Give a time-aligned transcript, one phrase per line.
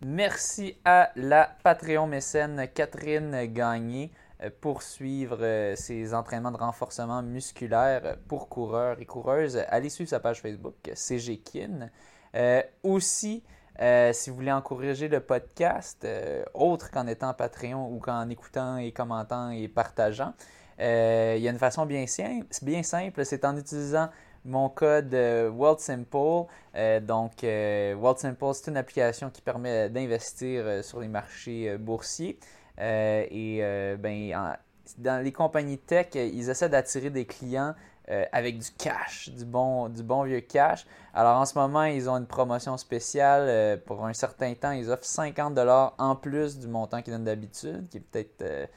[0.00, 4.12] Merci à la Patreon mécène Catherine Gagné
[4.44, 9.60] euh, pour suivre euh, ses entraînements de renforcement musculaire pour coureurs et coureuses.
[9.68, 11.90] Allez suivre sa page Facebook, CG Kin.
[12.36, 13.42] Euh, aussi,
[14.12, 16.06] si vous voulez encourager le podcast,
[16.54, 20.32] autre qu'en étant Patreon ou qu'en écoutant et commentant et partageant,
[20.78, 20.84] il
[21.38, 24.10] y a une façon bien simple c'est en utilisant
[24.44, 26.46] mon code World Simple.
[27.02, 32.38] donc, World Simple, c'est une application qui permet d'investir sur les marchés boursiers.
[32.80, 34.56] Euh, et euh, ben,
[34.98, 37.74] dans les compagnies tech, ils essaient d'attirer des clients
[38.10, 40.86] euh, avec du cash, du bon, du bon vieux cash.
[41.12, 43.80] Alors en ce moment, ils ont une promotion spéciale.
[43.82, 45.58] pour un certain temps, ils offrent 50
[45.98, 48.68] en plus du montant qu'ils donnent d'habitude, qui est peut-être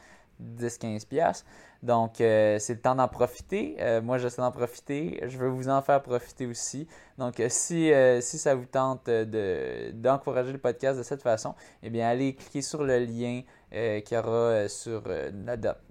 [0.41, 1.43] 10-15$.
[1.83, 3.77] Donc, c'est le temps d'en profiter.
[4.03, 5.19] moi, j'essaie d'en profiter.
[5.27, 6.87] Je veux vous en faire profiter aussi.
[7.17, 12.35] Donc, si, si ça vous tente d'encourager le podcast de cette façon, eh bien, allez
[12.35, 13.41] cliquer sur le lien
[13.73, 15.31] euh, qu'il y aura euh, sur euh,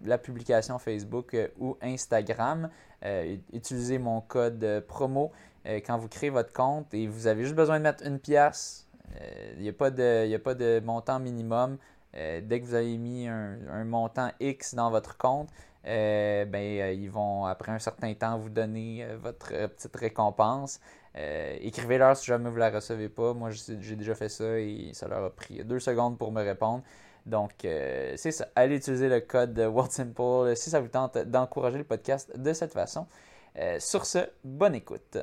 [0.05, 2.69] la, publication Facebook ou Instagram.
[3.55, 5.33] utilisez mon code promo
[5.65, 8.87] quand vous créez votre compte et vous avez juste besoin de mettre une pièce.
[9.57, 11.79] Il n'y a, pas de, a pas de montant minimum.
[12.13, 15.49] dès que vous avez mis un, montant X dans votre compte,
[15.85, 20.81] ben, ils vont, après un certain temps, vous donner votre petite récompense.
[21.15, 23.35] Écrivez-leur si jamais vous ne la recevez pas.
[23.35, 26.83] Moi, j'ai déjà fait ça et ça leur a pris deux secondes pour me répondre.
[27.27, 28.49] Donc, euh, c'est ça.
[28.55, 32.73] Allez utiliser le code World Simple si ça vous tente d'encourager le podcast de cette
[32.73, 33.07] façon.
[33.59, 35.19] Euh, sur ce, bonne écoute.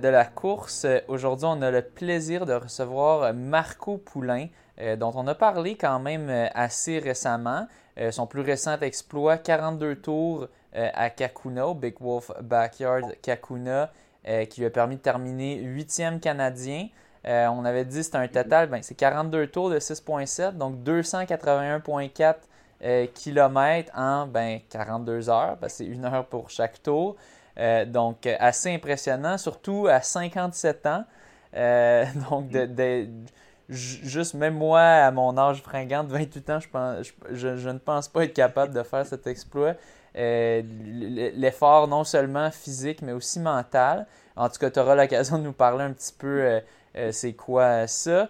[0.00, 0.86] De la course.
[1.08, 4.48] Aujourd'hui, on a le plaisir de recevoir Marco Poulain,
[4.80, 7.66] euh, dont on a parlé quand même euh, assez récemment.
[7.98, 13.90] Euh, son plus récent exploit, 42 tours à Kakuna, Big Wolf Backyard Kakuna,
[14.48, 16.86] qui lui a permis de terminer 8e canadien.
[17.24, 22.36] on avait dit c'était un total, ben, c'est 42 tours de 6.7, donc 281.4
[23.12, 27.16] km en ben, 42 heures, c'est une heure pour chaque tour.
[27.60, 31.04] Euh, donc, assez impressionnant, surtout à 57 ans.
[31.54, 33.06] Euh, donc, de,
[33.68, 38.08] juste même moi, à mon âge fringant de 28 ans, je, pense, je, ne pense
[38.08, 39.74] pas être capable de faire cet exploit.
[40.16, 40.62] Euh,
[41.36, 44.06] l'effort non seulement physique, mais aussi mental.
[44.36, 46.60] En tout cas, tu auras l'occasion de nous parler un petit peu
[47.12, 48.28] c'est quoi ça.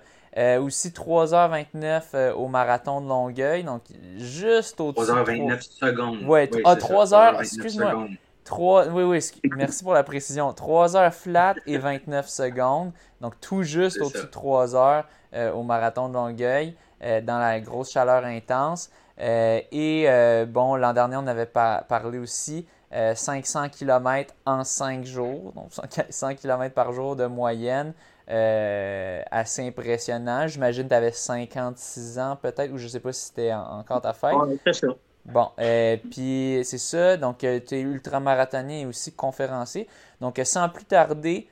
[0.58, 3.82] aussi 3h29 au marathon de Longueuil, donc
[4.16, 5.10] juste au-dessus.
[5.10, 6.22] 3h29 secondes.
[6.24, 8.08] Ouais, oui, 3 ah, h excuse-moi.
[8.44, 9.18] 3, oui, oui,
[9.56, 10.52] merci pour la précision.
[10.52, 12.92] 3 heures flat et 29 secondes.
[13.20, 17.60] Donc, tout juste au-dessus de 3 heures euh, au marathon de Longueuil, euh, dans la
[17.60, 18.90] grosse chaleur intense.
[19.20, 20.06] Euh, et
[20.46, 25.68] bon, l'an dernier, on avait parlé aussi 500 km en 5 jours, donc
[26.08, 27.92] 100 km par jour de moyenne.
[28.26, 30.46] assez impressionnant.
[30.48, 34.00] J'imagine que tu avais 56 ans peut-être, ou je ne sais pas si c'était encore
[34.00, 34.34] ta fête.
[34.64, 34.88] c'est ça.
[35.32, 37.16] Bon, euh, puis c'est ça.
[37.16, 39.86] Donc, euh, tu es ultramarathonien et aussi conférencier.
[40.20, 41.48] Donc, euh, sans plus tarder,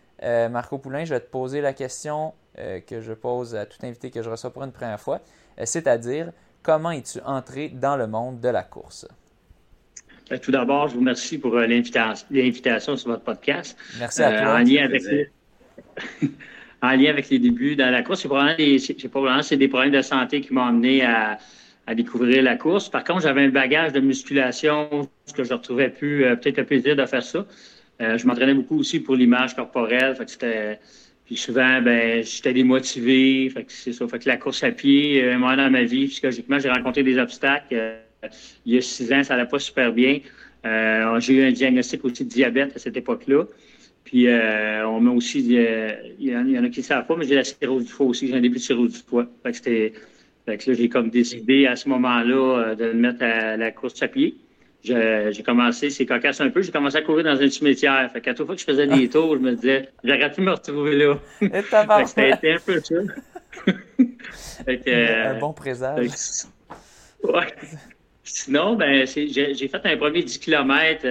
[0.51, 4.21] Marco Poulain, je vais te poser la question que je pose à tout invité que
[4.21, 5.21] je reçois pour une première fois.
[5.63, 9.07] c'est-à-dire, comment es-tu entré dans le monde de la course?
[10.29, 13.79] Ben, tout d'abord, je vous remercie pour l'invitation sur votre podcast.
[14.01, 14.55] Merci à toi.
[14.57, 15.31] En lien, avec les...
[16.83, 20.41] en lien avec les débuts dans la course, c'est probablement, c'est des problèmes de santé
[20.41, 21.39] qui m'ont amené à
[21.89, 22.91] à découvrir la course.
[22.91, 26.67] Par contre, j'avais un bagage de musculation, ce que je retrouvais plus, euh, peut-être le
[26.67, 27.47] plaisir de faire ça.
[28.03, 30.15] Euh, je m'entraînais beaucoup aussi pour l'image corporelle.
[31.25, 33.49] Puis souvent, ben, j'étais démotivé.
[33.49, 34.07] Fait que c'est ça.
[34.07, 37.19] Fait que la course à pied, euh, moi, dans ma vie, psychologiquement, j'ai rencontré des
[37.19, 37.75] obstacles.
[38.67, 40.21] il y a six ans, ça n'allait pas super bien.
[41.21, 43.45] j'ai eu un diagnostic aussi de diabète à cette époque-là.
[44.05, 47.45] Puis on m'a aussi, il y, en a qui ne savent pas, mais j'ai la
[47.45, 48.29] cirrhose du foie aussi.
[48.29, 49.27] J'ai un début de cirrhose du foie.
[49.43, 49.93] Fait que c'était
[50.49, 53.71] fait que là, j'ai comme décidé à ce moment-là euh, de me mettre à la
[53.71, 54.35] course à pied.
[54.83, 58.11] J'ai commencé, c'est cocasse un peu, j'ai commencé à courir dans un cimetière.
[58.11, 60.53] Fait qu'à toute fois que je faisais des tours, je me disais, j'aurais pu me
[60.53, 61.19] retrouver là.
[62.07, 62.95] C'était un peu ça.
[64.65, 66.09] fait que, un bon présage.
[67.25, 67.55] ouais.
[68.23, 71.07] Sinon, ben, j'ai fait un premier 10 km.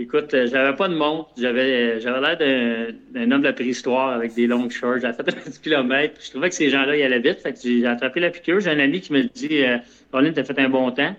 [0.00, 1.30] Écoute, euh, j'avais pas de montre.
[1.36, 5.00] J'avais, euh, j'avais l'air d'un, homme de la préhistoire avec des longues shorts.
[5.00, 6.14] J'avais fait un 10 km.
[6.24, 7.40] Je trouvais que ces gens-là, ils allaient vite.
[7.40, 8.60] Fait que j'ai attrapé la piqûre.
[8.60, 9.78] J'ai un ami qui me dit, euh,
[10.12, 11.16] Pauline, t'as fait un bon temps.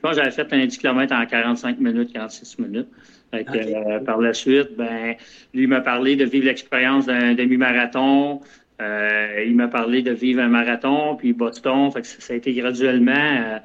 [0.00, 2.88] pense que j'avais fait un 10 km en 45 minutes, 46 minutes.
[3.34, 5.14] Euh, par la suite, ben,
[5.54, 8.40] lui m'a parlé de vivre l'expérience d'un demi-marathon.
[8.82, 11.90] Euh, il m'a parlé de vivre un marathon, puis Boston.
[11.92, 13.12] Fait que ça, a été graduellement.
[13.12, 13.58] Euh,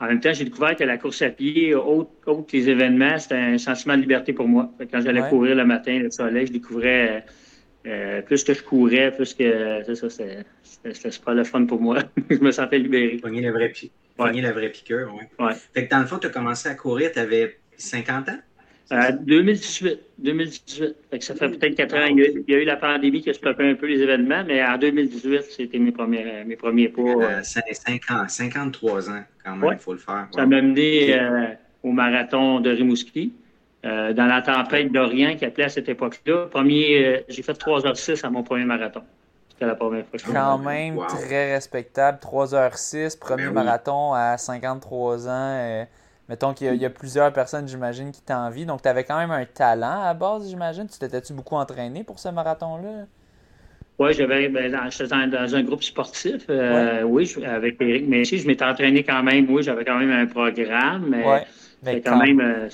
[0.00, 3.36] en même temps, j'ai découvert que la course à pied, autre, que les événements, c'était
[3.36, 4.70] un sentiment de liberté pour moi.
[4.90, 7.24] quand j'allais courir le matin, le soleil, je découvrais
[8.26, 11.98] plus que je courais, plus que c'est ça, c'était super le fun pour moi.
[12.30, 13.18] je me sentais libéré.
[13.18, 13.72] Pogner la vraie,
[14.18, 15.44] la vraie piqûre, oui.
[15.44, 15.52] Ouais.
[15.74, 18.38] Fait que dans le fond, tu as commencé à courir, tu avais 50 ans?
[18.90, 19.98] 2018.
[20.18, 20.96] 2018.
[21.20, 22.06] ça fait peut-être quatre ans.
[22.06, 24.76] Il y, a, eu la pandémie qui a stoppé un peu les événements, mais en
[24.78, 27.02] 2018, c'était mes premiers, mes premiers pas.
[27.02, 30.28] Euh, 53 ans, quand même, il faut le faire.
[30.34, 31.46] Ça m'a mené euh,
[31.82, 33.32] au marathon de Rimouski.
[33.84, 36.46] Euh, dans la tempête d'Orient qui appelait à cette époque-là.
[36.46, 39.02] Premier, euh, j'ai fait 3h06 à mon premier marathon.
[39.50, 40.18] C'était la première fois.
[40.32, 42.18] Quand même, très respectable.
[42.22, 45.86] 3h06, premier ben marathon à 53 ans.
[46.28, 48.64] Mettons qu'il y, a plusieurs personnes, j'imagine, qui t'envient.
[48.64, 50.86] Donc, tu avais quand même un talent à base, j'imagine.
[50.88, 53.04] Tu t'étais-tu beaucoup entraîné pour ce marathon-là?
[53.98, 56.46] Oui, j'avais ben, j'étais dans, un groupe sportif.
[56.48, 59.48] Euh, oui, avec Eric Messi, je m'étais entraîné quand même.
[59.50, 61.06] Oui, j'avais quand même un programme.
[61.10, 62.68] Mais ouais, quand, même, euh,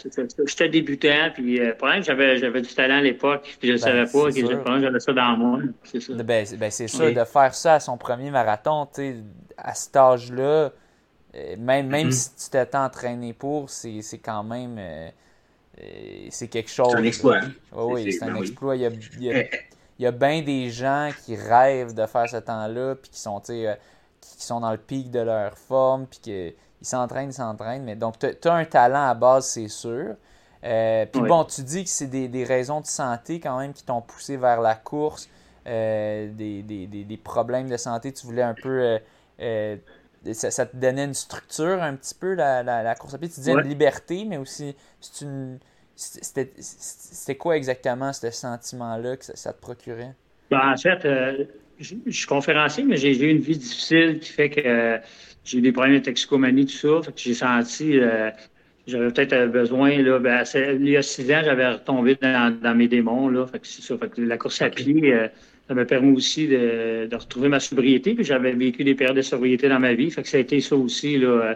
[0.47, 1.31] j'étais débutant.
[1.35, 3.57] Puis, euh, j'avais, j'avais du talent à l'époque.
[3.59, 5.59] Puis je ne ben, savais pas que j'avais ça dans moi.
[5.83, 6.15] C'est ça.
[6.15, 9.17] Ben, ben c'est sûr, de faire ça à son premier marathon, tu sais,
[9.59, 10.71] à cet âge-là
[11.35, 12.13] euh, même, même mm-hmm.
[12.13, 14.77] si tu t'es entraîné pour, c'est quand même.
[14.79, 15.09] Euh,
[15.81, 16.89] euh, c'est quelque chose.
[16.91, 17.41] C'est un exploit.
[17.73, 18.77] oui, c'est un ben exploit.
[18.77, 18.87] Il y,
[19.31, 19.45] a,
[19.99, 23.67] il, bien des gens qui rêvent de faire ce temps-là, puis qui sont, qui
[24.21, 27.85] sont dans le pic de leur forme, puis qu'ils s'entraînent, ils s'entraînent.
[27.85, 30.17] Mais donc, tu as un talent à base, c'est sûr.
[30.63, 34.03] puis bon, tu dis que c'est des, des, raisons de santé quand même qui t'ont
[34.03, 35.29] poussé vers la course,
[35.65, 36.33] des,
[36.65, 38.13] des, des, problèmes de santé.
[38.13, 38.99] Tu voulais un peu
[40.33, 43.29] ça, te donnait une structure un petit peu, la, la, course à pied.
[43.29, 44.75] Tu disais une liberté, mais aussi,
[45.97, 50.15] c'était quoi exactement ce sentiment-là que ça, te procurait?
[50.51, 51.45] Ben, en fait, euh,
[51.79, 54.99] je, suis conférencier, mais j'ai eu une vie difficile qui fait que euh,
[55.45, 57.03] j'ai eu des problèmes de toxicomanie, tout ça.
[57.03, 58.31] Fait que j'ai senti, euh,
[58.87, 63.29] j'avais peut-être besoin, là, ben, il y a six ans, j'avais retombé dans, mes démons,
[63.29, 63.47] là.
[63.47, 63.97] Fait que c'est ça.
[63.97, 65.15] Fait que la course à pied,
[65.71, 68.15] ça m'a permis aussi de, retrouver ma sobriété.
[68.15, 70.11] Puis j'avais vécu des périodes de sobriété dans ma vie.
[70.11, 71.55] Fait que ça a été ça aussi, là, euh,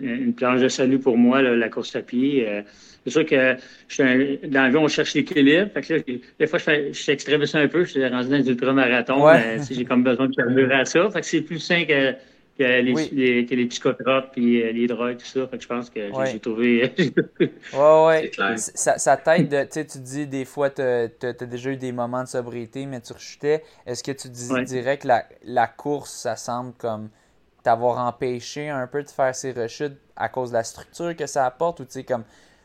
[0.00, 2.44] une planche de salut pour moi, la course à pied.
[2.48, 2.62] Euh.
[3.04, 3.54] c'est sûr que
[3.86, 5.70] je dans la vie, on cherche l'équilibre.
[5.74, 6.00] Fait que là,
[6.40, 7.84] des fois, je, suis extrémiste un peu.
[7.84, 9.24] Je suis rendu dans les ultramarathons.
[9.24, 9.58] Ouais.
[9.70, 11.08] j'ai comme besoin de carburer à ça.
[11.10, 12.14] Fait que c'est plus sain que
[12.58, 12.82] que les,
[13.12, 15.46] les, les, psychotropes et euh, les drogues, tout ça.
[15.46, 16.00] Fait que je pense que
[16.30, 16.94] j'ai trouvé.
[17.72, 18.30] ouais, ouais.
[18.56, 19.82] Ça, ça t'aide de.
[19.82, 23.62] Tu dis des fois, tu as, déjà eu des moments de sobriété, mais tu rechutais.
[23.86, 27.08] Est-ce que tu dirais que la, la, course, ça semble comme
[27.62, 31.46] t'avoir empêché un peu de faire ces rechutes à cause de la structure que ça
[31.46, 31.80] apporte?
[31.80, 32.24] Ou tu sais, comme.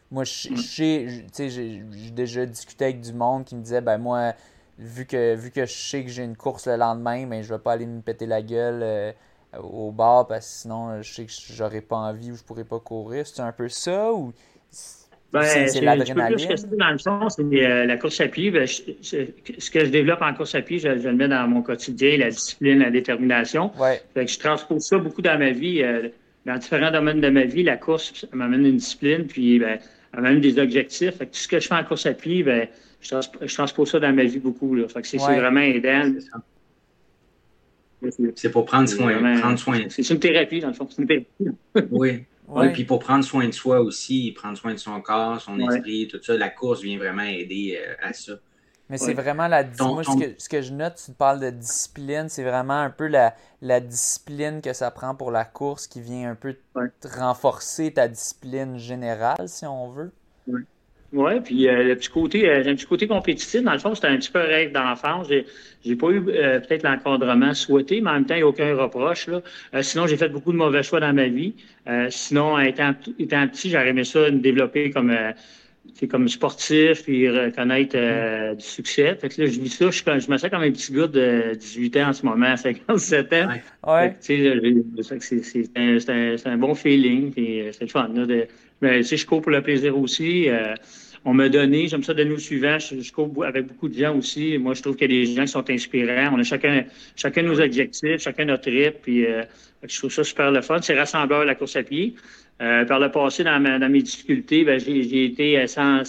[0.09, 0.55] Moi, mm.
[0.55, 4.33] j'ai déjà discuté avec du monde qui me disait, ben moi,
[4.79, 7.59] vu que, vu que je sais que j'ai une course le lendemain, ben, je vais
[7.59, 8.81] pas aller me péter la gueule.
[8.83, 9.11] Euh,
[9.61, 12.79] au bar parce que sinon je sais que j'aurais pas envie ou je pourrais pas
[12.79, 13.25] courir.
[13.25, 14.33] C'est un peu ça ou
[15.33, 16.55] ben, c'est l'adrénaline?
[16.77, 18.49] Dans le fond, c'est euh, la course à pied.
[18.49, 22.17] Ben, ce que je développe en course à pied, je, le mets dans mon quotidien,
[22.17, 23.71] la discipline, la détermination.
[23.77, 24.01] Ouais.
[24.15, 25.83] je transpose ça beaucoup dans ma vie.
[25.83, 26.09] Euh,
[26.45, 29.79] dans différents domaines de ma vie, la course m'amène une discipline, puis ben,
[30.13, 31.17] elle m'amène des objectifs.
[31.17, 32.67] tout ce que je fais en course à pied, ben,
[33.01, 34.73] je, transpose ça dans ma vie beaucoup.
[34.75, 34.85] Là.
[35.03, 36.13] c'est vraiment aidant.
[38.35, 39.39] C'est pour prendre soin.
[39.39, 39.79] Prendre soin.
[39.89, 40.87] C'est une thérapie, dans le fond.
[40.89, 41.57] C'est une thérapie.
[41.91, 42.25] oui.
[42.49, 46.07] Oui, puis pour prendre soin de soi aussi, prendre soin de son corps, son esprit,
[46.07, 48.33] tout ça, la course vient vraiment aider euh, à ça.
[48.89, 52.29] Mais c'est vraiment la Moi, ce, que, ce, que, je note, tu parles de discipline,
[52.29, 56.31] c'est vraiment un peu la, la, discipline que ça prend pour la course qui vient
[56.31, 56.55] un peu
[57.03, 60.13] renforcer ta discipline générale, si on veut.
[61.13, 61.39] Oui.
[61.43, 63.63] Puis euh, le petit côté, euh, j'ai un petit côté compétitif.
[63.63, 65.27] Dans le fond, c'était un petit peu rêve d'enfance.
[65.29, 65.45] J'ai,
[65.85, 68.75] j'ai pas eu euh, peut-être l'encadrement souhaité, mais en même temps, il n'y a aucun
[68.75, 69.27] reproche.
[69.27, 69.41] Là.
[69.81, 71.53] sinon, j'ai fait beaucoup de mauvais choix dans ma vie.
[72.09, 75.15] sinon, étant, étant petit, j'aurais aimé ça me développer comme
[75.93, 79.15] c'est comme sportif puis reconnaître du succès.
[79.15, 81.55] Fait que là, je vis ça, je, je, me sens comme un petit gars de
[81.55, 83.47] 18 ans en ce moment, à 57 ans.
[83.87, 84.13] Ouais.
[84.19, 84.59] sais,
[85.21, 88.09] c'est, c'est, un, c'est, un, c'est un bon feeling, puis c'est le fun.
[88.13, 88.47] Là, de,
[88.81, 90.49] mais si je cours pour le plaisir aussi.
[90.49, 90.75] Euh,
[91.25, 92.77] on m'a donné, j'aime ça donner au suivant.
[92.79, 94.57] Je, cours avec beaucoup de gens aussi.
[94.57, 96.33] Moi, je trouve qu'il y a des gens qui sont inspirants.
[96.33, 96.85] On a chacun,
[97.17, 99.01] chacun nos objectifs, chacun notre trip.
[99.01, 99.43] Puis, euh,
[99.83, 100.79] je trouve ça super le fun.
[100.81, 102.15] C'est rassembleur la course à pied.
[102.61, 106.01] Euh, par le passé, dans, dans mes difficultés, ben, j'ai été sans,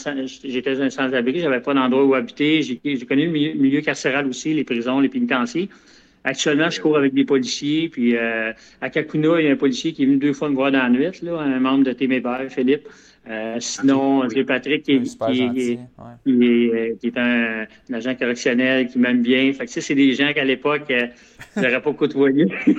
[0.44, 2.62] j'étais un sans-abri, j'avais pas d'endroit où habiter.
[2.62, 5.68] J'ai connu le milieu, carcéral aussi, les prisons, les pénitenciers.
[6.24, 7.88] Actuellement, je cours avec des policiers.
[7.88, 10.72] Puis à Kakuna, il y a un policier qui est venu deux fois me voir
[10.72, 12.88] dans la nuit, là, un membre de Téméber, Philippe.
[13.28, 14.98] Euh, sinon, j'ai Patrick qui, est,
[17.18, 19.52] un, agent correctionnel qui m'aime bien.
[19.52, 21.08] Fait que, c'est des gens qu'à l'époque, je euh,
[21.56, 22.46] n'aurais pas côtoyé.
[22.68, 22.74] euh,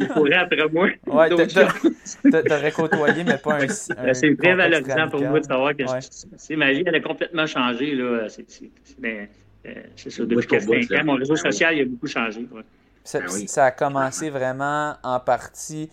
[0.00, 0.88] ils couraient après moi.
[1.06, 3.68] Ouais, t'aurais côtoyé, mais pas un.
[3.68, 3.68] un
[4.14, 6.56] c'est très valorisant pour moi de savoir que ouais.
[6.56, 7.94] ma vie, elle a complètement changé.
[7.94, 8.26] Là.
[8.28, 9.28] C'est, ben,
[9.66, 11.04] euh, ça, depuis 5 ans.
[11.04, 12.46] Mon réseau social, il a beaucoup changé.
[13.02, 15.90] Ça, ben ça a commencé vraiment en partie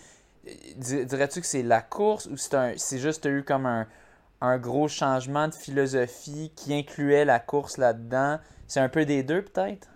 [0.78, 6.52] dirais-tu que c'est la course ou c'est juste eu comme un, gros changement de philosophie
[6.56, 8.40] qui incluait la course là-dedans?
[8.68, 9.88] C'est un peu des deux, peut-être?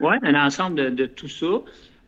[0.00, 1.46] Oui, un ensemble de, tout ça.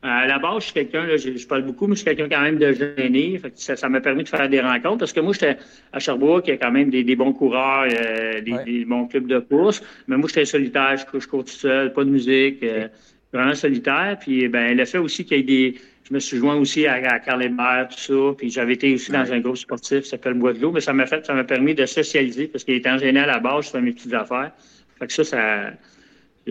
[0.05, 2.43] Euh, à la base, je suis quelqu'un, je, parle beaucoup, mais je suis quelqu'un quand
[2.43, 3.41] même de gêné.
[3.55, 5.57] ça, m'a permis de faire des rencontres parce que moi, j'étais
[5.93, 9.41] à Sherbrooke, il y a quand même des, bons coureurs, euh, des, bons clubs de
[9.41, 9.83] course.
[10.07, 12.87] Mais moi, j'étais solitaire, je, cours tout seul, pas de musique, euh,
[13.33, 14.17] vraiment solitaire.
[14.21, 15.75] Puis, ben, le fait aussi qu'il y ait des,
[16.09, 18.35] je me suis joint aussi à, à Carl Hébert, tout ça.
[18.39, 20.93] Puis j'avais été aussi dans un groupe sportif qui s'appelle Bois de l'eau, mais ça
[20.93, 23.71] m'a fait, ça m'a permis de socialiser parce qu'il était entraîné à la base, je
[23.71, 24.53] fais mes petites affaires.
[25.01, 25.73] Fait que ça, ça.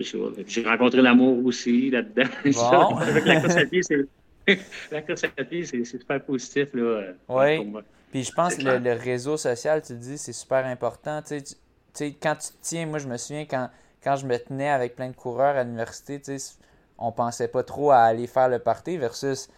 [0.02, 2.28] J'ai rencontré l'amour aussi là-dedans.
[2.44, 2.96] Bon.
[2.96, 4.06] Avec la course à pied, c'est.
[4.92, 6.68] la course à pied, c'est super positif.
[6.74, 7.72] Là, oui.
[8.10, 11.20] Puis je pense que le, réseau social, tu dis, c'est super important.
[11.22, 11.38] Tu
[11.92, 13.68] sais, quand tu te tiens, moi, je me souviens quand,
[14.02, 16.54] quand je me tenais avec plein de coureurs à l'université, tu sais,
[16.96, 19.48] on pensait pas trop à aller faire le party versus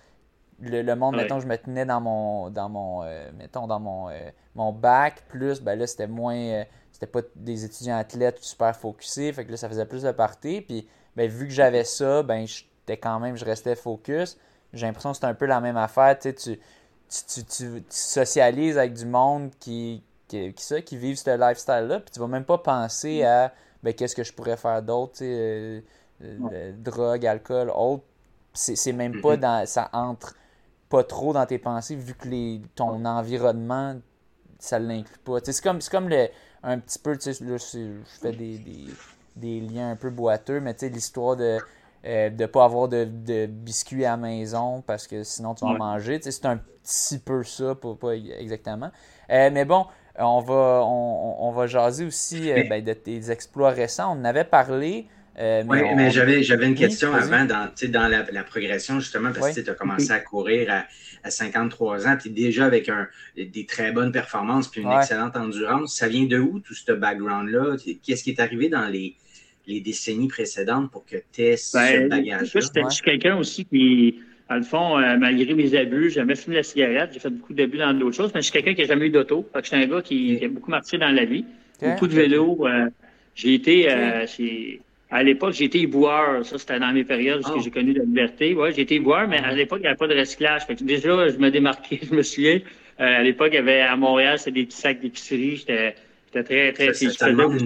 [0.60, 4.30] le, monde, mettons, je me tenais dans mon dans mon euh, mettons dans mon, euh,
[4.54, 6.64] mon bac, plus ben là c'était moins euh,
[7.00, 10.60] c'était pas des étudiants athlètes super focusés, fait que là ça faisait plus de party,
[10.60, 14.38] puis ben vu que j'avais ça, ben j'étais quand même je restais focus.
[14.72, 16.58] J'ai l'impression que c'est un peu la même affaire, tu, tu,
[17.08, 22.00] tu, tu, socialises avec du monde qui qui, qui, ça, qui vivent ce lifestyle là,
[22.00, 23.52] puis tu vas même pas penser à
[23.82, 25.84] ben qu'est-ce que je pourrais faire d'autre, tu sais
[26.22, 28.04] euh, drogue, alcool, autre,
[28.52, 29.66] c'est même pas dans.
[29.66, 30.34] Ça entre
[30.88, 33.96] pas trop dans tes pensées vu que les, ton environnement,
[34.58, 35.38] ça l'inclut pas.
[35.42, 36.28] C'est comme, comme le,
[36.62, 38.86] un petit peu, tu sais, là, je fais des, des,
[39.36, 41.58] des, liens un peu boiteux, mais tu sais, l'histoire de
[42.06, 45.72] euh, de pas avoir de, de, biscuits à la maison parce que sinon tu vas
[45.72, 46.18] en manger.
[46.22, 48.90] C'est un petit peu ça, pas, pas exactement.
[49.30, 49.84] Euh, mais bon,
[50.18, 54.16] on va, on, on va jaser aussi ben, de tes exploits récents.
[54.16, 55.08] On en avait parlé.
[55.40, 59.56] Euh, oui, mais j'avais, j'avais une question avant dans, dans la, la, progression, justement, parce
[59.56, 60.84] que tu as commencé à courir à,
[61.24, 65.36] à 53 ans, tu es déjà avec un, des très bonnes performances puis une excellente
[65.36, 65.96] endurance.
[65.96, 67.76] Ça vient de où, tout ce background-là?
[68.04, 69.14] Qu'est-ce qui est arrivé dans les,
[69.66, 72.60] les décennies précédentes pour que tu aies ce ben, bagage-là?
[72.60, 74.20] Je suis quelqu'un aussi qui,
[74.50, 77.54] dans le fond, euh, malgré mes abus, j'ai jamais fumé la cigarette, j'ai fait beaucoup
[77.54, 79.48] d'abus dans d'autres choses, mais je suis quelqu'un qui n'a jamais eu d'auto.
[79.54, 81.46] Je suis un gars qui, a beaucoup marché dans la vie,
[81.80, 82.66] beaucoup de vélo.
[82.66, 82.90] Euh,
[83.34, 83.88] j'ai été...
[85.10, 86.44] À l'époque, j'étais éboueur.
[86.44, 87.60] Ça, c'était dans mes périodes où oh.
[87.62, 88.54] j'ai connu la liberté.
[88.54, 90.66] Ouais, j'étais éboueur, mais à l'époque, il n'y avait pas de recyclage.
[90.66, 92.60] Fait que déjà, je me démarquais, je me souviens.
[93.00, 95.56] Euh, à l'époque, il y avait à Montréal, c'était des petits sacs d'épicerie.
[95.56, 95.94] J'étais
[96.32, 96.94] très, très.
[96.94, 97.58] Ça, ça, demande,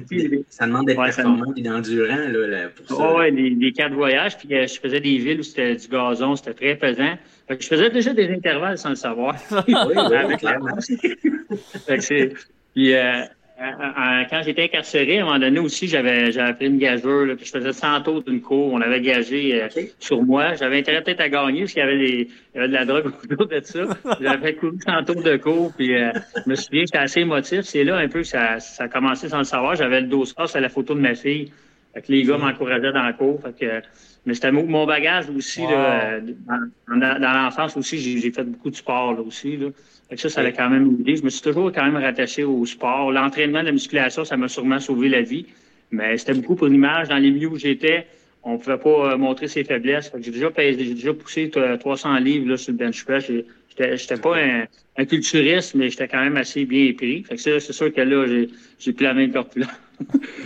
[0.48, 3.10] ça demande d'être performant et d'endurant là, pour ça.
[3.12, 4.38] Oh, ouais, des, des camps de voyage.
[4.38, 7.18] Puis euh, je faisais des villes où c'était du gazon, c'était très pesant.
[7.46, 9.34] Fait que je faisais déjà des intervalles sans le savoir.
[9.68, 10.76] oui, oui, clairement.
[10.80, 12.32] fait que c'est.
[12.74, 13.22] Puis, euh,
[13.58, 17.50] quand j'étais incarcéré, à un moment donné aussi, j'avais j'avais pris une gageure, puis je
[17.50, 18.73] faisais 100 tours d'une cour.
[18.73, 19.68] On avait gagé euh,
[20.00, 20.54] sur moi.
[20.54, 22.84] J'avais intérêt peut-être à gagner parce qu'il y avait, des, il y avait de la
[22.84, 23.84] drogue autour de ça.
[24.20, 26.11] J'avais couru 100 tours de cours, puis euh,
[26.44, 27.61] je me souviens que j'étais assez émotif.
[27.62, 29.76] C'est là un peu que ça, ça a commencé sans le savoir.
[29.76, 31.52] J'avais le dos c'est la photo de ma fille.
[31.94, 33.40] Fait que les gars m'encourageaient dans la cour.
[33.40, 33.86] Fait que,
[34.26, 35.62] mais c'était mon bagage aussi.
[35.62, 39.56] Là, dans, dans l'enfance aussi, j'ai fait beaucoup de sport là, aussi.
[39.56, 39.68] Là
[40.16, 41.16] ça, ça a quand même aidé.
[41.16, 43.12] Je me suis toujours quand même rattaché au sport.
[43.12, 45.46] L'entraînement, la musculation, ça m'a sûrement sauvé la vie.
[45.90, 47.08] Mais c'était beaucoup pour l'image.
[47.08, 48.06] Dans les milieux où j'étais,
[48.42, 50.10] on ne pouvait pas euh, montrer ses faiblesses.
[50.20, 53.30] J'ai déjà, j'ai déjà poussé 300 livres là, sur le bench press.
[53.76, 54.36] J'étais pas
[54.96, 57.24] un, culturiste, mais j'étais quand même assez bien pris.
[57.24, 58.26] Fait que c'est sûr que là,
[58.78, 59.70] j'ai plus la même corpulence.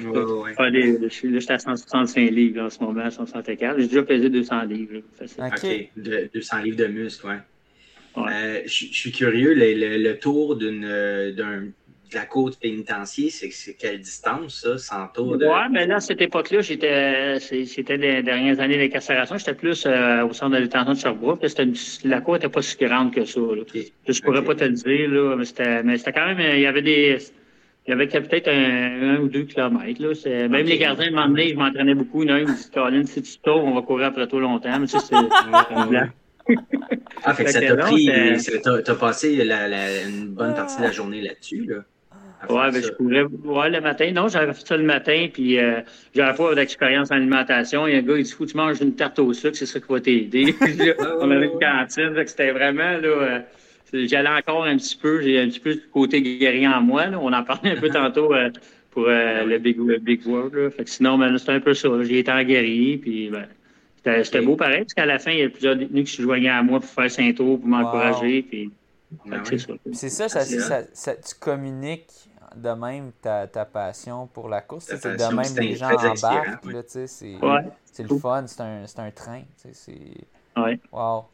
[0.05, 0.71] Ouais, ouais.
[0.71, 3.78] Là, j'étais à 165 livres en ce moment, 164.
[3.78, 5.02] J'ai déjà pesé 200 livres.
[5.21, 5.90] OK.
[6.35, 7.38] 200 livres de muscles, ouais.
[8.17, 10.85] Euh, je, suis curieux, le, tour d'une
[12.11, 15.47] de la côte pénitentiaire, c'est quelle distance, ça, sans tour de...
[15.47, 20.25] Oui, mais là, à cette époque-là, j'étais c'était les dernières années d'incarcération, j'étais plus euh,
[20.25, 21.45] au centre de détention de Sherbrooke.
[22.05, 23.40] La côte n'était pas si grande que ça.
[23.40, 25.45] Je ne pourrais pas te le dire, là, mais
[25.99, 26.40] c'était quand même...
[26.40, 27.19] Il y avait des...
[27.88, 30.02] Il y avait peut-être un, ou deux kilomètres.
[30.02, 30.49] Là.
[30.49, 32.23] Même les gardiens m'emmenaient, je m'entraînais beaucoup.
[32.23, 34.09] Il y en a un qui me dit Colin, si tu tours, on va courir
[34.09, 34.78] après toi longtemps.
[34.78, 35.16] Mais ça, c'est
[37.25, 38.11] ah, fait que ça t'a pris,
[38.62, 41.76] t'as passé la, la, une bonne partie de la journée là-dessus, là.
[42.49, 44.11] ouais, ben, je courais ouais, le matin.
[44.12, 45.80] Non, j'avais fait ça le matin, puis euh,
[46.14, 47.87] j'avais pas d'expérience en alimentation.
[47.87, 49.66] Il y a un gars, il dit, faut tu manges une tarte au sucre, c'est
[49.66, 50.54] ça qui va t'aider.
[51.21, 53.40] On avait une cantine, c'était vraiment, là, euh,
[53.92, 57.18] j'allais encore un petit peu, j'ai un petit peu du côté guerrier en moi, là.
[57.21, 58.50] On en parlait un peu tantôt euh,
[58.90, 60.71] pour euh, le Big, big World, là.
[60.71, 61.88] Fait que sinon, ben, c'était un peu ça.
[62.02, 63.47] J'ai été en guerrier, puis ben,
[64.25, 66.49] c'était beau pareil, parce qu'à la fin, il y a plusieurs détenus qui se joignaient
[66.49, 68.71] à moi pour faire Saint-Tour, pour m'encourager, puis...
[69.33, 69.42] Ah
[69.92, 70.45] c'est ça, ça,
[70.92, 72.11] ça, tu communiques
[72.57, 74.87] de même ta, ta passion pour la course.
[74.87, 76.66] C'est de même les gens embarquent.
[76.87, 79.42] C'est le fun, c'est un, un, train.
[80.57, 80.78] Ouais.
[80.92, 81.25] Wow.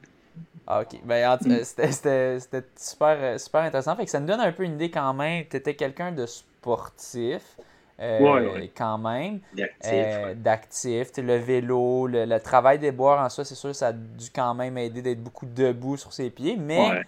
[0.66, 1.00] Ah, ok.
[1.04, 1.64] Ben, mm.
[1.64, 3.96] c'était super, super intéressant.
[3.96, 5.44] Fait que ça nous donne un peu une idée quand même.
[5.48, 7.56] Tu étais quelqu'un de sportif.
[8.00, 9.38] Euh, quand même.
[10.36, 11.10] D'actif.
[11.18, 14.52] Euh, le vélo, le, travail des boires en soi, c'est sûr, ça a dû quand
[14.54, 16.56] même aider d'être beaucoup debout sur ses pieds.
[16.56, 17.02] Mais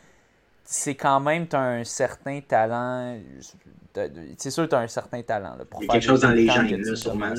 [0.62, 3.18] c'est quand même, tu as un certain talent.
[4.36, 5.56] C'est sûr que tu as un certain talent.
[5.56, 7.34] Là, pour Il y a quelque chose dans les gènes, là, sûrement.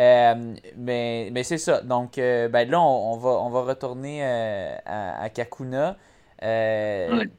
[0.00, 1.82] Euh, mais mais c'est ça.
[1.82, 5.96] Donc, euh, ben là, on, va, on va retourner euh, à, Kakuna.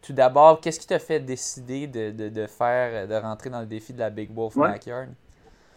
[0.02, 3.66] Tout d'abord, qu'est-ce qui t'a fait décider de, de, de, faire, de rentrer dans le
[3.66, 5.08] défi de la Big Wolf Backyard?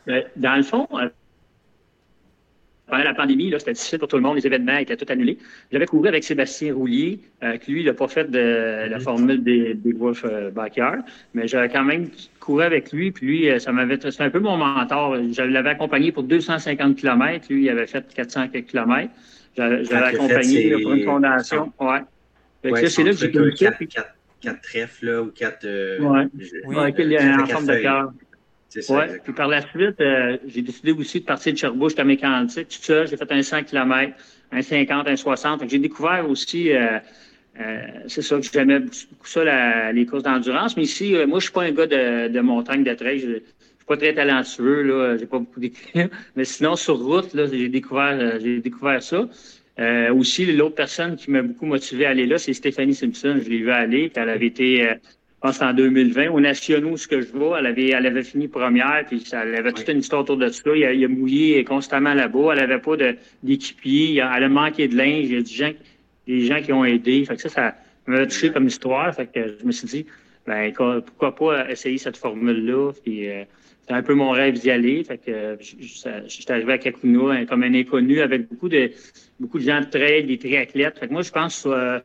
[0.06, 0.86] Ben, dans le fond,
[2.86, 5.38] pendant la pandémie, c'était difficile pour tout le monde, les événements étaient tout annulés.
[5.72, 9.42] J'avais couru avec Sébastien Roulier, euh, qui lui, il n'a pas fait de la formule
[9.42, 10.98] des, des Wolf euh, Backyard,
[11.32, 12.08] mais j'avais quand même
[12.40, 15.16] couru avec lui, puis lui, euh, ça m'avait, c'était un peu mon mentor.
[15.16, 19.10] Je l'avais accompagné pour 250 km, lui, il avait fait 400 km.
[19.56, 21.72] J'avais accompagné pour une fondation.
[21.80, 22.00] Ouais.
[22.64, 25.64] ouais c'est là que j'ai connu quatre, quatre, quatre trèfles, là, ou quatre.
[25.64, 26.26] Euh, ouais.
[26.66, 28.12] Oui, en forme de cœur.
[28.88, 32.68] Oui, puis par la suite, euh, j'ai décidé aussi de partir de Sherbrooke jusqu'à Mécantic.
[32.68, 34.12] Tout ça, j'ai fait un 100 km,
[34.52, 35.68] un 50, un 60.
[35.68, 36.98] J'ai découvert aussi, euh,
[37.60, 40.76] euh, c'est ça que j'aimais beaucoup ça, les courses d'endurance.
[40.76, 43.20] Mais ici, moi, je suis pas un gars de, de montagne, de trail.
[43.20, 45.16] Je, je suis pas très talentueux, là.
[45.18, 46.10] J'ai pas beaucoup d'équilibre.
[46.36, 49.28] Mais sinon, sur route, là, j'ai découvert, j'ai découvert ça.
[50.12, 53.38] aussi, l'autre personne qui m'a beaucoup motivé à aller là, c'est Stéphanie Simpson.
[53.42, 54.10] Je l'ai vu aller.
[54.14, 54.96] Elle avait été
[55.44, 56.30] pense en 2020.
[56.30, 59.54] Au Nationaux, ce que je vois, elle avait, elle avait fini première, puis ça, elle
[59.56, 60.70] avait toute une histoire autour de ça.
[60.74, 62.52] Il a, il a mouillé constamment là-bas.
[62.52, 62.96] Elle avait pas
[63.42, 64.14] d'équipier.
[64.14, 65.26] Elle a manqué de linge.
[65.26, 65.72] Il y a des gens,
[66.26, 67.26] des gens qui ont aidé.
[67.26, 67.74] Fait que ça, ça
[68.06, 69.14] m'a touché comme histoire.
[69.14, 70.06] Fait que je me suis dit,
[70.46, 72.92] ben, pourquoi pas essayer cette formule-là.
[73.04, 73.44] Puis, euh,
[73.84, 75.04] c'était un peu mon rêve d'y aller.
[75.04, 75.86] Fait que je,
[76.26, 78.90] suis arrivé à Kakuna hein, comme un inconnu avec beaucoup de
[79.38, 80.98] beaucoup de gens de trail, des triathlètes.
[80.98, 81.98] Fait que moi, je pense euh,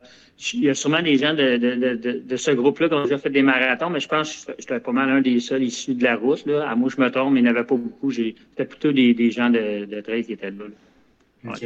[0.53, 3.17] il y a sûrement des gens de, de, de, de ce groupe-là qui ont déjà
[3.17, 6.03] fait des marathons, mais je pense que j'étais pas mal un des seuls issus de
[6.03, 6.45] la route.
[6.45, 6.69] Là.
[6.69, 8.11] À moi, je me trompe, mais il n'y en avait pas beaucoup.
[8.11, 10.65] C'était plutôt des, des gens de, de trail qui étaient là.
[11.47, 11.65] OK.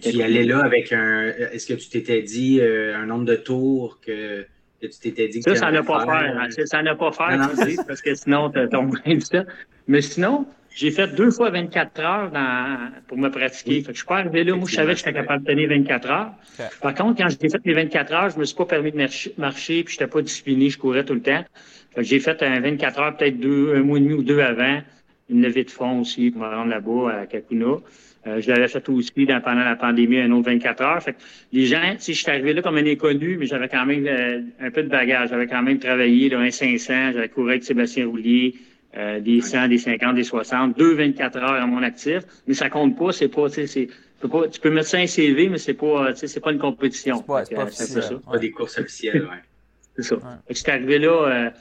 [0.00, 1.26] Tu y allais là avec un.
[1.52, 4.46] Est-ce que tu t'étais dit euh, un nombre de tours que
[4.88, 6.38] tu t'étais dit que Ça, ça n'a pas faire.
[6.38, 6.48] Hein.
[6.64, 7.50] Ça n'a pas faire,
[7.86, 9.44] parce que sinon, tu tombes ça.
[9.86, 13.80] Mais sinon, j'ai fait deux fois 24 heures dans, pour me pratiquer.
[13.80, 14.56] Fait que je suis pas arrivé là.
[14.56, 16.30] Moi, je savais que j'étais capable de tenir 24 heures.
[16.82, 18.98] Par contre, quand j'ai fait mes 24 heures, je me suis pas permis de
[19.38, 21.44] marcher, puis j'étais pas discipliné, je courais tout le temps.
[21.98, 24.80] J'ai fait un 24 heures, peut-être deux, un mois et demi ou deux avant.
[25.30, 27.76] Une levée de fond aussi pour me rendre là-bas à Kakuna.
[28.26, 31.02] Euh, je l'avais fait aussi pendant la pandémie, un autre 24 heures.
[31.02, 31.18] Fait que
[31.52, 34.40] les gens, si je suis arrivé là comme un inconnu, mais j'avais quand même euh,
[34.60, 35.28] un peu de bagage.
[35.28, 38.54] J'avais quand même travaillé là, un 500, j'avais couru avec Sébastien Roulier,
[38.96, 42.20] euh, des 100, des 50, des 60, deux 24 heures à mon actif.
[42.46, 43.88] Mais ça compte pas, c'est pas, tu sais,
[44.30, 46.58] pas, tu peux mettre ça un CV, mais c'est pas, tu sais, c'est pas une
[46.58, 47.18] compétition.
[47.18, 48.10] C'est pas, pas, ça.
[48.14, 49.42] pas des courses officielles, ouais.
[49.96, 50.14] c'est ça.
[50.16, 50.54] Ouais.
[50.54, 51.52] Fait arrivé là,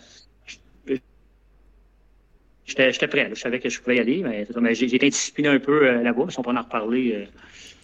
[2.66, 3.30] J'étais prêt.
[3.34, 4.24] Je savais que je pouvais y aller.
[4.24, 7.28] Mais, mais j'ai été discipliné un peu euh, là-bas, mais on peut en reparler.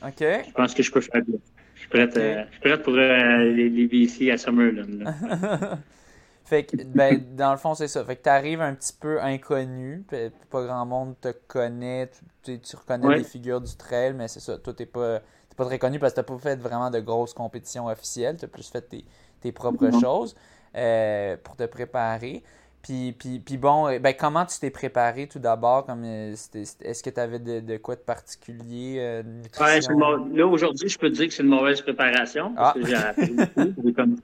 [0.04, 0.46] Euh, OK.
[0.48, 1.40] Je pense que je peux faire bien.
[1.76, 5.04] Je suis prête, euh, je suis prête pour les, les BC à Summerland.
[6.46, 8.04] fait que, ben, dans le fond, c'est ça.
[8.06, 10.04] Fait que tu arrives un petit peu inconnu.
[10.50, 12.10] Pas grand monde te connaît.
[12.44, 14.58] Tu, tu reconnais les figures du trail, mais c'est ça.
[14.58, 15.22] Toi, tu n'es pas,
[15.58, 18.38] pas très connu parce que tu n'as pas fait vraiment de grosses compétitions officielles.
[18.38, 19.06] Tu as plus fait tes,
[19.42, 20.36] tes propres choses
[21.44, 22.44] pour te préparer.
[22.84, 25.86] Puis, puis, puis bon, eh ben, comment tu t'es préparé tout d'abord?
[25.86, 28.96] Comme, euh, est-ce que tu avais de, de, quoi de particulier?
[29.00, 29.24] Euh,
[30.34, 32.54] là, aujourd'hui, je peux te dire que c'est une mauvaise préparation.
[32.56, 32.80] Parce ah.
[32.80, 34.16] que j'ai appris beaucoup.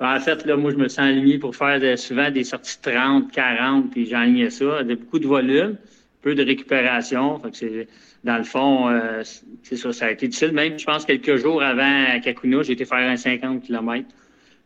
[0.00, 3.90] En fait, là, moi, je me sens aligné pour faire souvent des sorties 30, 40,
[3.90, 4.82] puis j'ai ça.
[4.82, 5.76] Beaucoup de volume,
[6.20, 7.38] peu de récupération.
[7.38, 7.88] Fait que c'est,
[8.22, 9.22] dans le fond, euh,
[9.62, 10.52] c'est ça, ça a été difficile.
[10.52, 14.06] Même, je pense, quelques jours avant Kakuna, j'ai été faire un 50 km.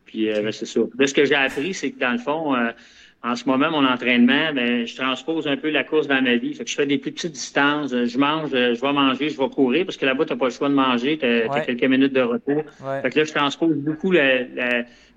[0.05, 0.81] Puis, ben, c'est ça.
[0.97, 2.55] Là, ce que j'ai appris, c'est que dans le fond,
[3.21, 6.53] en ce moment, mon entraînement, ben, je transpose un peu la course dans ma vie.
[6.53, 7.91] Fait que je fais des plus petites distances.
[7.91, 10.51] Je mange, je vais manger, je vais courir parce que là-bas, tu n'as pas le
[10.51, 11.17] choix de manger.
[11.17, 12.63] Tu as, quelques minutes de repos.
[13.01, 14.45] Fait que là, je transpose beaucoup la,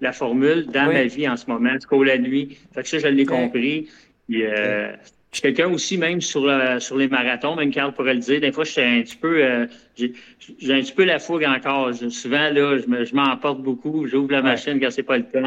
[0.01, 2.59] la, formule dans ma vie en ce moment, jusqu'au la nuit.
[2.75, 3.89] Fait que ça, je l'ai compris.
[4.33, 4.93] Euh,
[5.33, 6.47] je suis quelqu'un aussi, même sur,
[6.79, 9.43] sur les marathons, même Carl pourrait le dire, des fois, je suis un petit peu,
[9.43, 9.67] euh,
[9.97, 11.95] j'ai un petit peu la fougue encore.
[11.95, 15.41] souvent, là, je m'emporte beaucoup, j'ouvre la machine quand c'est pas le temps.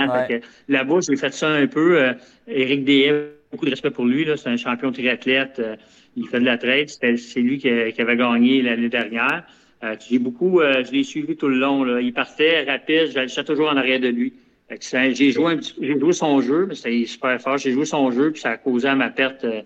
[0.70, 2.02] Là-bas, j'ai fait ça un peu.
[2.02, 2.14] Euh,
[2.48, 5.60] Éric Deshaies, beaucoup de respect pour lui, c'est un champion triathlète.
[5.60, 5.76] Euh,
[6.18, 6.90] il fait de la traite.
[6.90, 9.44] C'est lui qui, avait gagné l'année dernière.
[9.84, 11.84] Euh, j'ai beaucoup, je l'ai suivi tout le long.
[11.84, 12.02] Là.
[12.02, 14.34] Il partait rapide, j'étais toujours en arrière de lui.
[14.70, 17.58] J'ai joué, j'ai joué son jeu, mais c'était super fort.
[17.58, 19.44] J'ai joué son jeu, puis ça a causé à ma perte.
[19.44, 19.62] Euh,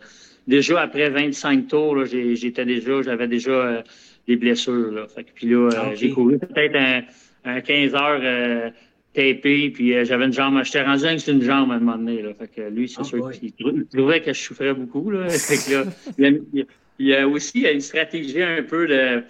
[0.45, 3.81] déjà après 25 tours, j'étais déjà, j'avais déjà euh,
[4.27, 4.91] des blessures.
[4.91, 5.07] Là.
[5.07, 6.75] Fait que, puis là, euh, j'ai couru peut-être
[7.45, 8.71] un, 15 heures
[9.13, 10.62] tapé, puis j'avais une jambe.
[10.63, 12.21] J'étais rendu avec une jambe à un moment donné.
[12.21, 12.33] Là.
[12.33, 15.09] Fait que lui, c'est oh sûr qu'il trouvait que je souffrais beaucoup.
[15.09, 15.29] Là.
[15.29, 15.85] fait que
[16.21, 16.29] là,
[16.99, 19.23] il, y a, aussi une stratégie un peu de.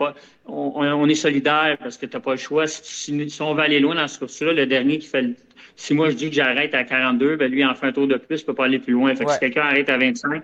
[0.47, 2.65] on, est solidaire parce que tu n'as pas le choix.
[2.65, 5.36] Si, si, on va aller loin dans ce course-là, le dernier qui fait
[5.80, 8.18] si moi je dis que j'arrête à 42, ben lui, en fait un tour de
[8.18, 9.15] plus, il peut pas aller plus loin.
[9.15, 10.44] Fait que si quelqu'un arrête à 25,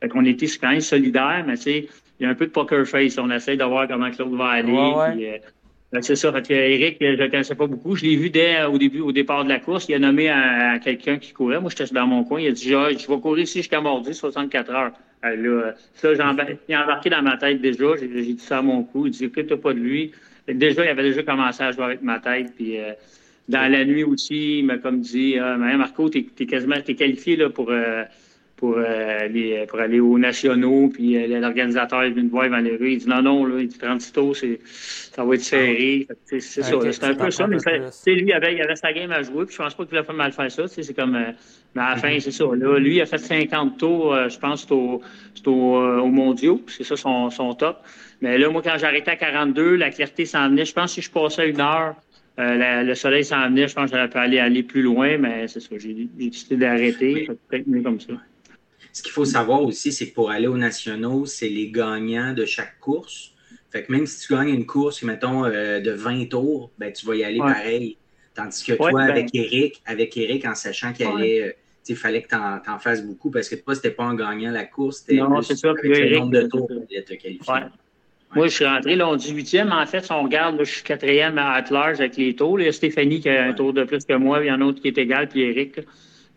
[0.00, 1.88] fait qu'on était quand même solidaire, mais tu sais,
[2.20, 3.18] il y a un peu de poker face.
[3.18, 4.72] On essaie de voir comment Claude va aller.
[4.72, 5.42] Ouais,
[5.92, 6.32] euh, c'est ça.
[6.32, 7.96] Fait que Eric, je ne connaissais pas beaucoup.
[7.96, 9.88] Je l'ai vu dès au début, au départ de la course.
[9.88, 11.60] Il a nommé à, quelqu'un qui courait.
[11.60, 12.40] Moi, j'étais dans mon coin.
[12.40, 14.92] Il a dit je vais courir ici jusqu'à Mordi, 64 heures.
[15.24, 17.96] là, ça, il a embarqué dans ma tête déjà.
[17.98, 19.06] J'ai dit ça à mon cou.
[19.06, 20.12] Il dit écoute, pas de lui.
[20.46, 22.52] Déjà, il avait déjà commencé à jouer avec ma tête.
[22.54, 22.92] Puis euh,
[23.48, 27.36] dans la nuit aussi, il m'a comme dit ah, Marco, tu es, quasiment t'es qualifié
[27.36, 28.02] là, pour, euh,
[28.56, 30.88] pour, euh, aller, pour aller aux nationaux.
[30.88, 32.94] Puis euh, l'organisateur est venu me voir, Valérie.
[32.94, 36.08] Il dit Non, non, là, il dit 36 tours, ça va être serré.
[36.24, 36.62] C'est ça.
[36.62, 37.46] C'est un peu ça.
[37.46, 37.58] Mais
[38.06, 39.46] lui, il avait, il avait sa game à jouer.
[39.46, 40.66] Puis je pense pas qu'il voulait pas mal faire ça.
[40.66, 41.12] C'est comme.
[41.12, 42.44] mais à la fin, c'est ça.
[42.44, 45.02] Là, lui, il a fait 50 tours, je pense, c'est au,
[45.46, 46.60] au, au mondiaux.
[46.66, 47.78] C'est ça son, son top.
[48.20, 50.64] Mais là, moi, quand j'arrêtais à 42, la clarté s'en venait.
[50.64, 51.94] Je pense que si je passais une heure,
[52.38, 55.48] euh, le soleil s'en venait, je pense que j'aurais pu aller, aller plus loin, mais
[55.48, 57.28] c'est ça, j'ai décidé d'arrêter.
[57.48, 58.12] Peut-être mieux comme ça.
[58.92, 62.44] Ce qu'il faut savoir aussi, c'est que pour aller aux nationaux, c'est les gagnants de
[62.44, 63.32] chaque course.
[63.70, 67.06] Fait que même si tu gagnes une course, mettons, euh, de 20 tours, ben, tu
[67.06, 67.96] vas y aller pareil.
[68.34, 71.56] Tandis que toi, ben avec Eric, avec Eric, en sachant qu'il allait,
[71.88, 74.64] euh, fallait que tu en, fasses beaucoup parce que toi, c'était pas en gagnant la
[74.64, 75.20] course, c'était le
[76.18, 77.54] nombre de tours pour te qualifier.
[78.36, 79.72] Moi, je suis rentré là, en 18e.
[79.72, 82.60] En fait, si on regarde, je suis quatrième à large avec les tours.
[82.60, 84.44] Il y a Stéphanie qui a un tour de plus que moi.
[84.44, 85.76] Il y en a un autre qui est égal, puis Eric.
[85.76, 85.84] Fait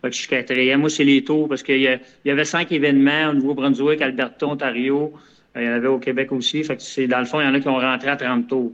[0.04, 0.80] que je suis quatrième.
[0.80, 5.14] Moi, c'est les tours parce qu'il y, y, avait cinq événements au Nouveau-Brunswick, Alberta, Ontario.
[5.58, 6.64] Euh, il y en avait au Québec aussi.
[6.64, 8.48] Fait que c'est, dans le fond, il y en a qui ont rentré à 30
[8.48, 8.72] tours.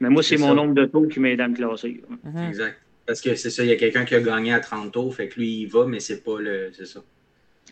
[0.00, 2.02] Mais moi, c'est, mon nombre de tours qui m'aide à me classer.
[2.24, 2.48] Mhm.
[2.48, 2.76] Exact.
[3.06, 5.28] Parce que c'est ça, il y a quelqu'un qui a gagné à 30 tours, fait
[5.28, 6.70] que lui, il va, mais c'est pas le.
[6.72, 7.00] C'est ça.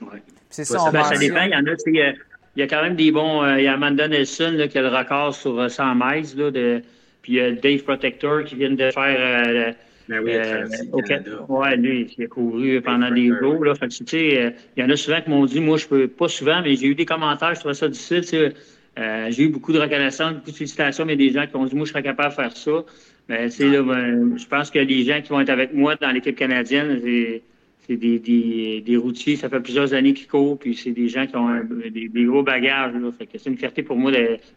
[0.00, 0.22] Ouais.
[0.48, 1.42] C'est ça, ben, ça dépend.
[1.42, 2.12] Il y en a, c'est, euh,
[2.56, 3.42] il y a quand même des bons.
[3.42, 6.22] Euh, il y a Amanda Nelson là, qui a le record sur 100 euh.
[6.36, 6.82] Là, de,
[7.22, 9.16] puis il y a Dave Protector qui vient de faire.
[9.18, 9.72] Euh,
[10.06, 11.18] ben oui, euh, okay.
[11.48, 13.64] Ouais, lui, il a couru pendant des jours.
[13.64, 13.74] Là.
[13.74, 16.08] Fait que, tu sais, il y en a souvent qui m'ont dit, moi, je peux
[16.08, 18.52] pas souvent, mais j'ai eu des commentaires, je trouvais ça difficile.
[18.98, 21.74] Euh, j'ai eu beaucoup de reconnaissance, beaucoup de félicitations, mais des gens qui ont dit,
[21.74, 22.84] moi, je serais capable de faire ça.
[23.28, 25.96] Mais, tu sais, là, ben, je pense que les gens qui vont être avec moi
[25.96, 27.42] dans l'équipe canadienne, c'est
[27.86, 31.26] c'est des, des, des, routiers, ça fait plusieurs années qu'ils courent, puis c'est des gens
[31.26, 31.48] qui ont
[31.90, 32.94] des, des, gros bagages.
[32.94, 33.10] Là.
[33.18, 34.10] Fait que c'est une fierté pour moi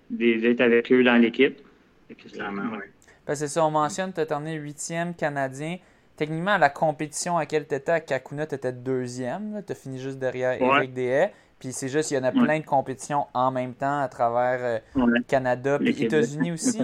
[0.09, 1.57] d'être avec eux dans l'équipe.
[3.25, 5.77] Ben, c'est ça, on mentionne, tu as terminé huitième canadien.
[6.15, 9.61] Techniquement, la compétition à laquelle tu étais à Kakuna, tu étais deuxième.
[9.65, 11.31] Tu as fini juste derrière Eric Deshaies.
[11.59, 14.81] Puis c'est juste, il y en a plein de compétitions en même temps à travers
[14.95, 16.79] le euh, Canada, puis États-Unis aussi.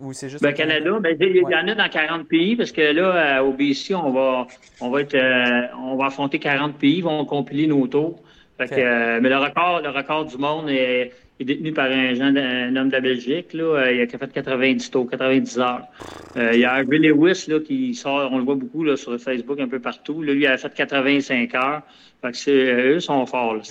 [0.00, 0.42] Ou c'est juste.
[0.42, 3.94] Ben, Canada, ben, il y, en a dans 40 pays parce que là, au BC,
[3.94, 4.46] on va,
[4.80, 8.22] on va être, euh, on va affronter 40 pays, ils vont compiler nos tours.
[8.58, 12.14] Fait que, euh, mais le record, le record du monde est, est détenu par un,
[12.14, 13.52] jeune, un homme de la Belgique.
[13.52, 15.84] Là, euh, il a fait 90 tours, 90 heures.
[16.36, 19.60] il y a Harvey Lewis là, qui sort, on le voit beaucoup là, sur Facebook
[19.60, 20.22] un peu partout.
[20.22, 21.82] Là, lui, il a fait 85 heures.
[22.22, 23.62] Fait que eux sont forts.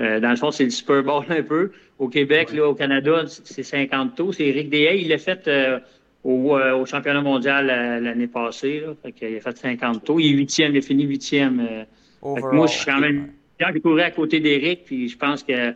[0.00, 1.70] Euh, dans le fond, c'est le Super Bowl un peu.
[2.02, 4.34] Au Québec, là, au Canada, c'est 50 tours.
[4.34, 5.02] C'est Eric Deshaies.
[5.02, 5.78] Il l'a fait euh,
[6.24, 7.66] au, euh, au, championnat mondial
[8.02, 8.80] l'année passée.
[8.80, 8.88] Là.
[9.00, 10.20] Fait il a fait 50 tours.
[10.20, 10.72] Il est huitième.
[10.74, 11.86] Il a fini huitième.
[12.20, 13.28] moi, je suis quand même
[13.60, 14.84] J'ai couru à côté d'Eric.
[14.84, 15.74] Puis je pense que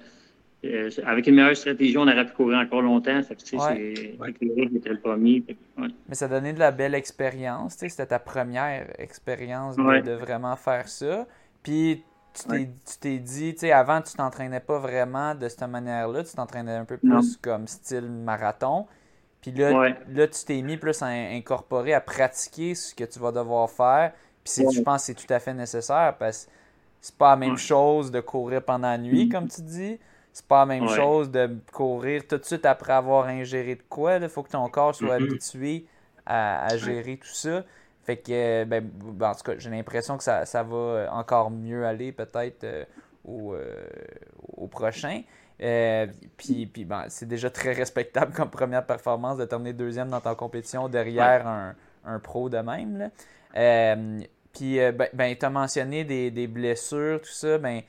[1.04, 3.22] avec une meilleure stratégie, on aurait pu courir encore longtemps.
[3.22, 5.44] Fait que, était le premier.
[5.78, 7.76] Mais ça donnait de la belle expérience.
[7.78, 11.28] C'était ta première expérience de, de, vraiment faire ça.
[11.62, 12.02] Puis
[12.38, 16.76] tu t'es dit, tu sais, avant, tu t'entraînais pas vraiment de cette manière-là, tu t'entraînais
[16.76, 18.86] un peu plus comme style marathon.
[19.40, 23.32] Puis là, là tu t'es mis plus à incorporer, à pratiquer ce que tu vas
[23.32, 24.12] devoir faire.
[24.42, 26.48] Puis je pense que c'est tout à fait nécessaire parce
[27.00, 29.98] c'est pas la même chose de courir pendant la nuit, comme tu dis.
[30.32, 34.16] C'est pas la même chose de courir tout de suite après avoir ingéré de quoi.
[34.16, 35.30] Il faut que ton corps soit mm-hmm.
[35.30, 35.86] habitué
[36.26, 37.64] à, gérer tout ça.
[38.06, 42.12] Fait que, ben, ben, en tout cas, j'ai l'impression que ça, va encore mieux aller
[42.12, 42.84] peut-être euh,
[43.24, 43.84] au, euh,
[44.56, 45.22] au, prochain.
[45.60, 50.20] Euh, puis, puis ben, c'est déjà très respectable comme première performance de terminer deuxième dans
[50.20, 53.10] ta compétition derrière un, un, pro de même.
[54.52, 57.58] puis, ben, ben tu as mentionné des, des, blessures, tout ça.
[57.58, 57.82] Ben,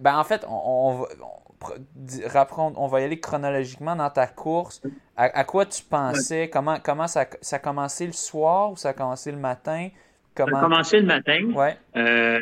[0.00, 1.06] ben en fait, on, on,
[1.41, 1.41] on
[2.86, 4.82] va y aller chronologiquement dans ta course.
[5.16, 6.50] À, quoi tu pensais?
[6.50, 9.88] Comment, comment ça, ça, a commencé le soir ou ça a commencé le matin?
[10.34, 10.52] Comment...
[10.52, 11.50] Ça a commencé le matin.
[11.54, 11.76] Ouais.
[11.96, 12.40] Euh,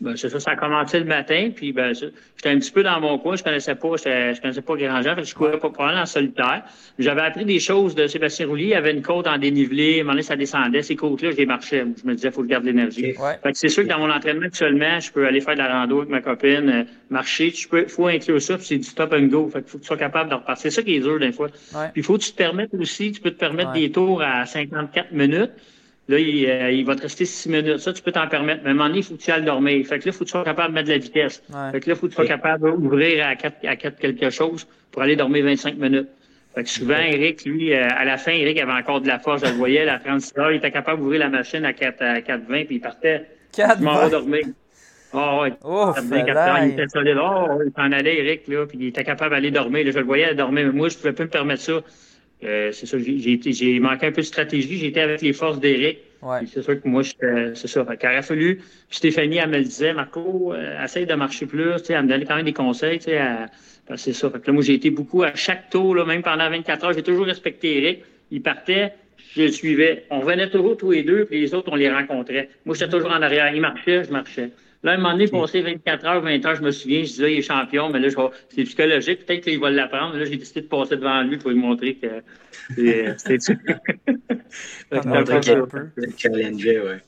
[0.00, 3.00] ben, c'est ça, ça a commencé le matin, puis ben, j'étais un petit peu dans
[3.00, 6.06] mon coin, je connaissais pas, je connaissais pas grand gens, je courais pas probablement en
[6.06, 6.62] solitaire.
[7.00, 10.00] J'avais appris des choses de Sébastien Roulier, il y avait une côte en dénivelé, à
[10.00, 11.84] un moment donné, ça descendait, ces côtes-là, je les marchais.
[12.00, 13.14] Je me disais, il faut que je garde l'énergie.
[13.54, 16.10] c'est sûr que dans mon entraînement actuellement, je peux aller faire de la rando avec
[16.10, 19.48] ma copine, euh, marcher, tu peux, faut inclure ça, puis c'est du stop and go.
[19.52, 20.62] Fait faut que tu sois capable de repartir.
[20.62, 21.48] C'est ça qui est dur des fois.
[21.48, 24.46] Puis il faut que tu te permettes aussi, tu peux te permettre des tours à
[24.46, 25.50] 54 minutes.
[26.08, 27.78] Là, euh, il, va te rester six minutes.
[27.78, 28.62] Ça, tu peux t'en permettre.
[28.62, 29.86] Mais à un moment donné, il faut que tu ailles dormir.
[29.86, 31.42] Fait que là, il faut que tu sois capable de mettre de la vitesse.
[31.72, 34.30] Fait que là, il faut que tu sois capable d'ouvrir à quatre, à quatre quelque
[34.30, 36.08] chose pour aller dormir 25 minutes.
[36.54, 39.44] Fait que souvent, Eric, lui, euh, à la fin, Eric avait encore de la force.
[39.44, 42.20] Je le voyais, à 36 heures, il était capable d'ouvrir la machine à 4, à
[42.20, 43.26] 4,20 puis il partait.
[43.52, 44.44] 4, m'en dormir.
[45.12, 45.52] Oh, ouais.
[45.62, 47.18] Oh, il était solide.
[47.22, 49.84] Oh, il s'en allait, Eric, là, puis il était capable d'aller dormir.
[49.84, 51.80] Là, je le voyais dormir, mais moi, je pouvais pas me permettre ça.
[52.44, 54.78] Euh, c'est ça, j'ai manqué un peu de stratégie.
[54.78, 55.98] J'étais avec les forces d'Éric.
[56.52, 57.86] C'est sûr que moi, c'est ça.
[57.88, 58.60] Il aurait fallu.
[58.90, 61.70] Stéphanie, elle me disait, Marco, euh, essaye de marcher plus.
[61.88, 63.00] Elle me donnait quand même des conseils.
[63.00, 64.30] c'est ça.
[64.30, 66.92] Fait que là, moi, j'ai été beaucoup à chaque tour, là, même pendant 24 heures,
[66.92, 68.04] j'ai toujours respecté Eric.
[68.30, 68.92] Il partait,
[69.34, 70.04] je le suivais.
[70.10, 72.50] On venait toujours tous les deux, puis les autres, on les rencontrait.
[72.64, 73.52] Moi, j'étais toujours en arrière.
[73.54, 74.50] Il marchait, je marchais.
[74.84, 77.38] Là, un moment donné, passé 24 heures, 20 heures, je me souviens, je disais, il
[77.38, 78.08] est champion, mais là,
[78.48, 80.16] c'est psychologique, peut-être qu'il va l'apprendre.
[80.16, 82.22] Là, j'ai décidé de passer devant lui pour lui montrer que
[83.16, 83.54] c'était ça.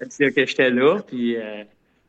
[0.09, 1.63] C'est que j'étais là, puis euh,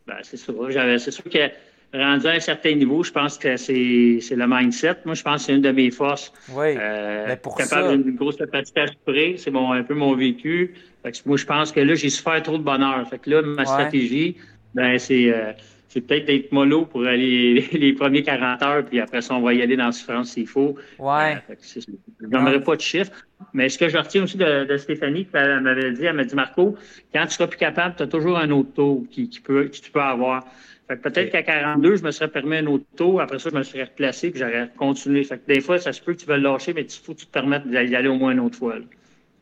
[0.08, 0.56] ben, c'est sûr.
[0.98, 1.52] C'est sûr que
[1.94, 4.98] rendu à un certain niveau, je pense que c'est le mindset.
[5.06, 6.32] Moi, je pense que c'est une de mes forces.
[6.54, 6.76] Oui.
[6.78, 10.74] Euh, mais pour capable d'une grosse capacité à supprimer, c'est un peu mon vécu.
[11.04, 13.08] Fait que moi, je pense que là, j'ai souffert trop de bonheur.
[13.10, 14.38] Fait que là, ma stratégie,
[14.74, 15.52] ben, c'est euh,
[15.92, 19.54] c'est peut-être d'être mollo pour aller les, premiers 40 heures, puis après ça, on va
[19.54, 20.76] y aller dans la souffrance s'il faut.
[20.98, 21.38] Ouais.
[21.50, 23.12] Euh, je n'aimerais pas de chiffres.
[23.54, 26.36] Mais ce que je retiens aussi de, de Stéphanie, elle m'avait dit, elle m'a dit,
[26.36, 26.78] Marco,
[27.14, 29.76] quand tu seras plus capable, tu as toujours un autre tour qui, qui peut, que
[29.76, 30.46] tu peux avoir.
[30.88, 33.20] Fait que peut-être qu'à 42, je me serais permis un autre tour.
[33.20, 35.26] Après ça, je me serais replacé, puis j'aurais continué.
[35.26, 37.14] Fait que des fois, ça se peut que tu veux le lâcher, mais il faut
[37.14, 38.76] que tu te permettes d'y aller au moins une autre fois.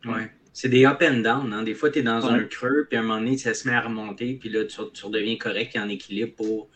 [0.06, 1.54] Oui c'est des up and down.
[1.54, 1.64] Hein.
[1.64, 3.74] Des fois, tu es dans un creux, puis à un moment donné, ça se met
[3.74, 6.68] à remonter, puis là, tu, redeviens correct et en équilibre pour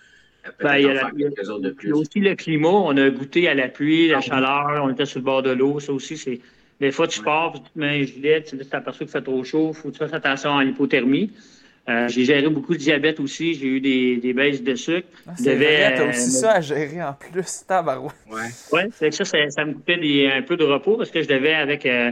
[0.45, 1.87] euh, peut-être ben, faire quelques autres de plus.
[1.87, 2.69] Il y a aussi le climat.
[2.69, 5.51] On a goûté à la pluie, la ah chaleur, on était sur le bord de
[5.51, 5.79] l'eau.
[5.79, 6.39] Ça aussi, c'est.
[6.79, 9.71] Des fois, tu pars, tu te mets un gilet, tu t'aperçois qu'il fait trop chaud,
[9.73, 11.31] il faut que tu fasses attention à l'hypothermie.
[11.89, 13.53] Euh, j'ai géré beaucoup de diabète aussi.
[13.55, 15.07] J'ai eu des, des baisses de sucre.
[15.27, 18.13] Ah, c'est vrai, t'as aussi ça à gérer en plus, tabarouette.
[18.29, 18.41] Ouais.
[18.71, 21.53] Ouais, c'est que ça, ça, me coûtait un peu de repos parce que je devais
[21.53, 22.11] avec euh,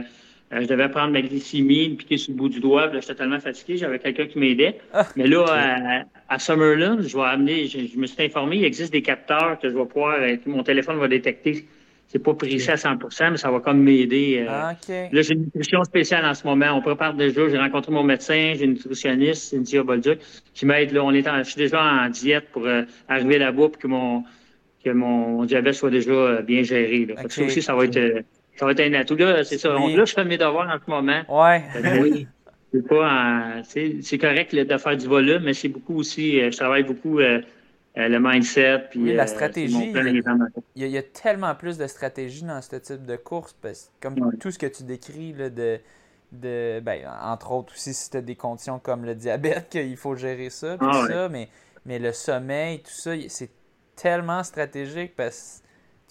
[0.60, 2.86] je devais prendre ma glycémie, me piquer sur le bout du doigt.
[2.86, 4.78] Là, j'étais tellement fatigué, j'avais quelqu'un qui m'aidait.
[4.92, 9.02] Ah, Mais là, à, Summerland, je vais amener, je, me suis informé, il existe des
[9.02, 11.64] capteurs que je vais pouvoir, euh, mon téléphone va détecter.
[12.08, 14.44] C'est pas précis à 100% mais ça va comme m'aider.
[14.46, 14.50] Euh.
[14.50, 16.66] Ah, là, j'ai une nutrition spéciale en ce moment.
[16.72, 17.48] On prépare déjà.
[17.48, 20.18] J'ai rencontré mon médecin, j'ai une nutritionniste, Cynthia Bolduc,
[20.52, 20.92] qui m'aide.
[20.92, 22.68] Là, on est je suis déjà en diète pour
[23.08, 24.24] arriver là-bas pour que mon,
[24.84, 27.06] que mon diabète soit déjà bien géré.
[27.06, 27.14] Là.
[27.30, 28.24] Ça aussi, ça va être
[28.56, 29.16] ça va être un atout.
[29.16, 29.70] Là, c'est ça.
[29.70, 31.22] Là, je fais mes devoirs en ce moment.
[31.28, 31.62] Ouais.
[32.00, 32.26] oui.
[32.72, 36.84] C'est pas c'est correct de faire du volume, mais c'est beaucoup aussi, euh, je travaille
[36.84, 37.42] beaucoup euh,
[37.98, 38.86] euh, le mindset.
[38.90, 39.92] Puis, oui, la stratégie.
[40.74, 44.50] Il y, a, tellement plus de stratégie dans ce type de course, parce, comme tout
[44.50, 45.78] ce que tu décris là, de,
[46.32, 50.16] de ben, entre autres aussi si tu as des conditions comme le diabète, qu'il faut
[50.16, 51.48] gérer ça, tout ah ça, mais,
[51.84, 53.50] mais le sommeil, tout ça, c'est
[53.96, 55.61] tellement stratégique parce que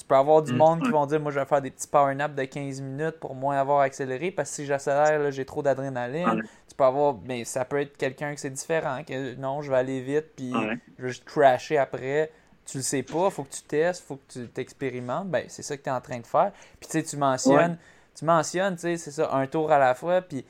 [0.01, 0.57] tu peux avoir du mm.
[0.57, 3.19] monde qui vont dire Moi, je vais faire des petits power naps de 15 minutes
[3.19, 6.41] pour moins avoir accéléré parce que si j'accélère, j'ai trop d'adrénaline.
[6.67, 9.77] Tu peux avoir, mais ça peut être quelqu'un que c'est différent, que non, je vais
[9.77, 10.51] aller vite, puis
[10.97, 12.31] je vais juste crasher après.
[12.65, 15.29] Tu le sais pas, faut que tu testes, faut que tu t'expérimentes.
[15.29, 16.51] Ben, c'est ça que tu es en train de faire.
[16.79, 17.77] Puis tu sais, tu mentionnes,
[18.15, 20.45] tu mentionnes, tu sais, c'est ça, un tour à la fois, puis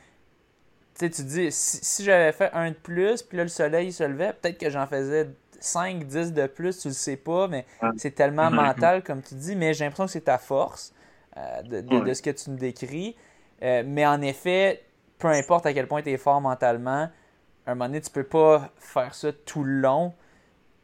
[0.98, 4.04] tu tu dis, si, si j'avais fait un de plus, puis là, le soleil se
[4.04, 5.30] levait, peut-être que j'en faisais
[5.64, 7.66] 5, 10 de plus, tu le sais pas, mais
[7.98, 10.94] c'est tellement mental, comme tu dis, mais j'ai l'impression que c'est ta force
[11.38, 13.16] euh, de, ce que tu me décris.
[13.64, 14.84] Euh, mais en effet,
[15.18, 17.10] peu importe à quel point tu es fort mentalement,
[17.66, 20.14] à un moment donné, tu peux pas faire ça tout le long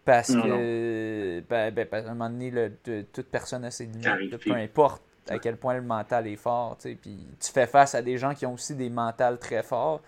[0.06, 2.54] Parce que, ben, ben, à un moment donné,
[3.12, 6.78] toute personne a ses limites, peu importe à quel point le mental est fort.
[6.80, 10.02] Puis tu fais face à des gens qui ont aussi des mentales très forts.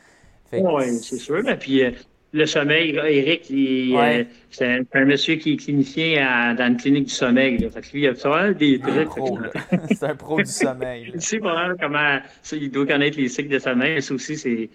[0.54, 1.42] Oui, c'est sûr.
[1.44, 1.92] Mais puis, euh,
[2.32, 7.58] le sommeil, Eric, euh, c'est un, monsieur qui est clinicien dans une clinique du sommeil.
[7.58, 9.10] Fait que lui, il a vraiment des trucs.
[9.98, 11.12] C'est un pro du sommeil.
[11.14, 12.20] il sait pas comment.
[12.52, 14.02] Il doit connaître les cycles de sommeil.
[14.02, 14.70] Ça aussi, c'est.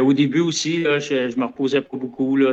[0.00, 2.36] Au début aussi, là, je, je me reposais pas beaucoup.
[2.36, 2.52] Là,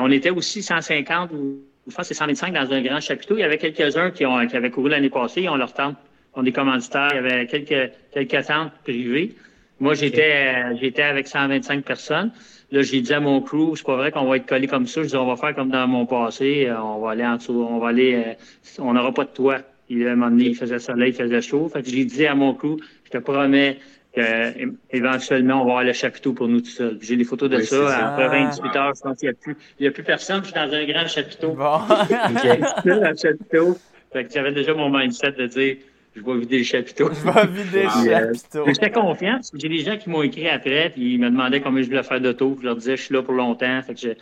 [0.00, 3.36] on était aussi 150 ou je pense que c'est 125 dans un grand chapiteau.
[3.36, 5.96] Il y avait quelques-uns qui, ont, qui avaient couru l'année passée, ils ont leur tente,
[6.34, 9.34] ont des commanditaires, il y avait quelques, quelques tentes privées.
[9.80, 12.32] Moi, j'étais euh, j'étais avec 125 personnes.
[12.70, 15.02] Là, j'ai dit à mon crew, c'est pas vrai qu'on va être collé comme ça.
[15.02, 16.66] Je dis, on va faire comme dans mon passé.
[16.66, 19.60] Euh, on va aller en dessous, on va aller, euh, on n'aura pas de toit.
[19.88, 21.68] Il, à un moment donné, il faisait soleil, il faisait chaud.
[21.72, 23.78] Fait que j'ai dit à mon crew, je te promets
[24.12, 26.98] qu'éventuellement, on va avoir le chapiteau pour nous tout seuls.
[27.00, 28.08] J'ai des photos de ça.
[28.08, 30.40] Après 28 heures, je pense qu'il n'y a plus, il y a plus personne.
[30.40, 31.52] Je suis dans un grand chapiteau.
[31.52, 31.78] Bon.
[31.88, 33.78] dans le chapiteau.
[34.12, 35.76] Fait que j'avais déjà mon mindset de dire,
[36.14, 37.10] je vais vider le chapiteau.
[37.12, 38.64] Je vais vider le euh, chapiteau.
[38.66, 41.60] J'étais confiant parce que j'ai des gens qui m'ont écrit après puis ils me demandaient
[41.60, 42.56] combien je voulais faire d'auto.
[42.60, 43.80] Je leur disais, je suis là pour longtemps.
[43.82, 44.16] Fait que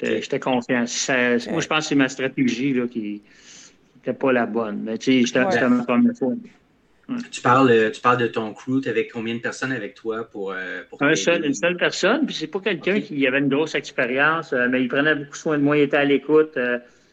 [0.00, 0.84] j'étais confiant.
[0.84, 3.22] moi, je pense que c'est ma stratégie là, qui
[3.96, 4.82] n'était pas la bonne.
[4.84, 6.32] Mais tu sais, j'étais ma première fois.
[7.30, 10.24] Tu, parles, euh, tu parles de ton crew, tu avais combien de personnes avec toi
[10.24, 10.52] pour.
[10.52, 13.74] Euh, pour Un seul, une seule personne, puis c'est pas quelqu'un qui avait une grosse
[13.74, 16.56] expérience, mais il prenait beaucoup soin de moi, il était à l'écoute.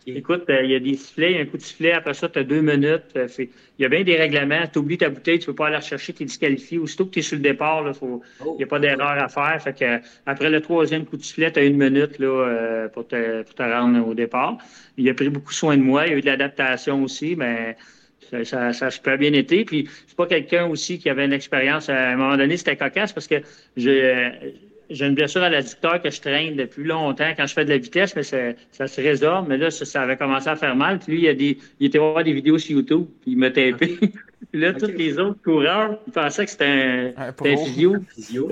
[0.08, 2.44] Écoute, euh, il y a des sifflets, un coup de sifflet, après ça, tu as
[2.44, 3.04] deux minutes.
[3.16, 4.64] Euh, il y a bien des règlements.
[4.72, 6.80] Tu oublies ta bouteille, tu ne peux pas aller la chercher, tu es disqualifié.
[6.80, 8.24] Aussitôt que tu es sur le départ, oh.
[8.46, 9.62] il n'y a pas d'erreur à faire.
[9.62, 13.08] Fait que, après le troisième coup de sifflet, tu as une minute là, euh, pour,
[13.08, 14.58] te, pour te rendre au départ.
[14.98, 16.08] Il a pris beaucoup soin de moi.
[16.08, 17.78] Il y a eu de l'adaptation aussi, mais
[18.32, 19.66] ça, ça, ça a super bien été.
[19.66, 21.90] Puis c'est pas quelqu'un aussi qui avait une expérience.
[21.90, 23.36] À un moment donné, c'était cocasse parce que
[23.78, 24.56] j'ai
[24.92, 27.78] j'ai une blessure à l'adducteur que je traîne depuis longtemps quand je fais de la
[27.78, 29.48] vitesse, mais ça, se résorbe.
[29.48, 31.00] Mais là, ça, avait commencé à faire mal.
[31.00, 33.50] Puis lui, il, a des, il était voir des vidéos sur YouTube, puis il m'a
[33.50, 33.98] tapé.
[33.98, 34.12] puis
[34.54, 37.96] là, tous les autres coureurs, ils pensaient que c'était un, un, un physio.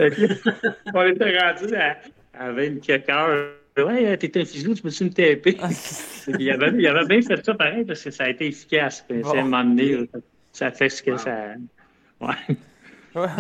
[0.94, 1.98] on était rendu à,
[2.34, 3.50] à 24 heures.
[3.78, 5.58] Ouais, t'es un physio, tu peux-tu me taper?
[6.40, 9.06] il, avait, il avait bien fait ça pareil parce que ça a été efficace.
[9.10, 10.08] Bon.
[10.52, 11.54] Ça, fait ce que ça.
[12.20, 12.56] Ouais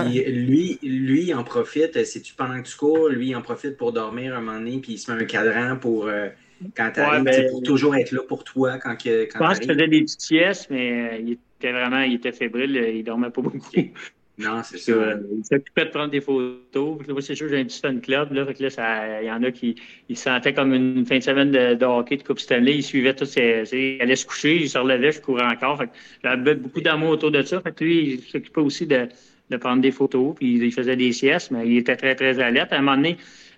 [0.05, 3.91] lui, lui, il en profite, c'est-tu pendant que tu cours, lui, il en profite pour
[3.93, 6.29] dormir un moment donné, puis il se met un cadran pour euh,
[6.75, 9.59] quand tu arrives, ben, pour toujours être là pour toi quand, que, quand Je pense
[9.59, 13.03] qu'il faisait des petites siestes, mais euh, il était vraiment, il était fébrile, euh, il
[13.03, 13.59] dormait pas beaucoup.
[14.39, 14.93] Non, c'est ça.
[14.93, 16.97] il s'occupait de prendre des photos.
[17.09, 18.31] Moi, c'est sûr, j'ai un petit fan club.
[18.31, 19.75] Là, fait là, il y en a qui
[20.07, 22.75] il sentaient comme une fin de semaine de, hockey de Coupe Stanley.
[22.75, 25.79] Il suivait tout ses, Il allait se coucher, il se relevait, je courais encore.
[25.79, 25.89] Fait
[26.23, 27.59] j'avais beaucoup d'amour autour de ça.
[27.59, 29.09] Fait que lui, il s'occupait aussi de,
[29.49, 32.71] de prendre des photos, puis il faisait des siestes, mais il était très, très alerte.
[32.71, 33.17] À un moment donné,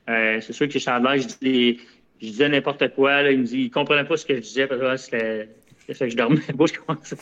[0.10, 1.80] euh, c'est sûr que Chandler, je, dis,
[2.22, 3.24] je disais n'importe quoi.
[3.24, 5.50] Là, il me dit, il comprenait pas ce que je disais, parce que c'était.
[5.88, 7.16] Fait que je dormais pas, je commençais,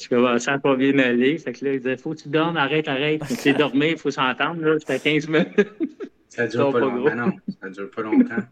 [0.00, 1.36] je commençais à pas bien aller.
[1.38, 3.22] Fait que là, il disait, faut que tu dormes, arrête, arrête.
[3.42, 4.78] Tu dormir, il faut s'entendre, là.
[4.78, 5.48] C'était 15 minutes.
[6.28, 7.04] Ça dure pas, longtemps.
[7.04, 8.42] Ben non, ça dure pas longtemps.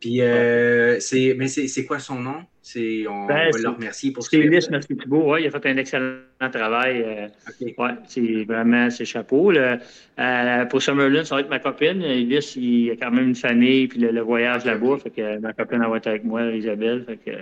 [0.00, 2.44] Puis, euh, c'est, mais c'est quoi son nom?
[2.66, 4.94] C'est, on ben, va le remercier pour ce qu'il a fait.
[4.96, 6.16] Thibault, ouais, il a fait un excellent
[6.50, 7.02] travail.
[7.02, 7.28] Euh,
[7.60, 9.52] ouais, c'est vraiment ses chapeaux.
[9.52, 12.00] Euh, pour Summerlin, ça va être ma copine.
[12.00, 14.96] Ulysse, il a quand même une famille, puis le, voyage là-bas.
[14.96, 17.04] Fait que ma copine va être avec moi, Isabelle.
[17.06, 17.36] Fait que,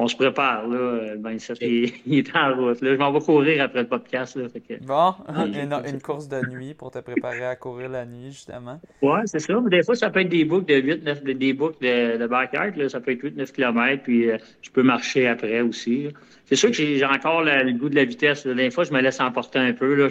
[0.00, 1.14] on se prépare, là.
[1.14, 2.80] Le 27, il, est en route.
[2.80, 2.94] Là.
[2.94, 4.36] Je m'en vais courir après le podcast.
[4.36, 4.46] Là,
[4.80, 5.14] Bon,
[5.86, 8.80] une, course de nuit pour te préparer à courir la nuit, justement.
[9.02, 9.54] Oui, c'est ça.
[9.70, 12.80] des fois, ça peut être des boucles de 8, 9, des boucles de, de.
[12.80, 12.88] Là.
[12.88, 16.08] Ça peut être 8-9 km, puis euh, je peux marcher après aussi.
[16.50, 18.44] C'est sûr que j'ai encore le, goût de la vitesse.
[18.44, 19.94] Des fois, je me laisse emporter un peu.
[19.94, 20.08] Là.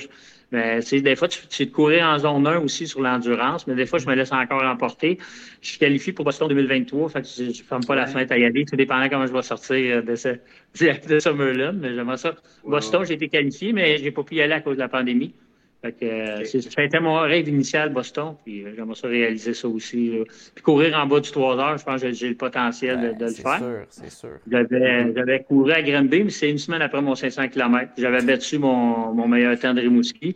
[0.53, 3.85] Mais, des fois, tu, tu de courir en zone 1 aussi sur l'endurance, mais des
[3.85, 5.17] fois, je me laisse encore emporter.
[5.61, 8.37] Je suis qualifié pour Boston 2023, fait que je ne ferme pas la fenêtre à
[8.37, 10.29] y aller, tout dépendant comment je vais sortir de ce,
[11.09, 11.73] de Summerlin.
[11.73, 12.33] Mais j'aimerais ça.
[12.63, 15.33] Boston, j'ai été qualifié, mais j'ai pas pu y aller à cause de la pandémie.
[15.81, 19.53] Fait que, euh, ça a été mon rêve initial, Boston, puis euh, j'aimerais ça réaliser
[19.53, 20.11] ça aussi.
[20.53, 23.31] Puis courir en bas du 3 heures, je pense que j'ai le potentiel de, le
[23.31, 23.85] faire.
[23.89, 25.13] C'est sûr, c'est sûr.
[25.15, 27.93] J'avais couru à Granby, mais c'est une semaine après mon 500 km.
[27.97, 30.35] J'avais battu mon, mon meilleur temps de Rimouski.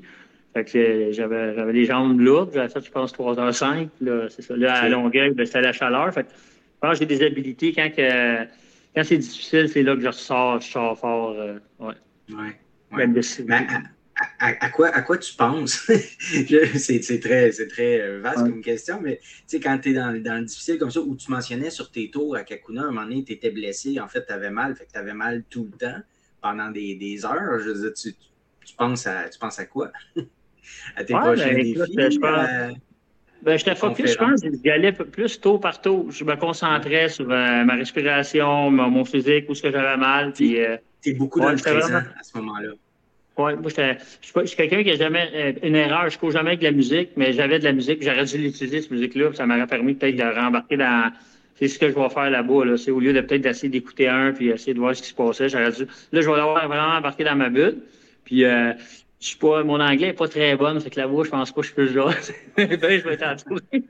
[0.54, 2.52] Fait que euh, j'avais, j'avais les jambes lourdes.
[2.54, 3.90] J'avais fait, je pense, 3h05.
[4.00, 4.56] Là, c'est ça.
[4.56, 6.14] Là, à Longueuil, ben, c'était la chaleur.
[6.14, 7.74] Fait que, je pense que j'ai des habilités.
[7.74, 8.44] Quand, que,
[8.96, 11.36] quand c'est difficile, c'est là que je ressors, je sors fort.
[11.80, 11.88] ouais.
[12.30, 12.56] Ouais.
[12.94, 13.08] ouais.
[13.08, 13.22] Ben,
[14.40, 15.88] à, quoi, à quoi tu penses?
[16.76, 19.20] c'est très, très euh, vaste comme question, mais
[19.62, 22.36] quand tu es dans, dans, le difficile comme ça, où tu mentionnais sur tes tours
[22.36, 24.86] à Kakuna, à un moment donné, tu étais blessé, en fait, tu avais mal, fait
[24.86, 26.00] que tu avais mal tout le temps
[26.42, 27.60] pendant des, des heures.
[27.60, 28.14] Je veux dire, tu,
[28.66, 29.92] tu, penses à, tu penses à quoi?
[30.96, 31.76] à tes prochains ben, défis?
[31.98, 32.78] Je pense...
[33.44, 34.42] Ben, j'étais focus, je pense.
[34.64, 36.08] J'y allais plus tôt par tôt.
[36.10, 40.32] Je me concentrais sur euh, ma respiration, mon, physique, où ce que j'avais mal.
[40.32, 42.70] Puis, euh, T'es beaucoup dans le présent à ce moment-là.
[43.36, 46.08] Oui, moi, je suis quelqu'un qui a jamais euh, une erreur.
[46.10, 48.04] Je ne cours jamais avec de la musique, mais j'avais de la musique.
[48.04, 49.34] J'aurais dû l'utiliser, cette musique-là.
[49.34, 51.12] Ça m'aurait permis peut-être de rembarquer dans.
[51.56, 52.66] C'est ce que je vais faire là-bas.
[52.66, 52.78] Là.
[52.78, 55.16] C'est au lieu de peut-être d'essayer d'écouter un puis essayer de voir ce qui se
[55.16, 55.50] passait.
[55.50, 55.84] J'aurais dû.
[56.12, 57.78] Là, je vais l'avoir vraiment embarqué dans ma bulle.
[58.24, 58.74] Puis euh,
[59.20, 59.64] je suis pas.
[59.64, 60.80] Mon anglais n'est pas très bon.
[60.80, 62.14] Fait que là-bas, je pense pas que je peux jouer.
[62.58, 63.62] ben, je vais t'entourer.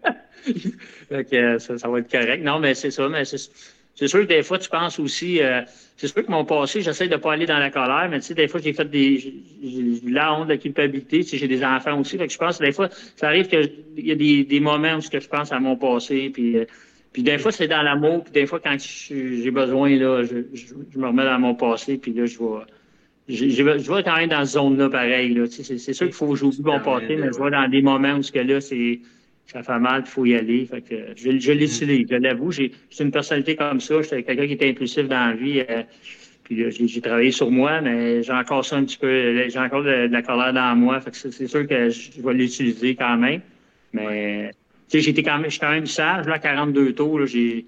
[1.09, 2.43] fait que euh, ça, ça, va être correct.
[2.43, 3.09] Non, mais c'est ça.
[3.09, 5.41] Mais c'est sûr que des fois, tu penses aussi.
[5.41, 5.61] Euh,
[6.03, 8.33] c'est sûr que mon passé, j'essaie de pas aller dans la colère, mais tu sais,
[8.33, 9.19] des fois, j'ai fait des.
[9.19, 11.19] J'ai la honte, la culpabilité.
[11.19, 12.17] Tu sais, j'ai des enfants aussi.
[12.17, 14.95] Fait que je pense que des fois, ça arrive qu'il y a des, des moments
[14.95, 16.29] où je pense à mon passé.
[16.29, 16.65] Puis, euh,
[17.13, 18.25] puis des fois, c'est dans l'amour.
[18.25, 21.97] Puis des fois, quand j'ai besoin, là, je, je, me remets dans mon passé.
[21.97, 22.65] Puis là, je vois.
[23.29, 25.33] Je, je, vais quand même dans cette zone-là, pareil.
[25.33, 25.47] Là.
[25.47, 27.81] Tu sais, c'est sûr qu'il faut que j'oublie mon passé, mais je vois dans des
[27.81, 28.99] moments où ce que là, c'est
[29.47, 30.65] ça fait mal, il faut y aller.
[30.65, 32.51] Fait que je, je l'utilise, je l'avoue.
[32.51, 34.01] J'ai une personnalité comme ça.
[34.01, 35.63] J'étais quelqu'un qui était impulsif dans la vie.
[35.69, 35.83] Euh,
[36.43, 39.47] puis j'ai travaillé sur moi, mais j'ai encore ça un petit peu.
[39.47, 40.99] J'ai encore de, la colère dans moi.
[40.99, 43.41] Fait que c'est sûr que je, vais l'utiliser quand même.
[43.93, 44.51] Mais
[44.89, 47.65] tu sais, j'étais quand même, quand même sage, là, à 42 tours, j'ai.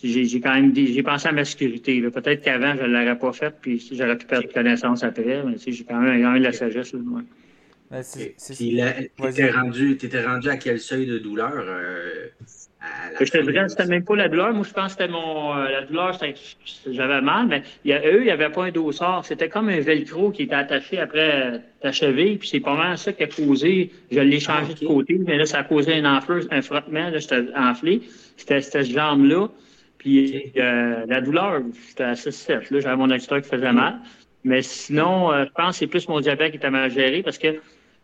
[0.00, 2.00] J'ai quand même j'ai pensé à ma sécurité.
[2.02, 5.82] Peut-être qu'avant, je ne l'aurais pas fait, puis j'aurais pu perdre connaissance après, mais j'ai
[5.82, 6.92] quand même, quand même de la sagesse.
[6.92, 7.24] Là, ben,
[9.16, 11.52] tu étais rendu, rendu à quel seuil de douleur?
[11.56, 12.26] Euh,
[13.20, 14.52] je te dirais, c'était même pas la douleur.
[14.52, 15.56] Moi, je pense que c'était mon.
[15.56, 16.18] Euh, la douleur,
[16.86, 19.24] j'avais mal, mais il y a, eux, il n'y avait pas un dossard.
[19.24, 23.12] C'était comme un velcro qui était attaché après ta cheville, puis c'est pas mal ça
[23.12, 23.90] qui a causé.
[24.12, 27.18] Je l'ai changé de côté, mais là, ça a causé un enfleur, un frottement, là,
[27.18, 28.02] j'étais enflé.
[28.36, 29.48] C'était cette jambe-là.
[29.98, 33.96] Puis euh, la douleur, c'était assez 7 Là, j'avais mon extra qui faisait mal.
[34.44, 37.60] Mais sinon, je pense que c'est plus mon diabète qui était mal géré parce que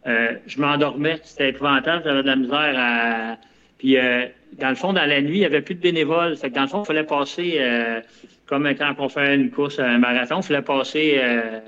[0.06, 3.36] euh, je m'endormais, c'était épouvantable, j'avais de la misère à.
[3.78, 4.26] Puis, euh,
[4.58, 6.36] dans le fond, dans la nuit, il n'y avait plus de bénévoles.
[6.36, 8.00] Fait que dans le fond, il fallait passer, euh,
[8.46, 11.20] comme quand on fait une course, un marathon, il fallait passer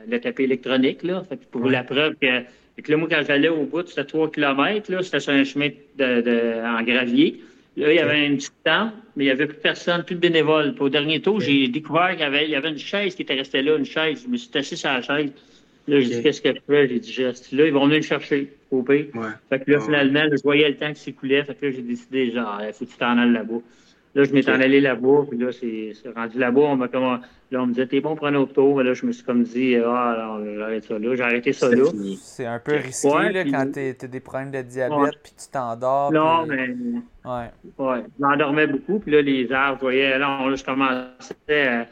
[0.09, 1.23] le tapis électronique, là.
[1.29, 2.43] Fait que pour la preuve que.
[2.81, 5.69] que là, moi, quand j'allais au bout, c'était 3 km, là, c'était sur un chemin
[5.97, 7.41] de, de, en gravier.
[7.77, 10.21] Là, il y avait une petite tente, mais il n'y avait plus personne, plus de
[10.21, 10.75] bénévoles.
[10.75, 13.23] Puis au dernier tour, j'ai découvert qu'il y avait, il y avait une chaise qui
[13.23, 14.23] était restée là, une chaise.
[14.25, 15.31] Je me suis assis sur la chaise.
[15.89, 16.89] Là, j'ai dit, qu'est-ce qu'elle fait?
[16.89, 17.53] J'ai dit, geste.
[17.53, 19.11] Là, ils vont venir le chercher au pays.
[19.15, 19.29] Ouais.
[19.49, 21.45] Fait que là, finalement, je voyais le temps qui s'écoulait.
[21.45, 23.61] Fait que là, j'ai décidé, genre, il faut que tu t'en ailles là-bas.
[24.17, 26.63] Là, je m'étais en allé là-bas, puis là, c'est rendu là-bas.
[26.63, 27.21] On m'a comme,
[27.51, 28.31] là, on me disait, t'es bon pour un.
[28.31, 31.15] Mais là, je me suis comme dit, ah, j'arrête ça là.
[31.15, 31.85] J'ai arrêté ça là.
[32.19, 36.11] C'est un peu risqué, là, quand t'as des problèmes de diabète, puis tu t'endors.
[36.13, 36.75] Non, mais.
[37.27, 37.51] Ouais.
[37.77, 38.05] Ouais.
[38.19, 41.87] Je m'endormais beaucoup, puis là, les arbres, je voyais, là, je commençais à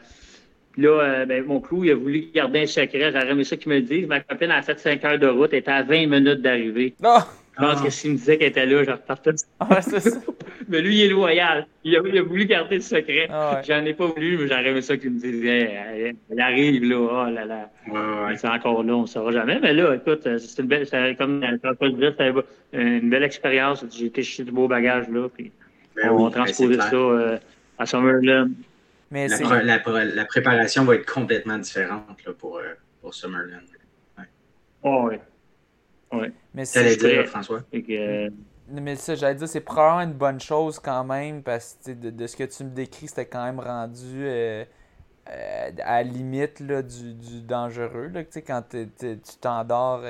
[0.74, 3.12] puis là, euh, ben, mon clou, il a voulu garder un secret.
[3.12, 4.08] J'aurais aimé ça qu'il me le dise.
[4.08, 5.50] Ma copine a fait 5 heures de route.
[5.52, 6.94] Elle était à 20 minutes d'arrivée.
[7.00, 7.18] Non!
[7.56, 9.30] Je pense que s'il me disait qu'elle était là, je repartais.
[9.60, 10.18] Ah, c'est ça.
[10.68, 11.68] mais lui, il est loyal.
[11.84, 13.28] Il a, il a voulu garder le secret.
[13.30, 16.96] Ah, J'en ai pas voulu, mais j'aurais aimé ça qu'il me dise elle, arrive là.
[16.98, 17.70] Oh là là.
[17.86, 19.60] Ouais, C'est encore là, on ne saura jamais.
[19.62, 21.40] Mais là, écoute, euh, c'est une belle, comme
[21.80, 22.32] je disais, c'était
[22.72, 23.84] une belle expérience.
[23.96, 25.28] J'ai été chez du beau bagage là.
[25.28, 25.52] Puis
[25.94, 27.38] ben on oui, ben, transposait ça euh,
[27.78, 27.86] à
[29.28, 33.62] Summerlin la, préparation va être complètement différente pour, euh, pour Summerland.
[34.18, 34.24] Ouais.
[34.82, 35.16] Oh, oui.
[36.12, 36.32] Ouais.
[36.52, 37.62] Mais c'est dire, François?
[37.72, 38.30] Euh,
[38.70, 42.36] mais ça, j'allais dire, c'est probablement une bonne chose quand même, parce que de, ce
[42.36, 44.64] que tu me décris, c'était quand même rendu euh,
[45.26, 50.04] à la limite là, du, du, dangereux, là, quand tu t'endors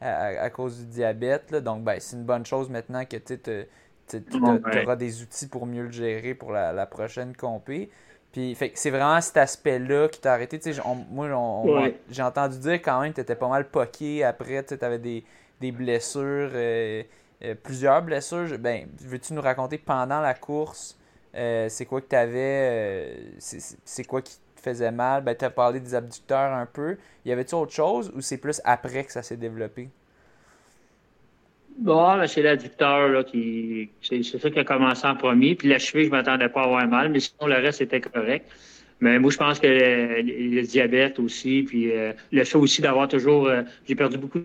[0.00, 1.50] à, cause du diabète.
[1.50, 4.36] Là, donc, ben, c'est une bonne chose maintenant que tu
[4.84, 7.90] auras des outils pour mieux le gérer pour la, la prochaine compé
[8.32, 10.60] c'est vraiment cet aspect-là qui t'a arrêté.
[11.10, 14.98] moi, j'ai entendu dire quand même que tu étais pas mal poqué après, tu avais
[14.98, 17.02] des, blessures, euh,
[17.42, 18.58] euh, plusieurs blessures.
[18.58, 20.98] Ben, veux-tu nous raconter pendant la course,
[21.34, 25.22] euh, c'est quoi que tu avais, c'est quoi qui te faisait mal?
[25.22, 26.98] Ben, tu as parlé des abducteurs un peu.
[27.24, 29.88] Y avait-tu autre chose ou c'est plus après que ça s'est développé?
[31.78, 33.90] Bon, ben, c'est l'adducteur là, qui.
[34.00, 35.54] C'est ça qui a commencé en premier.
[35.54, 38.00] Puis la cheville, je ne m'attendais pas à avoir mal, mais sinon le reste était
[38.00, 38.50] correct.
[39.00, 43.48] Mais moi, je pense que le, diabète aussi, puis euh, le fait aussi d'avoir toujours.
[43.48, 44.40] Euh, j'ai perdu beaucoup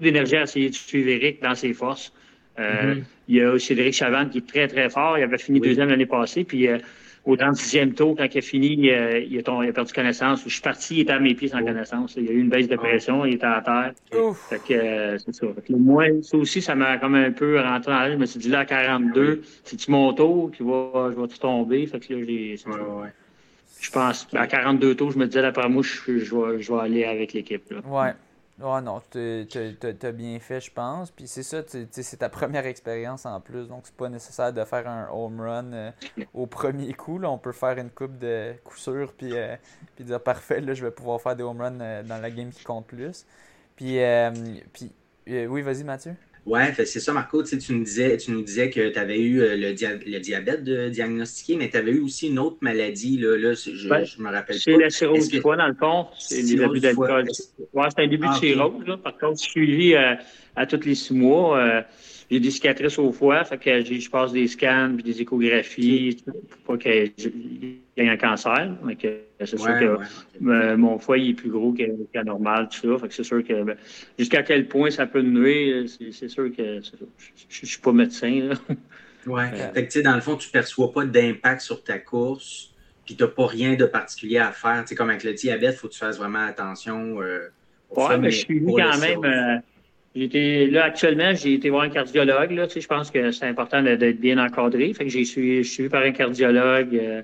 [0.00, 2.12] d'énergie à essayer de suivre Eric dans ses forces.
[2.58, 3.02] Euh, mm-hmm.
[3.28, 5.18] Il y a aussi Cédric Chavanne qui est très, très fort.
[5.18, 6.42] Il avait fini deuxième l'année passée.
[6.42, 6.68] Puis
[7.26, 10.42] au 36e tour, quand il a fini, il a, il a, perdu connaissance.
[10.44, 12.14] Je suis parti, il était à mes pieds sans connaissance.
[12.16, 13.92] Il y a eu une baisse de pression, il était à terre.
[14.48, 15.46] Fait que, euh, c'est ça.
[15.70, 18.12] moi, ça aussi, ça m'a comme un peu rentré dans l'air.
[18.12, 21.84] Je me suis dit, là, à 42, c'est-tu mon tour, puis va, je vais-tu tomber?
[21.86, 22.56] Fait que là, j'ai.
[23.78, 26.80] Je pense, à 42 tours, je me disais, d'après moi, je, je, vais, je vais
[26.80, 27.74] aller avec l'équipe.
[27.86, 28.12] Ouais.
[28.62, 31.10] Oh non, t'as bien fait, je pense.
[31.10, 34.88] Puis c'est ça, c'est ta première expérience en plus, donc c'est pas nécessaire de faire
[34.88, 35.90] un home run euh,
[36.32, 37.18] au premier coup.
[37.18, 37.30] Là.
[37.30, 39.56] On peut faire une coupe de coup sûr, puis, euh,
[39.94, 42.50] puis dire parfait, là, je vais pouvoir faire des home runs euh, dans la game
[42.50, 43.26] qui compte plus.
[43.76, 43.98] Puis,
[44.72, 44.92] puis
[45.26, 46.14] oui, vas-y Mathieu.
[46.46, 47.42] Ouais, c'est ça, Marco.
[47.42, 49.72] Tu, nous disais, tu nous disais que tu avais eu le,
[50.20, 53.18] diabète de diagnostiqué, mais tu avais eu aussi une autre maladie.
[53.18, 54.56] Là, là je, ben, je me rappelle.
[54.56, 56.06] C'est la cirrhose du foie, dans le fond.
[56.18, 57.26] C'est le début d'alcool.
[57.72, 58.86] Ouais, c'est un début de ah, cirrhose.
[58.86, 58.96] Là.
[58.96, 60.14] Par contre, je suis suivi euh,
[60.54, 61.58] à tous les six mois.
[61.58, 61.82] Euh,
[62.30, 66.24] j'ai des cicatrices au foie, fait que je passe des scans puis des échographies
[66.64, 68.72] pour pas qu'il y ait un cancer.
[68.84, 68.96] Mais
[69.38, 69.98] c'est sûr que
[70.46, 72.98] euh, mon foie est plus gros qu'à normal, tout ça.
[73.00, 73.76] Fait que c'est sûr que ben,
[74.18, 78.50] jusqu'à quel point ça peut nuire, c'est sûr que je ne suis pas médecin.
[79.28, 79.42] Oui.
[79.74, 82.72] Fait que dans le fond, tu ne perçois pas d'impact sur ta course,
[83.04, 84.84] puis tu n'as pas rien de particulier à faire.
[84.86, 87.20] sais, comme avec le diabète, il faut que tu fasses vraiment attention.
[87.20, 87.48] Euh,
[87.90, 89.62] oui, mais je suis quand même.
[90.16, 92.50] J'étais là actuellement, j'ai été voir un cardiologue.
[92.52, 94.94] Là, tu sais, je pense que c'est important d'être bien encadré.
[94.94, 97.20] Fait que j'ai suivi, je suis suivi par un cardiologue, euh,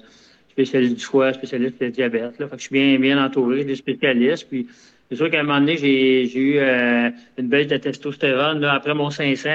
[0.51, 2.39] spécialiste du foie, spécialiste de diabète.
[2.39, 2.49] Là.
[2.49, 4.47] Fait que je suis bien, bien entouré des spécialistes.
[4.51, 4.67] Puis
[5.09, 8.93] c'est sûr qu'à un moment donné, j'ai, eu euh, une baisse de testostérone là, après
[8.93, 9.49] mon 500.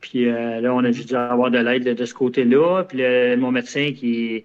[0.00, 2.84] Puis euh, là, on a dû avoir de l'aide de, ce côté-là.
[2.84, 3.02] Puis
[3.38, 4.44] mon médecin qui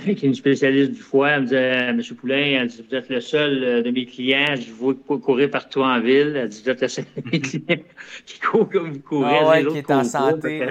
[0.00, 2.02] qui est une spécialiste du foie, elle me disait, M.
[2.16, 5.82] Poulain, elle dit, vous êtes le seul euh, de mes clients, je vous courir partout
[5.82, 6.34] en ville.
[6.36, 7.82] Elle dit, vous êtes le seul de mes clients
[8.26, 9.38] qui court comme vous courez.
[9.40, 10.66] Ah ouais, qui est en santé.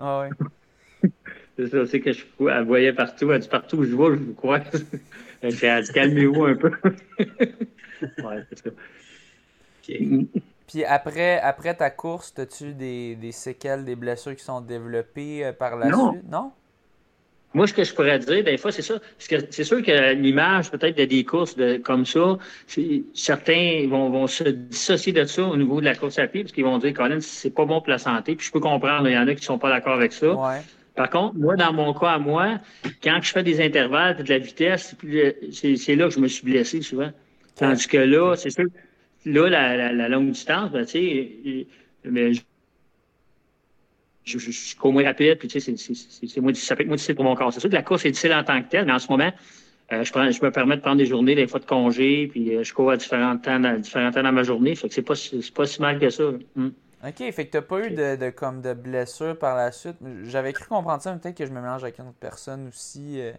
[0.00, 0.20] ah
[1.02, 1.10] ouais.
[1.56, 3.30] c'est ça, c'est que je elle voyait partout.
[3.32, 4.60] Elle dit, partout où je vois, je vous crois.
[5.42, 6.72] elle dit, calmez-vous un peu.
[7.20, 8.70] ouais, c'est ça.
[10.66, 15.52] Puis après, après ta course, as-tu des, des séquelles, des blessures qui sont développées euh,
[15.52, 16.12] par la non.
[16.12, 16.28] suite?
[16.28, 16.52] Non?
[17.54, 18.94] Moi, ce que je pourrais dire, des fois, c'est ça.
[19.18, 22.36] C'est sûr que l'image, peut-être, de des courses de, comme ça,
[23.14, 26.52] certains vont, vont, se dissocier de ça au niveau de la course à pied, parce
[26.52, 28.34] qu'ils vont dire, Colin, c'est pas bon pour la santé.
[28.34, 30.36] Puis je peux comprendre, il y en a qui sont pas d'accord avec ça.
[30.96, 32.58] Par contre, moi, dans mon cas à moi,
[33.02, 34.96] quand je fais des intervalles de la vitesse,
[35.52, 37.10] c'est là que je me suis blessé souvent.
[37.56, 38.66] Tandis que là, c'est sûr,
[39.26, 41.66] là, la, la, longue distance, ben, tu sais,
[42.04, 42.32] mais
[44.24, 46.96] je, je, je suis moins rapide, puis tu sais, c'est moins, ça peut être moins
[46.96, 47.52] difficile pour mon corps.
[47.52, 49.30] C'est sûr que la course est difficile en tant que telle, mais en ce moment,
[49.92, 52.56] euh, je, prends, je me permets de prendre des journées, des fois de congé, puis
[52.56, 54.74] euh, je cours à différents temps, dans, différents temps dans ma journée.
[54.74, 55.14] Fait que c'est pas,
[55.54, 56.24] pas si mal que ça.
[56.56, 56.70] Hmm.
[57.06, 59.96] OK, fait que t'as pas eu de, de, comme de blessures par la suite.
[60.22, 63.20] J'avais cru comprendre ça, mais peut-être que je me mélange avec une autre personne aussi.
[63.20, 63.32] Euh,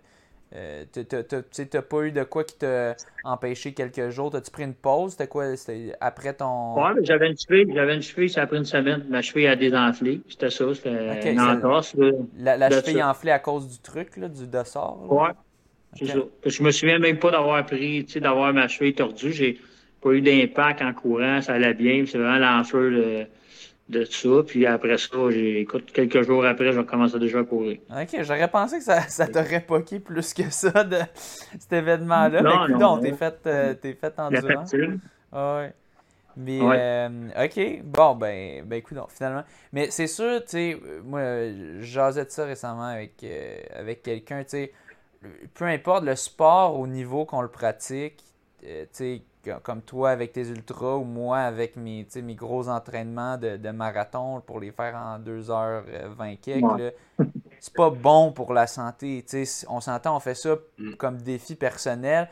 [0.54, 4.32] euh, tu n'as pas eu de quoi qui t'a empêché quelques jours?
[4.32, 5.14] T'as-tu pris une pause?
[5.14, 5.56] C'était quoi?
[5.56, 6.76] C'était après ton.
[6.76, 9.06] Oui, j'avais une cheville, j'avais une cheville, ça a pris une semaine.
[9.10, 10.22] Ma cheville a désenflé.
[10.30, 11.96] C'était ça, c'était une entorse.
[12.38, 14.98] La, la cheville enflée à cause du truc, là, du dossard?
[15.10, 15.30] Oui,
[15.98, 16.20] c'est ça.
[16.46, 19.34] Je me souviens même pas d'avoir pris, d'avoir ma cheville tordue.
[19.34, 19.60] J'ai
[20.02, 22.06] pas eu d'impact en courant, ça allait bien.
[22.06, 23.28] C'est vraiment l'enfeu
[23.90, 24.30] de ça.
[24.46, 27.80] Puis après ça, écoute, quelques jours après, je commencé déjà à courir.
[27.90, 31.00] OK, j'aurais pensé que ça, ça t'aurait poqué plus que ça de
[31.60, 32.42] cet événement-là.
[32.42, 34.66] Mais écoute, non, t'es fait, euh, fait endurant.
[35.32, 35.74] Ah ouais.
[36.38, 39.44] Mais, euh, OK, bon, ben, ben écoute, finalement.
[39.72, 41.22] Mais c'est sûr, tu sais, moi,
[41.80, 44.74] jasais de ça récemment avec, euh, avec quelqu'un, tu sais,
[45.54, 48.22] peu importe le sport au niveau qu'on le pratique,
[48.92, 49.22] sais,
[49.64, 54.60] comme toi avec tes ultras ou moi avec mes, mes gros entraînements de, marathon pour
[54.60, 56.94] les faire en 2h20 quelques,
[57.60, 59.24] c'est pas bon pour la santé.
[59.70, 60.94] On s'entend, on fait ça mm.
[60.96, 62.30] comme défi personnel.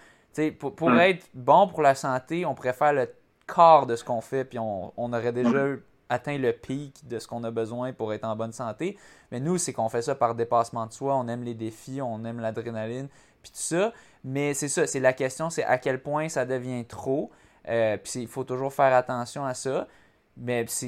[0.59, 3.09] pour, pour être bon pour la santé, on préfère le
[3.47, 5.65] quart de ce qu'on fait, puis on, aurait déjà
[6.09, 8.97] atteint le pic de ce qu'on a besoin pour être en bonne santé.
[9.31, 12.23] Mais nous, c'est qu'on fait ça par dépassement de soi, on aime les défis, on
[12.25, 13.09] aime l'adrénaline,
[13.43, 13.93] puis tout ça.
[14.23, 17.29] Mais c'est ça, c'est la question, c'est à quel point ça devient trop.
[17.67, 19.87] Euh, puis il faut toujours faire attention à ça.
[20.35, 20.87] Mais c'est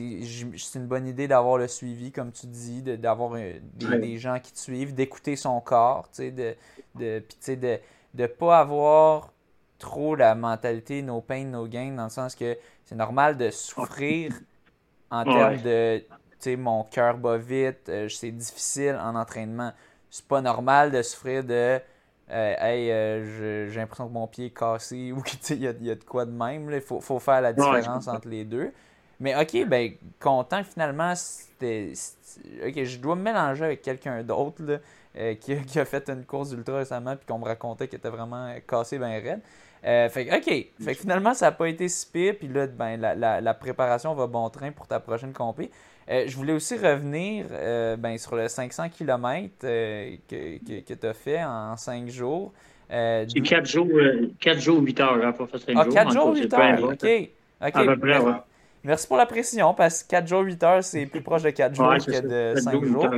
[0.73, 4.57] une bonne idée d'avoir le suivi, comme tu dis, d'avoir euh, des, gens qui te
[4.57, 6.55] suivent, d'écouter son corps, de
[6.95, 7.79] ne de, de,
[8.15, 9.31] de pas avoir
[9.77, 14.33] trop la mentalité no pain, no gain, dans le sens que c'est normal de souffrir
[15.11, 16.05] en termes de, tu
[16.39, 19.73] sais, mon cœur bat vite, euh, c'est difficile en entraînement.
[20.09, 21.79] C'est pas normal de souffrir de
[22.31, 25.91] euh, hey, euh, j'ai l'impression que mon pied est cassé ou qu'il y, a, y
[25.91, 26.69] a de quoi de même.
[26.71, 28.71] Il faut, faut, faire la différence entre les deux.
[29.19, 31.93] Mais ok, ben content finalement, c'était.
[32.65, 34.61] Ok, je dois me mélanger avec quelqu'un d'autre
[35.17, 38.09] euh, qui, qui, a fait une course ultra récemment puis qu'on me racontait qu'il était
[38.09, 39.41] vraiment cassé bien raide.
[40.11, 43.39] fait ok, fait finalement ça n'a pas été si pire, puis là, ben, la, la,
[43.39, 45.71] la, préparation va bon train pour ta prochaine compé.
[46.07, 51.07] Euh, je voulais aussi revenir euh, ben, sur le 500 km euh, que, que, tu
[51.07, 52.53] as fait en 5 jours.
[52.87, 53.87] C'est 4 jours,
[54.39, 56.91] 4 jours, 8 heures, hein, pas fait 5 ah, 4 jours, 8 heures, OK.
[56.93, 57.29] OK.
[57.59, 58.19] À peu près,
[58.83, 61.73] Merci pour la précision, parce que 4 jours, 8 heures, c'est plus proche de 4
[61.73, 63.09] jours que de 5 jours.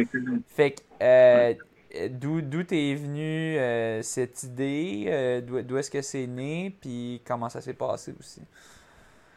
[0.47, 1.53] Fait que, euh,
[2.09, 5.43] d'où t'es venu euh, cette idée?
[5.45, 6.73] D'où est-ce que c'est né?
[6.79, 8.41] Puis comment ça s'est passé aussi?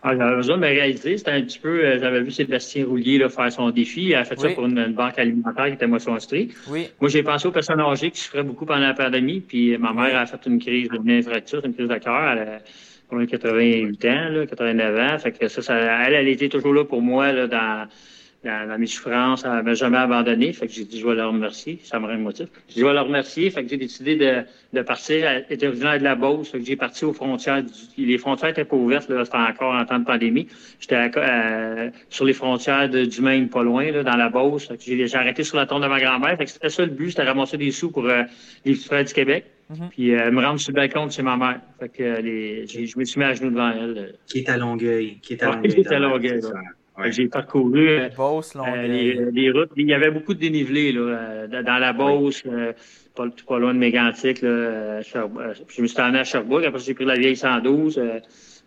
[0.03, 1.19] Ah, j'avais besoin de me réaliser.
[1.19, 4.05] C'était un petit peu, euh, j'avais vu Sébastien Roulier là, faire son défi.
[4.05, 6.49] Il a fait ça pour une, banque alimentaire qui était moisson street.
[6.69, 6.89] Oui.
[7.01, 9.41] Moi, j'ai pensé aux personnes âgées qui souffraient beaucoup pendant la pandémie.
[9.41, 12.33] Puis ma mère a fait une crise de fracture, une crise de cœur.
[12.33, 15.19] Elle a 88 ans, là, 89 ans.
[15.19, 15.77] Fait que ça, ça,
[16.07, 17.87] elle, elle était toujours là pour moi là, dans
[18.45, 20.53] dans, mes souffrances, elle m'a jamais abandonné.
[20.53, 21.79] Fait que j'ai dit, je vais leur remercier.
[21.83, 22.49] Ça me rend motif.
[22.69, 23.51] J'ai dit, je vais leur remercier.
[23.51, 25.27] Fait que j'ai décidé de, de partir.
[25.27, 26.49] Elle était originaire de la Beauce.
[26.51, 27.63] Fait que j'ai parti aux frontières.
[27.99, 29.25] les frontières étaient pas ouvertes, là.
[29.25, 30.49] C'était encore en temps de pandémie.
[30.79, 34.69] J'étais euh, sur les frontières du Maine, pas loin, là, dans la Beauce.
[34.69, 36.37] Fait que j'ai, arrêté sur la tombe de ma grand-mère.
[36.39, 37.11] Fait que c'était ça le but.
[37.11, 38.23] C'était ramasser des sous pour euh,
[38.65, 39.45] les frères du Québec.
[39.71, 39.89] Mm-hmm.
[39.91, 41.61] Puis euh, me rendre sur le balcon de chez ma mère.
[41.79, 44.15] Fait que les, je me suis mis à genoux devant elle.
[44.27, 45.19] Qui est à Longueuil.
[45.21, 45.75] Qui est à Longueuil.
[45.75, 46.41] qui est à Longueuil.
[47.09, 49.71] J'ai parcouru euh, euh, les, routes.
[49.77, 52.43] Il y avait beaucoup de dénivelé là, euh, dans la Beauce,
[53.15, 54.43] pas, pas, loin de Mégantic.
[54.43, 56.65] Là, je me suis emmené à Sherbrooke.
[56.65, 58.01] Après, j'ai pris la vieille 112.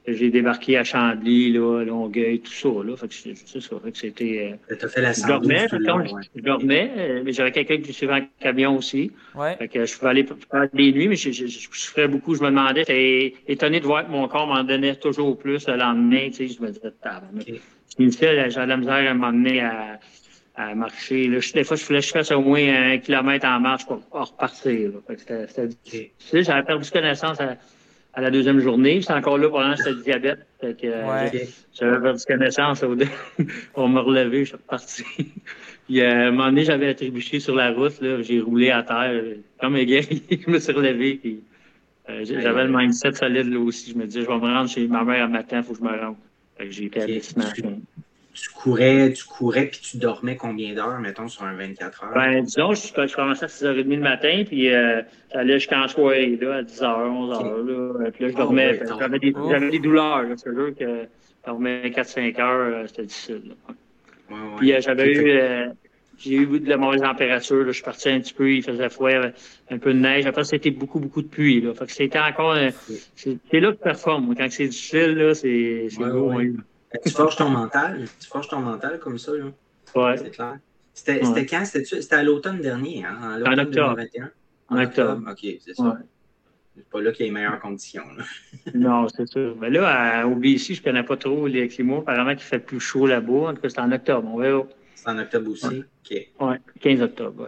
[0.07, 2.69] j'ai débarqué à Chambly, là, Longueuil, tout ça.
[2.83, 2.95] Là.
[2.97, 3.75] Fait que c'est ça.
[3.83, 4.59] Fait que c'était.
[4.67, 9.11] fait la 112 je dormais, je, dormais, mais j'avais quelqu'un qui suivait en camion aussi.
[9.35, 9.55] Ouais.
[9.57, 12.33] Fait que je pouvais aller faire des nuits, mais je, je, je, beaucoup.
[12.35, 15.75] Je me demandais, j'étais étonné de voir que mon corps m'en donnait toujours plus le
[15.75, 16.29] lendemain.
[16.29, 16.91] Tu sais, je me disais,
[17.39, 17.61] okay.
[17.99, 19.99] Initial, j'avais la misère à m'emmener à,
[20.55, 21.27] à marcher.
[21.27, 24.01] Là, des fois, je voulais que je fasse au moins un kilomètre en marche pour,
[24.11, 24.91] repartir.
[25.17, 26.43] C'était difficile.
[26.43, 27.57] J'avais perdu connaissance à,
[28.13, 29.01] à, la deuxième journée.
[29.01, 30.47] J'étais encore là pendant que j'étais diabète.
[30.61, 31.47] Que, ouais.
[31.73, 32.83] J'avais perdu connaissance
[33.73, 34.39] pour me relever.
[34.39, 35.03] Je suis reparti.
[35.85, 37.99] Puis euh, à un moment donné, j'avais trébuché sur la route.
[38.21, 39.21] J'ai roulé à terre.
[39.59, 41.15] Comme un gars, je me suis relevé.
[41.15, 41.41] Puis,
[42.09, 43.91] euh, j'avais le mindset solide là aussi.
[43.91, 45.79] Je me disais, je vais me rendre chez ma mère à matin, il faut que
[45.79, 46.15] je me rende.
[46.69, 47.81] J'ai été à destination.
[48.33, 52.13] Tu courais, tu courais puis tu dormais combien d'heures, mettons, sur un 24 heures?
[52.15, 56.55] Ben, disons, je, je commençais à 6h30 le matin, puis euh, j'allais jusqu'en soirée, là,
[56.55, 58.11] à 10h, 11h, là.
[58.11, 58.79] Puis là, je ah dormais.
[58.99, 60.35] j'avais, des, j'avais des douleurs, là.
[60.35, 63.75] C'est sûr que je dormais 4-5 heures, euh, c'était difficile, là.
[64.31, 64.55] Ouais, ouais.
[64.57, 65.67] Puis euh, j'avais eu, euh,
[66.17, 67.67] j'ai eu de la mauvaise température, là.
[67.67, 69.09] Je suis parti un petit peu, il faisait froid,
[69.69, 70.25] un peu de neige.
[70.25, 71.73] Après, c'était beaucoup, beaucoup de pluie, là.
[71.73, 72.55] Fait que c'était encore,
[73.15, 74.33] c'est, là que tu performes.
[74.35, 76.31] Quand c'est difficile, là, c'est, c'est beau,
[77.01, 78.05] tu forges ton mental.
[78.19, 79.45] Tu forges ton mental comme ça, là.
[79.95, 80.17] Ouais.
[80.17, 80.57] C'est clair.
[80.93, 81.65] C'était, c'était quand?
[81.65, 83.41] C'était, c'était à l'automne dernier, hein?
[83.45, 83.95] En, octobre.
[83.95, 84.31] 2021?
[84.69, 85.31] En, octobre.
[85.31, 85.97] OK, c'est ça.
[86.75, 88.03] C'est pas là qu'il y a les meilleures conditions.
[88.17, 88.23] Là.
[88.73, 89.55] non, c'est sûr.
[89.59, 91.99] Mais là, au BC, je connais pas trop les climats.
[91.99, 93.49] Apparemment qu'il fait plus chaud là-bas.
[93.49, 94.27] En tout cas, c'est en octobre.
[94.31, 94.63] On verra.
[95.03, 95.65] C'est en octobre aussi?
[95.65, 96.27] OK.
[96.39, 97.47] Oui, 15 octobre.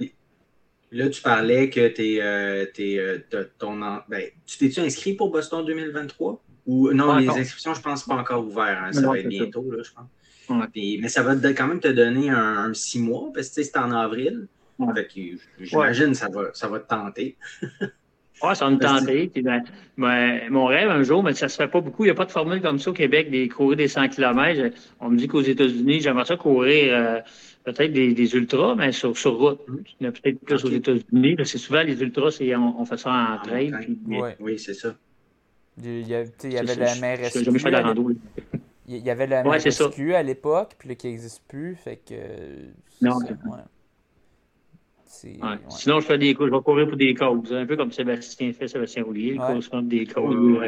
[0.92, 3.20] Là, tu parlais que t'es, euh, t'es, euh,
[3.58, 6.44] ton, ben, tu t'es-tu inscrit pour Boston 2023?
[6.68, 8.80] Ou non, les inscriptions, je pense pas encore ouvertes.
[8.82, 8.94] Hein.
[8.94, 10.68] Ça va être bientôt, là, je pense.
[10.76, 14.48] mais ça va quand même te donner un, six mois, parce que c'est en avril.
[15.60, 17.38] j'imagine que ça va, ça va te tenter.
[18.44, 19.32] Oui, ça va me tenter.
[19.42, 19.64] Ben,
[19.98, 22.04] ben, mon rêve un jour, mais ça se fait pas beaucoup.
[22.04, 24.76] Il n'y a pas de formule comme ça au Québec, des courir des 100 km.
[25.00, 27.20] On me dit qu'aux États-Unis, j'aimerais ça courir euh,
[27.64, 29.62] peut-être des, des, ultras, mais sur, sur route.
[30.00, 31.36] Il y en a peut-être plus aux États-Unis.
[31.46, 33.74] C'est souvent les ultras, on, on, fait ça en trail.
[34.40, 34.96] Oui, c'est ça.
[35.82, 37.52] Il y, avait, il y avait la MRSQ.
[38.88, 41.76] Il y avait la MRSQ à l'époque, puis là, qui n'existe plus.
[41.76, 42.16] Fait que.
[43.02, 43.18] Non,
[45.70, 47.54] Sinon, je fais des je vais courir pour des causes.
[47.54, 50.60] Un peu comme Sébastien fait, Sébastien Roulier, il court contre des causes.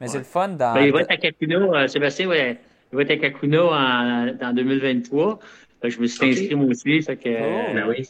[0.00, 0.74] Mais c'est le fun dans.
[0.74, 2.58] Ben, il va être à Kakuna, euh, Sébastien, ouais,
[2.92, 5.38] il va être à Kakuna en, en 2023.
[5.84, 7.00] je me suis inscrit moi aussi.
[7.02, 8.08] Fait que, oh, ben oui.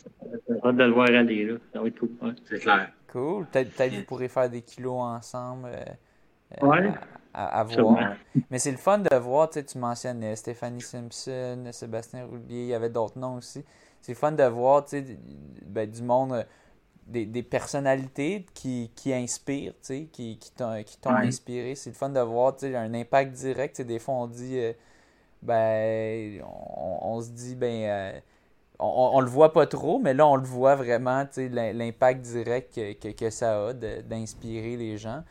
[0.65, 1.45] hâte de le voir aller.
[1.45, 1.55] Là.
[1.73, 2.35] Ça va être cool.
[2.45, 2.91] C'est clair.
[3.13, 3.47] Cool.
[3.47, 5.69] Peut-être que vous pourrez faire des kilos ensemble.
[5.69, 6.93] Euh, euh, ouais.
[7.33, 8.15] À, voir.
[8.51, 12.63] Mais c'est le fun de voir, tu, sais, tu mentionnes euh, Stéphanie Simpson, Sébastien Roulier,
[12.63, 13.63] il y avait d'autres noms aussi.
[14.07, 15.19] C'est fun de voir tu sais,
[15.67, 16.45] ben, du monde, euh,
[17.09, 21.75] des, des, personnalités qui, qui inspirent, tu sais, qui, qui t'ont, qui t'ont inspiré.
[21.75, 23.83] C'est le fun de voir tu sais, un impact direct.
[23.83, 24.61] Des fois, on dit,
[25.43, 28.23] ben, on, se dit, ben,
[28.79, 32.93] on, on, le voit pas trop, mais là, on le voit vraiment, l'impact direct que,
[32.93, 35.25] que, que ça a d'inspirer les gens.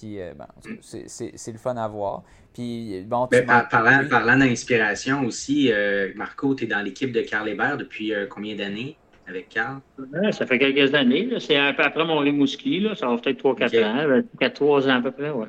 [0.00, 0.32] Puis, euh,
[0.80, 2.22] c'est le fun à voir.
[2.54, 7.48] Puis, bon, ben, parlant, parlant d'inspiration aussi, euh, Marco, tu es dans l'équipe de Carl
[7.48, 8.96] Hébert depuis euh, combien d'années
[9.28, 9.80] avec Carl?
[10.32, 11.28] ça fait quelques années.
[11.38, 12.80] C'est un peu après mon Rimouski.
[12.80, 12.94] Là.
[12.94, 14.22] Ça va peut-être 3-4 ans.
[14.40, 15.46] 4-3 ans à peu près, ouais.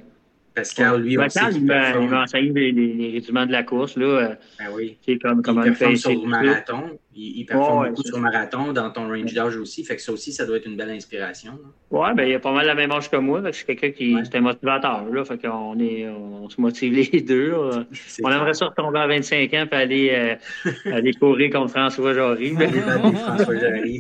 [0.54, 3.96] Pascal, lui, ben, Pascal, il m'a enseigné les, les, rudiments de la course.
[3.96, 4.98] Là, euh, ben oui.
[5.22, 7.00] Comme, comme il performe sur le marathon.
[7.16, 9.86] Il, il performe beaucoup sur le marathon, dans ton range d'âge aussi.
[9.86, 11.58] Fait que ça aussi, ça doit être une belle inspiration.
[11.90, 13.42] Oui, ben, il a pas mal la même âge que moi.
[13.54, 15.06] C'est quelqu'un qui est un motivateur.
[15.06, 17.54] Là, fait qu'on est, on se motive les deux.
[18.24, 22.54] On aimerait ça retomber à 25 ans et aller, euh, aller courir contre François Jarry.
[23.14, 24.00] François Jarry.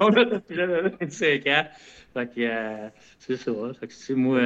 [0.00, 0.24] on a
[1.00, 1.64] 25 ans.
[2.14, 3.52] Fait que, euh, c'est ça.
[3.80, 4.40] Fait que, moi,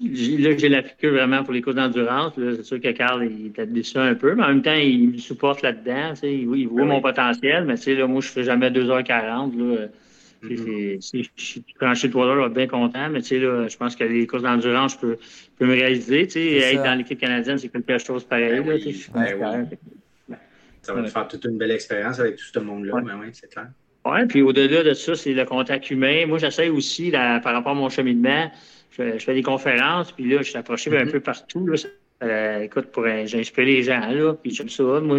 [0.00, 2.32] là, j'ai la piqûre vraiment pour les courses d'endurance.
[2.36, 5.18] C'est sûr que Carl, il est déçu un peu, mais en même temps, il me
[5.18, 6.14] supporte là-dedans.
[6.22, 9.56] Il, il voit mon potentiel, mais là, moi, je ne fais jamais 2h40.
[9.56, 9.86] Là.
[10.42, 11.00] Mm-hmm.
[11.00, 14.42] Si je suis tranché 3 heures, bien content, mais là, je pense que les courses
[14.42, 15.18] d'endurance, je peux,
[15.58, 16.22] peux, me réaliser.
[16.22, 18.60] Être dans l'équipe canadienne, c'est quelque chose pareil.
[18.60, 19.68] Ben oui, ben
[20.82, 23.02] Ça va te faire toute une belle expérience avec tout ce monde-là, ouais.
[23.02, 23.68] Ben oui, c'est clair.
[24.04, 26.26] Oui, puis au-delà de ça, c'est le contact humain.
[26.26, 28.50] Moi, j'essaie aussi, là, par rapport à mon cheminement,
[28.96, 31.10] je, fais des conférences, puis là, je suis approché un mm-hmm.
[31.10, 31.66] peu partout.
[31.66, 31.76] Là.
[32.22, 35.00] Euh, écoute, pour j'ai inspiré les gens, là, puis j'aime ça.
[35.00, 35.18] Moi,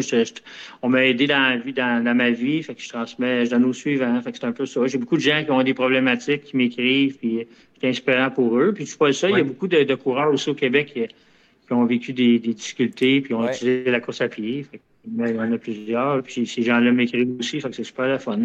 [0.82, 4.32] on m'a aidé dans, ma vie, fait que je transmets, je donne aux suivants, fait
[4.32, 4.88] que c'est un peu ça.
[4.88, 7.47] J'ai beaucoup de gens qui ont des problématiques, qui m'écrivent, puis
[7.80, 8.73] c'est inspirant pour eux.
[8.73, 11.73] Puis je suis pas ça, il y a beaucoup de, coureurs aussi au Québec qui,
[11.73, 14.65] ont vécu des, difficultés, puis ont utilisé la course à pied.
[15.05, 18.17] il y en a plusieurs, puis ces gens-là m'écrivent aussi, fait que c'est super la
[18.17, 18.39] fun.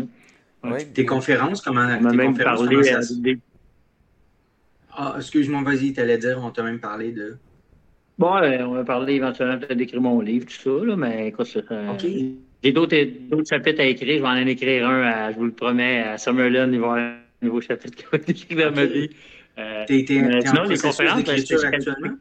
[0.93, 3.39] Tes conférences, comment, on tes même conférences, parlé à des,
[4.95, 7.37] ah, excuse-moi, vas-y, tu allais dire, on t'a même parlé de.
[8.19, 11.49] Bon, euh, on va parler éventuellement peut-être d'écrire mon livre, tout ça, là, mais écoute,
[11.71, 11.99] euh,
[12.63, 12.97] j'ai d'autres,
[13.49, 14.19] chapitres à écrire.
[14.19, 16.77] Je vais en écrire un, à, je vous le promets, à Summerlin, il va y
[16.77, 19.11] avoir un nouveau chapitre qui va être écrit dans ma vie.
[19.59, 22.17] Euh, t'es, t'es, t'es sinon, en les conférences, d'écriture actuellement?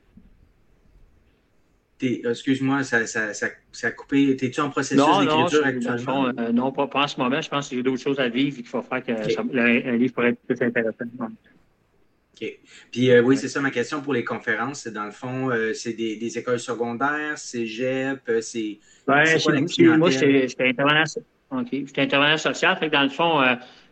[2.04, 4.36] excuse-moi, ça, ça, ça, ça, a coupé.
[4.36, 6.24] T'es-tu en processus d'écriture actuellement?
[6.24, 7.42] Non, euh, non pas, pas, en ce moment.
[7.42, 10.14] Je pense que j'ai d'autres choses à vivre et qu'il faut faire que un livre
[10.14, 11.06] pourrait être plus intéressant.
[12.92, 14.88] Puis euh, oui, c'est ça ma question pour les conférences.
[14.88, 18.80] Dans le fond, euh, c'est des, des, écoles secondaires, c'est GEP, euh, c'est.
[19.08, 21.04] Oui, moi, j'étais intervenant,
[21.98, 22.78] intervenant, social.
[22.78, 23.42] Fait que dans le fond,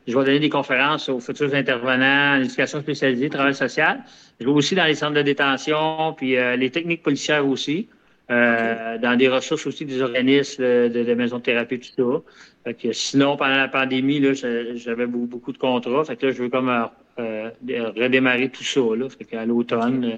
[0.07, 4.03] je vais donner des conférences aux futurs intervenants en éducation spécialisée, travail social.
[4.39, 7.89] Je vais aussi dans les centres de détention, puis les techniques policières aussi.
[8.29, 12.21] dans des ressources aussi des organismes de, de maisons de thérapie, tout ça.
[12.63, 14.23] Fait que sinon, pendant la pandémie,
[14.75, 16.05] j'avais beaucoup, beaucoup, de contrats.
[16.05, 16.69] Fait que là, je veux comme
[17.19, 17.49] euh,
[17.95, 18.79] redémarrer tout ça.
[18.79, 19.09] Là.
[19.09, 20.17] Fait qu'à l'automne,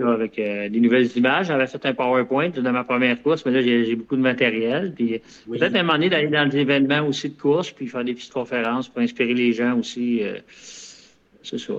[0.00, 1.46] euh, avec euh, des nouvelles images.
[1.46, 4.92] J'avais fait un PowerPoint dans ma première course, mais là, j'ai beaucoup de matériel.
[4.94, 8.14] Puis peut-être un moment donné d'aller dans des événements aussi de course, puis faire des
[8.14, 10.22] petites conférences pour inspirer les gens aussi.
[11.42, 11.72] c'est ça.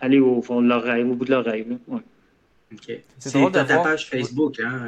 [0.00, 1.66] aller au fond de leur rêve, au bout de leur rêve.
[1.88, 2.00] Ouais.
[2.72, 2.98] OK.
[3.18, 4.82] C'est ta page Facebook, hein?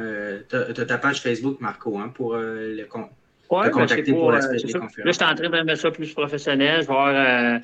[0.47, 3.09] tu as, ta page Facebook, Marco, hein, pour le compte.
[3.49, 4.97] Oui, contacter pour, l'aspect des conférences.
[4.97, 6.81] Là, je suis en train de mettre ça plus professionnel.
[6.81, 7.61] Je vais avoir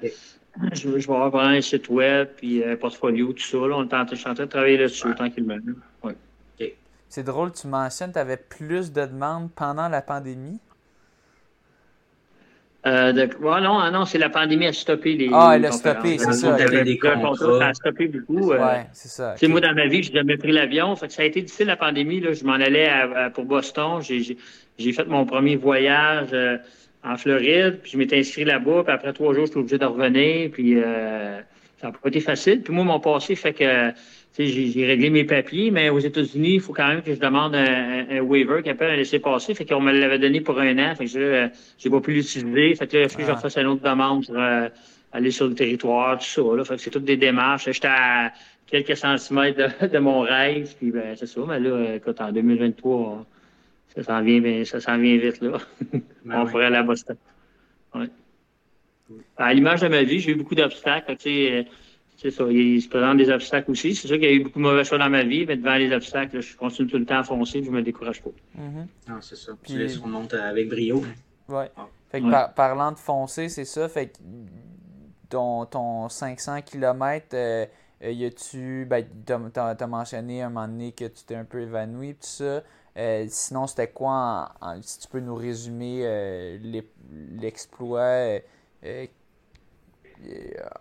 [0.74, 3.58] je, vais avoir un site web, puis un portfolio, tout ça.
[3.58, 3.78] Là.
[3.78, 5.16] On est en, je suis en train de travailler là-dessus ouais.
[5.16, 5.58] tranquillement.
[6.04, 6.16] Ouais.
[7.10, 10.60] C'est drôle, tu mentionnes que tu avais plus de demandes pendant la pandémie?
[12.86, 13.26] Euh, de...
[13.42, 15.30] non, ah non c'est la pandémie a stoppé les.
[15.34, 16.54] Ah, elle a stoppé, c'est ça.
[16.54, 17.36] Des contrats.
[17.36, 18.54] Ça a stoppé beaucoup.
[18.54, 19.34] Euh, ouais, c'est ça.
[19.34, 19.50] Okay.
[19.50, 20.96] Moi, dans ma vie, j'ai jamais pris l'avion.
[20.96, 22.22] Ça a été difficile la pandémie.
[22.22, 22.32] Là.
[22.32, 24.02] Je m'en allais à, pour Boston.
[24.02, 26.30] J'ai fait mon premier voyage.
[26.32, 26.58] Euh,
[27.04, 30.52] en Floride, puis je m'étais inscrit là-bas, puis après trois jours, j'étais obligé de revenir,
[30.52, 31.40] puis euh,
[31.80, 32.62] ça n'a pas été facile.
[32.62, 33.92] Puis moi, mon passé fait que
[34.38, 38.06] j'ai réglé mes papiers, mais aux États-Unis, il faut quand même que je demande un,
[38.10, 39.54] un waiver qui appelle un laisser-passer.
[39.54, 40.96] Fait qu'on me l'avait donné pour un an.
[40.96, 41.48] Fait que je
[41.78, 42.76] j'ai pas pu l'utiliser.
[42.76, 44.70] Fait que là, il faut que je refasse une autre demande pour euh,
[45.12, 46.42] aller sur le territoire, tout ça.
[46.56, 46.64] Là.
[46.64, 47.70] Fait que c'est toutes des démarches.
[47.70, 48.32] J'étais à
[48.68, 50.74] quelques centimètres de, de, mon rêve.
[50.78, 51.42] Puis ben, c'est ça.
[51.48, 53.26] Mais là, écoute, en 2023,
[54.04, 55.58] ça s'en vient, ça s'en vient vite, là.
[56.26, 57.18] Ben on pourrait aller à Boston.
[57.96, 58.10] Ouais.
[59.38, 61.16] À l'image de ma vie, j'ai eu beaucoup d'obstacles.
[61.18, 61.64] Tu sais, euh,
[62.18, 63.96] c'est ça, il se présente des obstacles aussi.
[63.96, 65.76] C'est sûr qu'il y a eu beaucoup de mauvais choix dans ma vie, mais devant
[65.76, 68.30] les obstacles, je continue tout le temps à foncer, je me décourage pas.
[68.58, 69.10] Mm-hmm.
[69.10, 69.54] Non, c'est ça.
[69.62, 71.02] Puis, tu les surmontes avec brio.
[71.48, 71.64] Oui.
[71.76, 71.88] Ah.
[72.10, 73.88] Fait que parlant de foncer, c'est ça.
[73.88, 74.18] Fait que
[75.30, 77.66] ton, ton 500 km, euh,
[78.02, 78.86] y a-tu.
[78.90, 82.64] Ben, t'as as mentionné un moment donné que tu t'es un peu évanoui, tout ça.
[83.00, 84.50] Euh, sinon, c'était quoi,
[84.82, 86.58] si tu peux nous résumer euh,
[87.40, 88.40] l'exploit,
[88.84, 89.06] euh,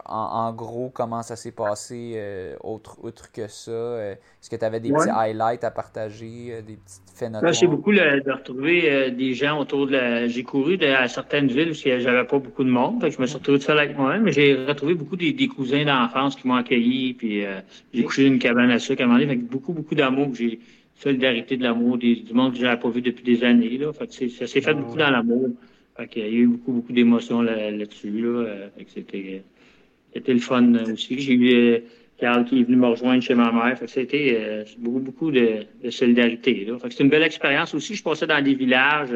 [0.05, 2.21] en, gros, comment ça s'est passé,
[2.61, 3.71] autre, autre que ça?
[3.71, 7.55] Est-ce que tu avais des petits highlights à partager, des petites faits notables?
[7.55, 10.27] J'ai beaucoup de retrouver des gens autour de la...
[10.27, 13.61] J'ai couru à certaines villes où j'avais pas beaucoup de monde, je me suis retrouvé
[13.61, 17.45] seul avec moi-même, mais j'ai retrouvé beaucoup des, cousins d'enfance qui m'ont accueilli, puis
[17.95, 20.37] j'ai couché dans une cabane à sucre à un moment donné, beaucoup, beaucoup d'amour que
[20.37, 20.59] j'ai
[20.99, 23.79] solidarité de l'amour du monde que je n'avais pas vu depuis des années.
[23.79, 23.93] Là.
[23.93, 25.51] Fait ça s'est fait beaucoup dans l'amour.
[26.15, 28.11] Il y a eu beaucoup, beaucoup d'émotions là-dessus.
[28.11, 29.43] Là, euh, c'était,
[30.13, 31.19] c'était le fun aussi.
[31.19, 31.83] J'ai eu,
[32.19, 33.79] Carl qui est venu me rejoindre chez ma mère.
[33.79, 36.65] Fait que c'était beaucoup, beaucoup de, solidarité.
[36.65, 36.79] Là.
[36.79, 37.95] Fait que c'était une belle expérience aussi.
[37.95, 39.15] Je passais dans des villages.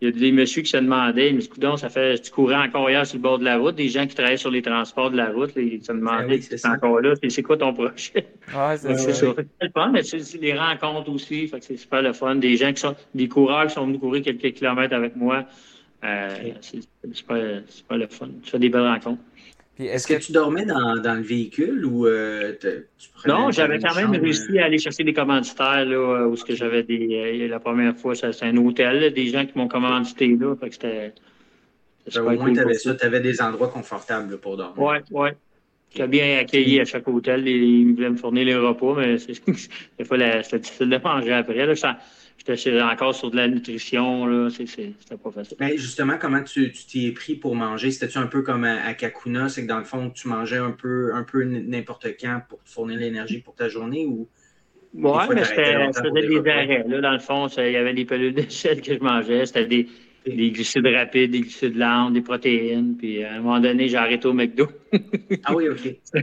[0.00, 2.88] Il y a des messieurs qui se demandaient, mais coudon, ça fait, tu courais encore
[2.88, 5.16] hier sur le bord de la route, des gens qui travaillaient sur les transports de
[5.16, 8.12] la route, ils se demandaient, si c'est encore là, c'est quoi ton projet?
[8.14, 9.12] Ouais, c'est ça.
[9.12, 9.26] C'est
[9.60, 12.36] le fun, mais c'est des rencontres aussi, fait que c'est super le fun.
[12.36, 15.44] Des gens qui sont, des coureurs qui sont venus courir quelques kilomètres avec moi,
[16.04, 17.38] euh, c'est pas,
[17.88, 18.28] pas le fun.
[18.44, 19.22] Tu fais des belles rencontres.
[19.78, 24.10] Est-ce que, tu dormais dans, dans le véhicule ou euh, tu Non, j'avais quand même
[24.10, 27.42] réussi à aller chercher des commanditaires là, où ce que j'avais des.
[27.44, 30.56] Euh, la première fois, c'est un hôtel, des gens qui m'ont commandité là.
[30.56, 31.12] Fait que c'était.
[32.14, 34.82] Ben, au moins, tu avais ça, tu avais des endroits confortables pour dormir.
[34.82, 35.28] Oui, oui.
[35.90, 37.48] J'étais bien accueilli à chaque hôtel.
[37.48, 41.66] Ils voulaient me fournir les repas, mais des fois, c'était difficile de manger après.
[41.66, 41.74] Là,
[42.46, 44.48] J'étais encore sur de la nutrition, là.
[44.50, 45.56] C'était pas facile.
[45.60, 47.90] Mais justement, comment tu t'y es pris pour manger?
[47.90, 49.48] C'était-tu un peu comme à, Kakuna?
[49.48, 52.70] C'est que dans le fond, tu mangeais un peu un peu n'importe quand pour te
[52.70, 54.28] fournir l'énergie pour ta journée ou.
[54.94, 55.74] Oui, mais c'était
[56.12, 56.84] des, des arrêts.
[56.88, 59.44] Là, dans le fond, il y avait des pelules de sel que je mangeais.
[59.44, 59.86] C'était des,
[60.36, 62.96] des glucides rapides, des glucides lents, des protéines.
[62.96, 64.68] Puis à un moment donné, j'ai arrêté au McDo.
[65.44, 65.96] ah oui, OK.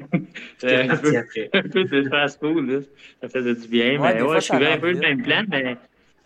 [0.64, 1.14] un, peu,
[1.54, 2.88] un peu de fast-food,
[3.22, 4.00] ça faisait du bien.
[4.02, 5.78] mais ouais, je suivais un peu le même plan, mais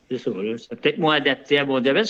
[0.09, 2.07] c'est ça, C'est peut-être moins adapté à mon diabète.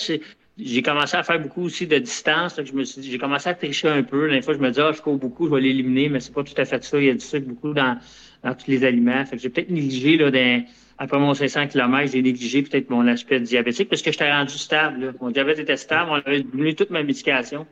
[0.58, 2.60] J'ai commencé à faire beaucoup aussi de distance.
[2.62, 4.26] je me suis j'ai commencé à tricher un peu.
[4.26, 6.44] La fois, je me disais, ah, je cours beaucoup, je vais l'éliminer, mais c'est pas
[6.44, 6.98] tout à fait ça.
[6.98, 7.96] Il y a du sucre beaucoup dans,
[8.42, 9.24] dans tous les aliments.
[9.24, 10.30] Fait que j'ai peut-être négligé, là,
[11.00, 15.14] après mon 500 km, j'ai négligé peut-être mon aspect diabétique parce que j'étais rendu stable.
[15.22, 16.10] Mon diabète était stable.
[16.10, 17.66] On avait diminué toute ma médication.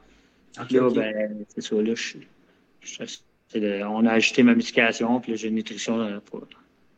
[0.70, 6.00] là, ben, c'est ça, là, je, on a ajouté ma médication, puis j'ai une nutrition
[6.00, 6.46] euh, pour,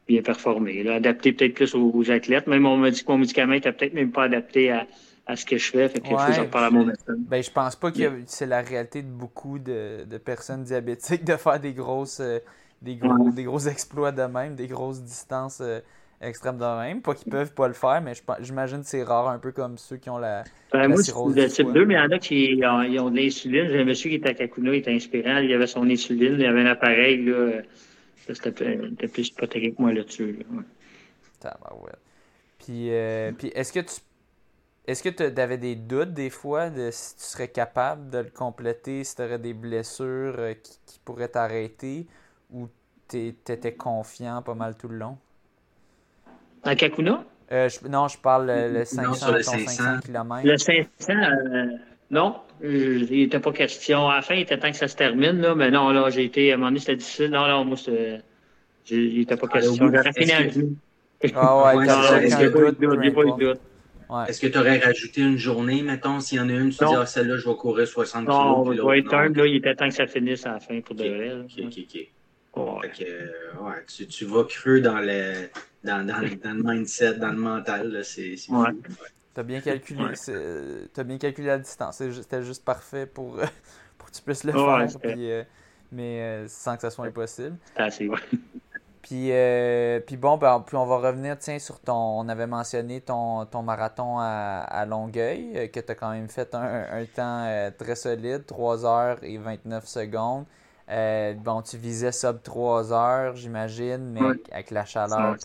[0.06, 0.88] bien performer.
[0.88, 2.46] adapté peut-être plus aux, athlètes.
[2.46, 4.86] Même on m'a dit que mon médicament n'était peut-être même pas adapté à,
[5.34, 5.88] ce que je fais.
[5.88, 7.14] Fait que faut que j'en parle à mon médecin.
[7.18, 11.58] Ben, je pense pas que c'est la réalité de beaucoup de, personnes diabétiques de faire
[11.58, 12.38] des grosses euh,
[12.82, 15.80] des gros, des gros exploits de même, des grosses distances euh,
[16.20, 17.02] extrêmes de même.
[17.02, 19.96] Pas qu'ils peuvent pas le faire, mais j'imagine que c'est rare, un peu comme ceux
[19.96, 22.62] qui ont la, ben, moi, c'est de type 2, mais il y en a qui
[23.00, 23.68] ont, de l'insuline.
[23.68, 26.46] J'ai un monsieur qui était à Kakuna, il était inspirant, il avait son insuline, il
[26.46, 27.62] avait un appareil là,
[28.34, 30.44] c'était plus hypothétique que moi là-dessus.
[30.52, 30.60] Là.
[31.44, 31.92] Ouais.
[32.58, 34.00] Puis, euh, puis est-ce que tu
[34.86, 38.30] est-ce que tu avais des doutes des fois de si tu serais capable de le
[38.30, 42.06] compléter, si tu aurais des blessures euh, qui, qui, pourraient t'arrêter
[42.50, 42.68] ou
[43.08, 45.18] tu étais confiant pas mal tout le long?
[46.64, 47.24] À Kakuna?
[47.52, 50.46] Euh, non, je parle le, 500, le 500 km.
[50.46, 51.12] Le 500,
[52.10, 54.08] non, euh, il n'était pas question.
[54.08, 56.24] À la fin, il était temps que ça se termine, là, mais non, là, j'ai
[56.24, 57.30] été, à un moment donné, c'était difficile.
[57.30, 58.20] Non, non, moi, c'était.
[58.90, 59.90] Il n'était pas ah, question.
[60.16, 60.42] Fini à
[61.36, 61.86] Ah ouais,
[64.28, 66.94] Est-ce que tu aurais rajouté une journée, mettons, s'il y en a une, tu dis,
[66.96, 68.28] ah, celle-là, je vais courir 60 kg.
[68.28, 71.32] Non, ouais, là, il était temps que ça finisse à la fin pour de vrai.
[71.34, 72.08] OK, OK, OK.
[72.56, 72.90] Ouais.
[72.98, 73.04] que,
[73.62, 75.48] ouais, tu, tu, vas creux dans le,
[75.84, 78.04] dans, dans, dans le mindset, dans le mental.
[78.04, 78.70] C'est, ouais.
[79.32, 82.02] T'as bien calculé, as bien calculé la distance.
[82.10, 83.36] C'était juste parfait pour,
[83.98, 85.44] pour que tu puisses le faire, euh,
[85.92, 87.56] mais euh, sans que ça soit impossible.
[87.76, 88.18] assez, ouais.
[89.02, 91.94] Puis, euh, puis bon, ben, puis on va revenir tiens, sur ton.
[91.94, 96.54] On avait mentionné ton, ton marathon à, à Longueuil, que tu as quand même fait
[96.54, 100.44] un, un temps très solide, 3 heures et 29 secondes.
[100.86, 105.36] bon, tu visais sub 3 heures, j'imagine, mais avec la chaleur,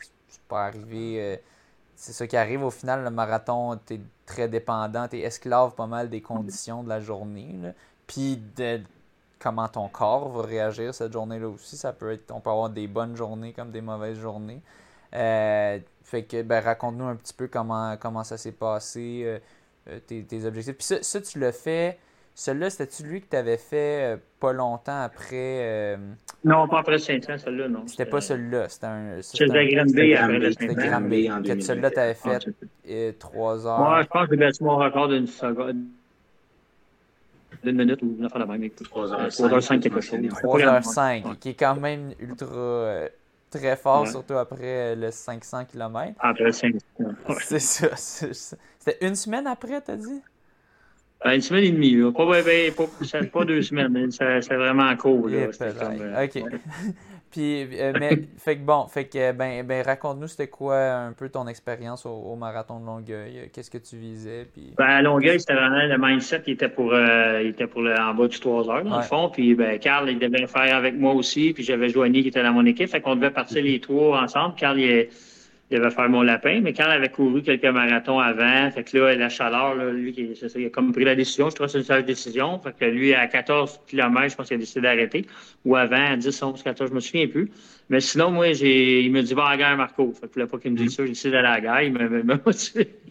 [0.47, 1.39] peux arriver
[1.95, 5.75] c'est ça qui arrive au final, le marathon, tu es très dépendant, tu es esclave
[5.75, 7.55] pas mal des conditions de la journée.
[8.05, 8.81] Puis de
[9.39, 11.77] comment ton corps va réagir cette journée-là aussi.
[11.77, 14.61] Ça peut être, on peut avoir des bonnes journées comme des mauvaises journées.
[15.13, 19.39] Euh, fait que ben, raconte-nous un petit peu comment, comment ça s'est passé, euh,
[19.89, 20.77] euh, tes, objectifs.
[20.77, 21.97] Puis ça, tu l'as fait
[22.37, 25.59] celui-là, c'était-tu lui que tu avais fait euh, pas longtemps après.
[25.61, 25.97] Euh,
[26.43, 27.87] non, pas après 500, celui-là, non.
[27.87, 28.67] C'était pas celui-là.
[28.67, 29.21] C'était un.
[29.21, 30.67] C'était Granby après le 500.
[30.67, 31.61] C'était Granby.
[31.61, 33.79] Celui-là, tu avais fait 3 heures.
[33.79, 35.77] Moi, je pense que j'ai battu mon record d'une seconde.
[37.63, 38.63] D'une minute ou une affaire la même.
[38.63, 40.19] 3h05 quelque chose.
[40.19, 42.47] 3h05, qui est quand même ultra.
[42.53, 43.07] Euh,
[43.49, 46.11] très fort, surtout après le 500 km.
[46.19, 46.79] Après le 500.
[47.39, 47.87] C'est ça.
[48.77, 50.21] C'était une semaine après, t'as dit?
[51.25, 52.11] Ben, une semaine et demie, là.
[52.11, 52.85] Pas, ben, pas,
[53.33, 55.27] pas deux semaines, c'est vraiment court.
[55.27, 55.47] Là.
[55.59, 56.43] Euh, OK.
[57.31, 61.27] Puis, euh, mais, fait que bon, fait que, ben, ben raconte-nous, c'était quoi un peu
[61.27, 63.49] ton expérience au, marathon de Longueuil?
[63.51, 64.47] Qu'est-ce que tu visais?
[64.53, 64.73] Puis...
[64.77, 67.99] Ben, à Longueuil, c'était vraiment le mindset, il était pour, euh, il était pour le,
[67.99, 69.29] en bas du 3 heures, dans le fond.
[69.33, 71.53] Puis, ben, Carl, il devait le faire avec moi aussi.
[71.53, 72.87] Puis, j'avais Joanie qui était dans mon équipe.
[72.87, 74.53] Fait qu'on devait partir les trois ensemble.
[74.55, 75.09] Carl, il est
[75.71, 76.61] il devait faire mon lapin.
[76.61, 80.13] Mais quand il avait couru quelques marathons avant, fait que là, la chaleur, là, lui,
[80.15, 81.49] il a comme pris la décision.
[81.49, 82.59] Je crois que c'est une sage décision.
[82.59, 85.25] Fait que lui, à 14 km, je pense qu'il a décidé d'arrêter.
[85.65, 87.49] Ou avant, à 10, 11, 14, je me souviens plus.
[87.89, 90.13] Mais sinon, moi, j'ai, il me dit, va à la guerre, Marco.
[90.13, 91.81] Fait que là, pas qu'il me dise ça, j'ai décidé d'aller à la guerre.
[91.81, 91.93] Il
[92.23, 92.37] m'a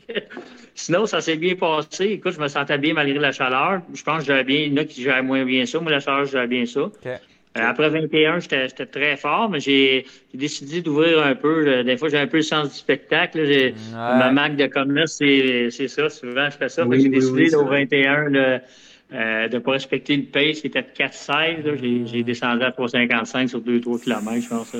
[0.74, 2.04] sinon, ça s'est bien passé.
[2.04, 3.82] Écoute, je me sentais bien malgré la chaleur.
[3.92, 5.80] Je pense que j'avais bien, il y en a qui géraient moins bien ça.
[5.80, 6.90] Moi, la chaleur, j'avais bien ça.
[7.54, 11.66] Après 21, j'étais très fort, mais j'ai décidé d'ouvrir un peu.
[11.66, 13.72] Euh, des fois, j'ai un peu le sens du spectacle.
[13.92, 16.08] Ma marque de commerce, c'est ça.
[16.10, 16.84] Souvent, je fais ça.
[16.90, 18.34] j'ai décidé au 21
[19.12, 22.06] euh, de ne pas respecter le pace qui était de 4,16.
[22.06, 24.76] J'ai descendu à 3,55 sur 2-3 km, je pense.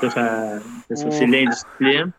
[0.00, 0.58] Ça, ça,
[0.94, 2.10] ça c'est l'indiscipline.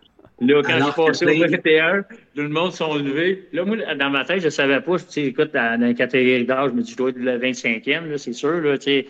[0.42, 3.48] Là, quand j'ai passé au 21, tout le monde sont levés.
[3.52, 4.98] Là, moi, dans ma tête, je savais pas.
[4.98, 8.18] Tu sais, écoute, dans, la catégorie d'âge, je me dis, je dois être le 25e,
[8.18, 8.62] c'est sûr.
[8.62, 9.08] Là, tu sais,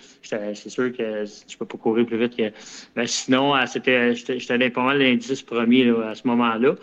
[0.56, 2.52] c'est sûr que je peux pas courir plus vite que.
[2.96, 6.76] Mais sinon, c'était, j'étais pas mal l'indice premier là, à ce moment-là.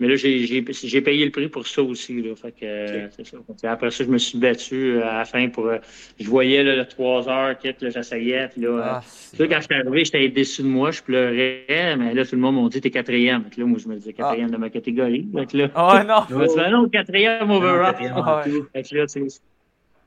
[0.00, 2.20] Mais là, j'ai payé le prix pour ça aussi.
[2.20, 2.34] Là.
[2.34, 3.70] Fait que, c'est ça.
[3.70, 5.66] Après ça, je me suis battu euh, à la fin pour.
[5.66, 5.78] Euh,
[6.18, 8.48] je voyais là, le 3 heures, j'essayais.
[8.48, 9.02] Puis là, ah,
[9.40, 11.96] euh, quand je suis arrivé, j'étais déçu de moi, je pleurais.
[11.96, 13.44] Mais là, tout le monde m'a dit T'es quatrième.
[13.56, 15.28] Là, moi, je me disais quatrième de ma catégorie.
[15.32, 16.24] Fait que là, oh non!
[16.28, 17.94] Je me disais, non, quatrième overall.
[18.72, 19.20] Fait que là, c'est.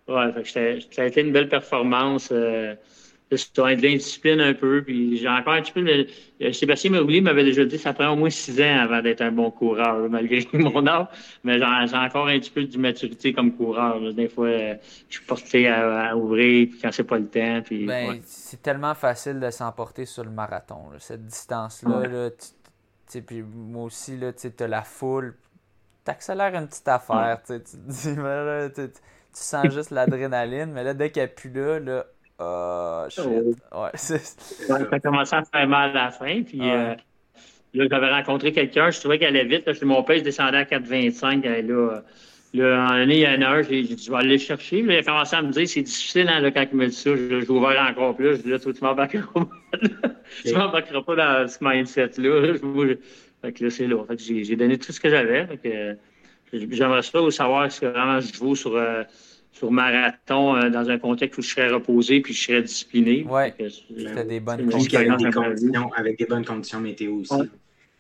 [0.08, 2.30] Ouais, fait que ça a été une belle performance.
[2.32, 2.76] Euh,
[3.32, 4.84] de l'indiscipline un peu.
[4.84, 5.84] Puis j'ai encore un petit peu.
[5.84, 6.08] De,
[6.52, 9.32] Sébastien Marouli m'avait déjà dit que ça prend au moins six ans avant d'être un
[9.32, 11.08] bon coureur, malgré mon âge.
[11.44, 14.14] Mais j'ai encore un petit peu de maturité comme coureur.
[14.14, 14.78] Des fois, je
[15.10, 17.62] suis porté à, ouvrir puis quand c'est pas le temps.
[17.64, 20.84] Puis, ben, C'est tellement facile de s'emporter sur le marathon.
[21.00, 22.30] Cette distance-là, là,
[23.26, 25.36] puis moi aussi, tu as la foule.
[26.04, 27.42] T'accélères une petite affaire.
[27.48, 27.62] Tu,
[29.34, 32.06] tu, sens juste l'adrénaline, mais là, dès qu'elle plus là, là
[32.40, 33.24] ah, shit.
[33.74, 36.44] Ouais, ça a commencé à faire mal à la fin.
[36.44, 36.94] Puis euh,
[37.74, 39.66] là, j'avais rencontré quelqu'un, je trouvais qu'elle allait vite.
[39.66, 41.44] Là, mon père, je descendais à 4,25.
[41.44, 42.04] Là,
[42.54, 44.82] là, en année, il y a une heure, j'ai dit, je vais aller le chercher.
[44.84, 46.96] Là, il a commencé à me dire, c'est difficile hein, là, quand il me dit
[46.96, 47.16] ça.
[47.16, 48.38] Je, je ouvert encore plus.
[48.38, 49.50] Je dis, là, tu m'embarqueras pas.
[50.46, 52.54] tu m'embarqueras pas dans ce mindset-là.
[53.42, 54.04] Fait que là, c'est là.
[54.08, 55.48] Fait que j'ai donné tout ce que j'avais.
[56.54, 58.76] J'aimerais ça savoir ce que vraiment je vaux sur.
[58.76, 59.04] Euh,
[59.58, 63.26] sur marathon euh, dans un contexte où je serais reposé puis je serais discipliné.
[63.28, 64.99] Oui, c'était des bonnes conditions.
[65.95, 67.49] Avec des, bonnes conditions météo aussi.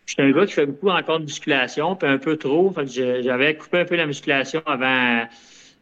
[0.05, 2.73] Je suis un gars qui fait beaucoup encore de musculation, puis un peu trop.
[2.85, 5.25] j'avais coupé un peu la musculation avant,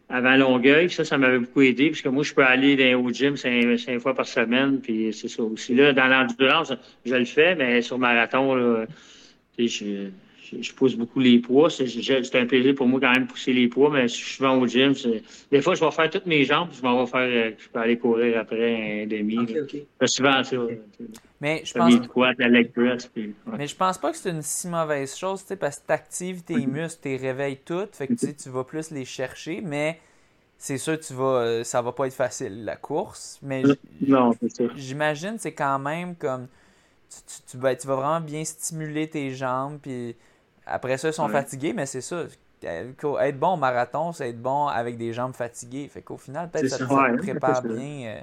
[0.10, 0.90] avant Longueuil.
[0.90, 4.26] Ça, ça m'avait beaucoup aidé, puisque moi, je peux aller au gym cinq, fois par
[4.26, 5.76] semaine, puis c'est ça aussi.
[5.76, 6.74] Là, dans l'endurance,
[7.06, 8.86] je le fais, mais sur marathon, là,
[9.60, 10.08] je,
[10.62, 11.70] je, pousse beaucoup les poids.
[11.70, 14.68] C'est un plaisir pour moi quand même de pousser les poids, mais je suis au
[14.68, 14.94] gym,
[15.52, 17.70] des fois, je vais faire toutes mes jambes, puis je m'en vais faire, euh, je
[17.70, 19.40] peux aller courir après un demi.
[19.40, 20.58] Okay, souvent ça.
[21.42, 21.94] Mais je pense.
[23.58, 26.56] Mais je pense pas que c'est une si mauvaise chose, parce que tu actives tes
[26.56, 26.68] mm-hmm.
[26.68, 30.00] muscles, tes réveils toutes, fait que tu vas plus les chercher, mais
[30.58, 33.64] c'est sûr tu vas euh, ça va pas être facile la course mais
[34.08, 36.48] non c'est j'imagine c'est quand même comme
[37.50, 40.16] tu, vas, tu vas vraiment bien stimuler tes jambes puis
[40.66, 42.26] après ça, ils sont fatigués, mais c'est ça.
[42.64, 45.88] Être bon au marathon, c'est être bon avec des jambes fatiguées.
[45.88, 48.22] Fait qu'au final, peut-être ça, te prépare bien euh,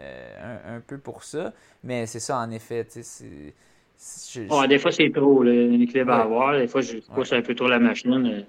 [0.00, 1.52] euh, un, peu pour ça.
[1.84, 2.84] Mais c'est ça, en effet.
[4.68, 6.58] des fois, c'est trop, l'équilibre à avoir.
[6.58, 8.26] Des fois, je pousse un peu trop la machine.
[8.26, 8.40] Euh.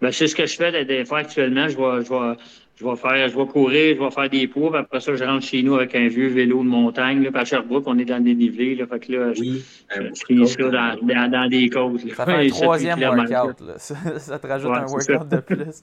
[0.00, 1.68] Ben, c'est ce que je fais des fois actuellement.
[1.68, 2.36] Je vois, je vois,
[2.76, 5.24] je vais faire, je vais courir, je vais faire des poids, puis après ça, je
[5.24, 7.22] rentre chez nous avec un vieux vélo de montagne.
[7.22, 8.74] Là, puis à Sherbrooke, on est dans le dénivelé.
[8.74, 12.00] Là, fait que là, je, finis ça dans, dans, dans, des côtes.
[12.14, 13.60] Ça fait un troisième workout.
[13.66, 13.74] Là.
[13.78, 15.82] Ça, ça, te rajoute un workout de plus.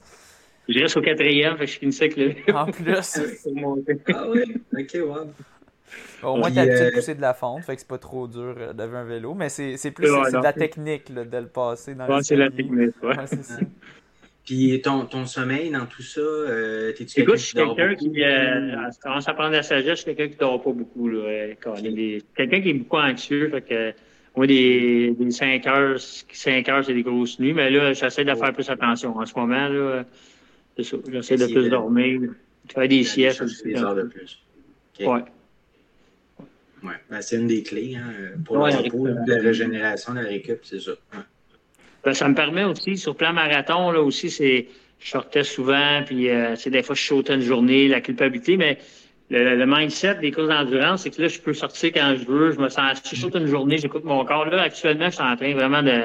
[0.68, 2.94] Je reste au quatrième, fait que je finis ça avec le En plus.
[4.14, 6.30] ah oui, ok, wow.
[6.30, 6.90] au moins, tu as euh...
[6.94, 9.48] poussé de la fonte, fait que c'est pas trop dur euh, d'avoir un vélo, mais
[9.48, 12.94] c'est plus c'est de la technique là, de le passer dans ouais, c'est la technique,
[13.02, 13.16] ouais.
[13.16, 13.58] ouais c'est ça.
[14.44, 18.76] Puis ton, ton sommeil dans tout ça, euh, t'es-tu Écoute, je suis quelqu'un qui euh,
[18.76, 21.08] à prendre la sagesse, je suis quelqu'un qui dort pas beaucoup.
[21.08, 21.54] Là, euh,
[22.36, 23.92] quelqu'un qui est beaucoup anxieux, fait que
[24.36, 28.34] moi, des, des 5 heures, 5 heures, c'est des grosses nuits, mais là, j'essaie de
[28.34, 29.16] faire plus attention.
[29.16, 30.04] En ce moment, là,
[30.76, 30.96] c'est ça.
[31.10, 32.20] J'essaie de plus dormir,
[32.68, 33.64] faire des siestes.
[33.64, 34.42] Des heures de plus.
[34.94, 35.06] Okay.
[35.06, 35.24] Ouais.
[36.82, 36.92] Ouais.
[37.08, 38.12] Ben, c'est une des clés hein,
[38.44, 40.90] pour ouais, le repos, la régénération, la récup, c'est ça.
[41.14, 41.20] Ouais.
[42.04, 44.66] Ben, ça me permet aussi, sur plan marathon, là aussi, c'est,
[45.00, 48.78] je sortais souvent, puis euh, des fois, je sautais une journée, la culpabilité, mais
[49.30, 52.60] le, mindset des courses d'endurance, c'est que là, je peux sortir quand je veux, je
[52.60, 54.46] me sens, je saute une journée, j'écoute mon corps.
[54.46, 56.02] Là, actuellement, je suis en train vraiment de,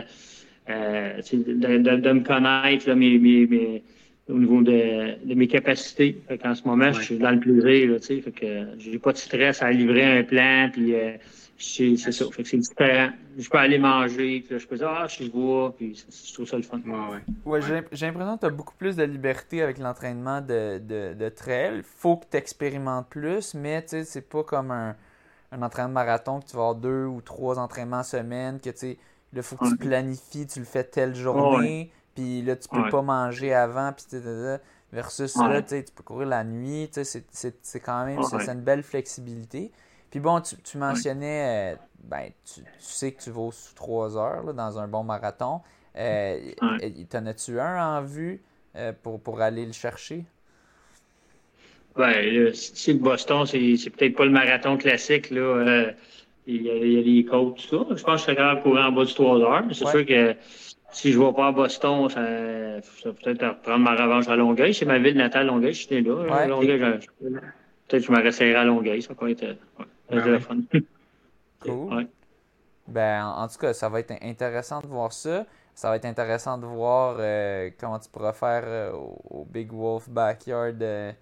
[0.69, 3.83] euh, de, de, de, me connaître, là, mes, mes, mes,
[4.29, 6.17] au niveau de, de mes capacités.
[6.27, 8.45] Fait qu'en ce moment, je suis dans le plaisir, là, tu sais, fait que
[8.77, 11.11] j'ai pas de stress à livrer un plan, puis euh,
[11.59, 12.25] C'est ça.
[12.43, 13.09] c'est différent.
[13.37, 16.47] Je peux aller manger, puis là, je peux dire, ah, je vois, puis je trouve
[16.47, 16.79] ça le fun.
[17.45, 21.29] Ouais, j'ai l'impression que tu as beaucoup plus de liberté avec l'entraînement de, de, de
[21.29, 21.81] trail.
[21.83, 24.95] faut que tu expérimentes plus, mais tu sais, c'est pas comme un,
[25.51, 28.97] un entraînement marathon que tu vas avoir deux ou trois entraînements semaine, que tu sais,
[29.33, 33.01] il faut que tu planifies, tu le fais telle journée, puis là, tu peux pas
[33.01, 34.05] manger avant, puis
[34.91, 39.71] versus là, tu peux courir la nuit, c'est quand même, c'est une belle flexibilité.
[40.09, 44.43] Puis bon, tu, tu mentionnais, euh, ben, tu, sais que tu vas sous trois heures
[44.43, 45.61] là, dans un bon marathon.
[45.97, 46.37] Euh,
[47.09, 48.41] T'en as-tu un en vue
[48.75, 50.23] euh, pour, pour aller le chercher?
[51.95, 55.31] Ben, si le Boston, c'est peut-être pas le marathon classique.
[55.31, 55.91] Là,
[56.47, 57.95] il, y a, il, y a, les côtes, tout ça.
[57.95, 60.35] Je pense que je serais courir en bas de 3 heures, mais c'est sûr que
[60.91, 64.73] si je ne vais pas à Boston, ça, ça peut-être prendre ma revanche à Longueuil.
[64.73, 66.47] C'est ma ville natale, Longueuil, je suis né là.
[66.47, 67.07] Longueuil, peut-être
[67.89, 69.01] que je me resterai à Longueuil.
[69.01, 69.85] Ça va être, ouais,
[70.39, 70.61] fun.
[71.61, 72.07] Cool.
[72.87, 75.45] Ben, en, tout cas, ça va être intéressant de voir ça.
[75.75, 80.09] Ça va être intéressant de voir euh, comment tu pourras faire euh, au, Big Wolf
[80.09, 81.13] Backyard, euh,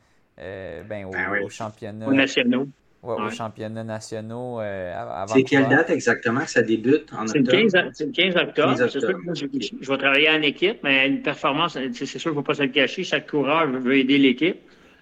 [0.84, 2.08] ben, au, ben au, championnat.
[2.08, 2.68] Aux nationaux.
[3.04, 5.28] Ouais, Aux championnats nationaux avant.
[5.28, 7.92] C'est quelle date exactement que ça débute en octobre?
[7.94, 8.76] C'est le 15, octobre.
[9.36, 12.64] je, vais travailler en équipe, mais une performance, c'est sûr qu'il ne faut pas se
[12.64, 13.04] le cacher.
[13.04, 14.60] Chaque coureur veut aider l'équipe.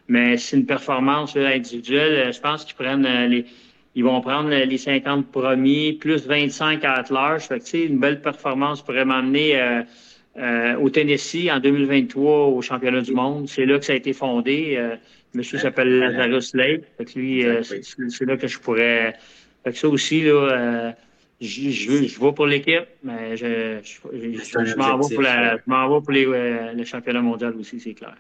[0.08, 2.32] Mais c'est une performance individuelle.
[2.32, 3.46] Je pense qu'ils prennent les
[3.96, 7.44] ils vont prendre les 50 premiers, plus 25 à large.
[7.44, 9.84] Fait que, une belle performance pourrait m'amener euh,
[10.38, 13.48] euh, au Tennessee en 2023 au championnat du monde.
[13.48, 14.76] C'est là que ça a été fondé.
[14.78, 14.98] Euh,
[15.34, 16.84] monsieur s'appelle Lazarus Lake.
[16.98, 19.16] Fait que lui, c'est là que je pourrais.
[19.64, 20.94] Fait que ça aussi, là,
[21.40, 26.26] je, je, je vais pour l'équipe, mais je, je, m'en vais pour, la, pour les,
[26.26, 28.16] le championnat mondial aussi, c'est clair.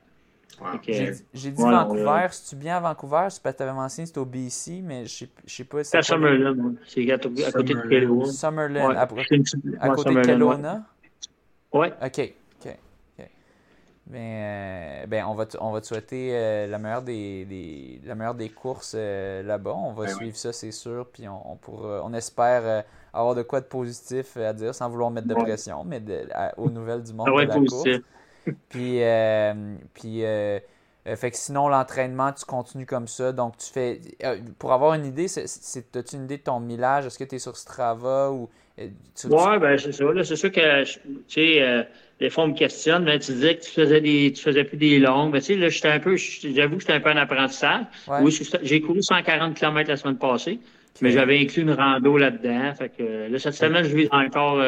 [1.33, 2.27] J'ai dit Vancouver.
[2.31, 5.05] Si tu viens à Vancouver, c'est parce que tu avais mentionné c'était au BC, mais
[5.05, 5.83] je ne sais pas.
[5.83, 6.75] C'est à Summerlin.
[6.87, 7.17] C'est à,
[7.51, 8.31] côté de Kelowna.
[8.31, 8.89] Summerlin.
[8.95, 10.83] À, côté de Kelowna?
[11.73, 11.87] Oui.
[12.01, 12.33] OK.
[12.65, 12.77] OK.
[14.07, 18.13] Ben, euh, ben, on, va on va te souhaiter euh, la, meilleure des, des, la
[18.13, 19.73] meilleure des courses euh, là-bas.
[19.73, 21.07] On va ben suivre ça, c'est sûr.
[21.11, 25.09] Puis on, on, pourra, on espère avoir de quoi de positif à dire sans vouloir
[25.09, 26.01] mettre de pression, mais
[26.57, 27.83] aux nouvelles du monde de la course
[28.69, 29.53] puis, euh,
[29.93, 30.59] puis euh,
[31.07, 33.31] euh, fait que sinon, l'entraînement, tu continues comme ça.
[33.31, 34.01] Donc, tu fais.
[34.59, 37.05] pour avoir une idée, as-tu une idée de ton millage?
[37.05, 38.49] Est-ce que tu es sur Strava ou.
[38.77, 40.05] Oui, ben, c'est ça.
[40.23, 41.87] C'est sûr que, tu sais,
[42.19, 44.77] les fois, on me questionnent, mais tu disais que tu faisais des, tu faisais plus
[44.77, 45.31] des longues.
[45.31, 47.85] Mais tu sais, là, j'étais un peu, j'avoue que j'étais un peu en apprentissage.
[48.21, 50.59] Oui, j'ai couru 140 km la semaine passée,
[51.01, 52.73] mais j'avais inclus une rando là-dedans.
[52.75, 54.59] Fait que, là, cette semaine, je vis encore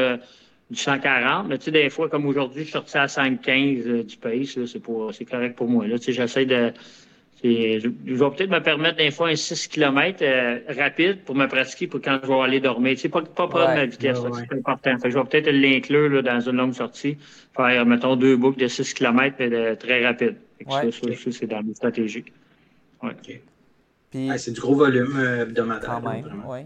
[0.70, 1.48] du 140.
[1.48, 4.58] Mais tu sais, des fois, comme aujourd'hui, je suis sorti à 5,15 euh, du pace.
[5.14, 5.88] C'est correct pour moi.
[5.88, 6.74] Là, tu sais, j'essaie de.
[7.44, 11.46] Je, je vais peut-être me permettre des fois un 6 km euh, rapide pour me
[11.46, 12.96] pratiquer pour quand je vais aller dormir.
[12.96, 14.98] Tu sais, pas, pas prendre ma vitesse, c'est important.
[14.98, 17.16] Fait je vais peut-être l'inclure dans une longue sortie,
[17.56, 20.36] faire, mettons, deux boucles de 6 km mais de, très rapide.
[20.68, 22.26] Ça, ça, c'est dans mes stratégies.
[23.04, 23.12] Ouais.
[24.10, 26.02] Puis, c'est du gros volume euh, hebdomadaire.
[26.02, 26.62] Quand même, oui.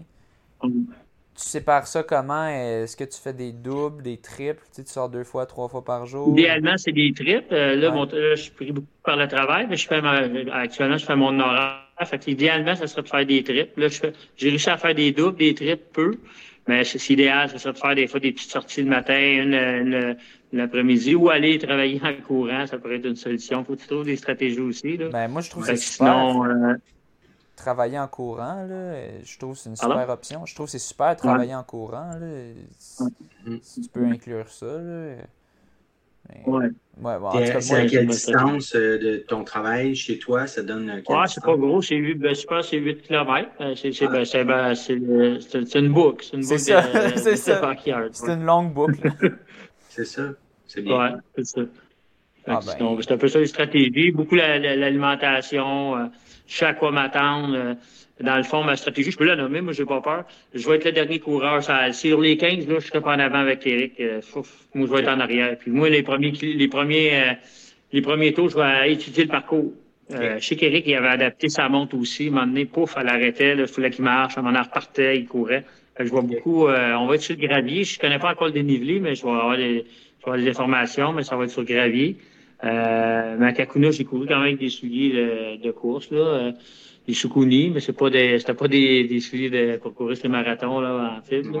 [1.34, 2.46] Tu sépares ça comment?
[2.46, 4.62] Est-ce que tu fais des doubles, des triples?
[4.66, 6.28] Tu, sais, tu sors deux fois, trois fois par jour?
[6.30, 7.54] Idéalement, c'est des triples.
[7.54, 10.02] Euh, là, je suis pris beaucoup par le travail, mais je fais
[10.52, 11.78] actuellement, je fais mon horaire.
[12.04, 13.80] Fait idéalement, ça serait de faire des triples.
[13.80, 13.88] Là,
[14.36, 16.14] j'ai réussi à faire des doubles, des triples, peu.
[16.68, 20.16] Mais c'est idéal, ça serait de faire des fois des petites sorties le matin, une,
[20.52, 22.66] l'après-midi, ou aller travailler en courant.
[22.66, 23.64] Ça pourrait être une solution.
[23.64, 24.96] Faut que tu trouves des stratégies aussi.
[24.96, 25.08] Là.
[25.08, 26.42] Ben, moi, je trouve que c'est super.
[26.42, 26.74] Euh,
[27.56, 30.46] travailler en courant, là, je trouve que c'est une super option.
[30.46, 32.12] Je trouve que c'est super travailler en courant.
[32.18, 32.28] Là.
[33.60, 34.66] Si, tu peux inclure ça.
[34.66, 35.16] Là.
[36.46, 36.68] Ouais.
[37.00, 40.46] ouais c'est à quelle distance euh, de ton travail chez toi?
[40.46, 41.82] Ça donne euh, Ouais, c'est pas gros.
[41.82, 43.50] C'est 8, ben, c'est 8 km.
[43.60, 44.08] Euh, c'est ah.
[44.08, 44.94] ben, ben, c'est
[45.78, 46.24] une boucle.
[46.24, 46.82] C'est une boucle ça.
[47.16, 47.74] c'est ça.
[48.12, 49.12] C'est une longue boucle.
[49.88, 50.30] c'est ça.
[50.66, 50.98] C'est bien.
[50.98, 51.60] Ouais, c'est ça.
[52.46, 52.98] Ah, ben.
[53.00, 54.10] C'est un peu ça les stratégies.
[54.10, 56.10] Beaucoup l'alimentation
[56.46, 57.54] je sais à quoi m'attendre.
[57.54, 57.74] Euh,
[58.22, 60.24] dans le fond, ma stratégie, je peux la nommer, moi, j'ai pas peur.
[60.54, 61.62] Je vais être le dernier coureur.
[61.92, 63.94] sur les 15, là, je serai pas en avant avec Eric.
[64.00, 64.20] Euh,
[64.74, 65.56] moi, je vais être en arrière.
[65.58, 67.32] Puis moi, les premiers, les premiers, euh,
[67.92, 69.72] les premiers tours, je vais étudier le parcours.
[70.12, 72.24] Euh, je sais qu'Éric, il avait adapté sa montre aussi.
[72.24, 73.56] À un moment donné, pouf, elle arrêtait.
[73.56, 74.36] il fallait qu'il marche.
[74.36, 75.64] À un moment donné, repartait, il courait.
[75.98, 76.68] je vois beaucoup.
[76.68, 77.84] on va être sur le gravier.
[77.84, 79.84] Je connais pas encore le dénivelé, mais je vais avoir des,
[80.20, 82.16] je vais avoir des informations, mais ça va être sur le gravier.
[82.64, 86.18] Euh, mais à Kakuna, j'ai couru quand même avec des souliers de, course, là.
[86.18, 86.52] Euh,
[87.06, 90.26] des Sukuni, mais c'est pas des, c'était pas des, des souliers de, pour courir sur
[90.26, 91.60] les marathons, là, en fibre.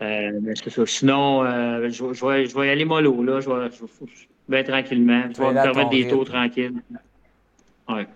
[0.00, 0.86] Euh, mais c'est ça.
[0.86, 3.40] Sinon, euh, je, je, vais, je vais y aller mollo, là.
[3.40, 4.12] Je vais, je vais,
[4.48, 5.24] bien tranquillement.
[5.34, 6.74] Je vais me permettre des tours tranquilles.
[7.88, 8.06] Ouais.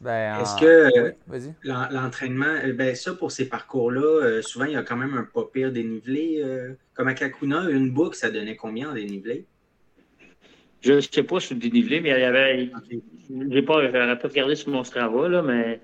[0.00, 1.14] Ben, Est-ce que
[1.62, 5.70] l'entraînement, ben, ça pour ces parcours-là, souvent il y a quand même un pas pire
[5.70, 6.44] dénivelé.
[6.94, 9.46] comme à Kakuna, une boucle, ça donnait combien en dénivelé?
[10.82, 12.70] Je ne sais pas sur le dénivelé, mais il y avait.
[13.30, 15.80] Je n'ai pas, pas regardé sur mon Strava, là, mais.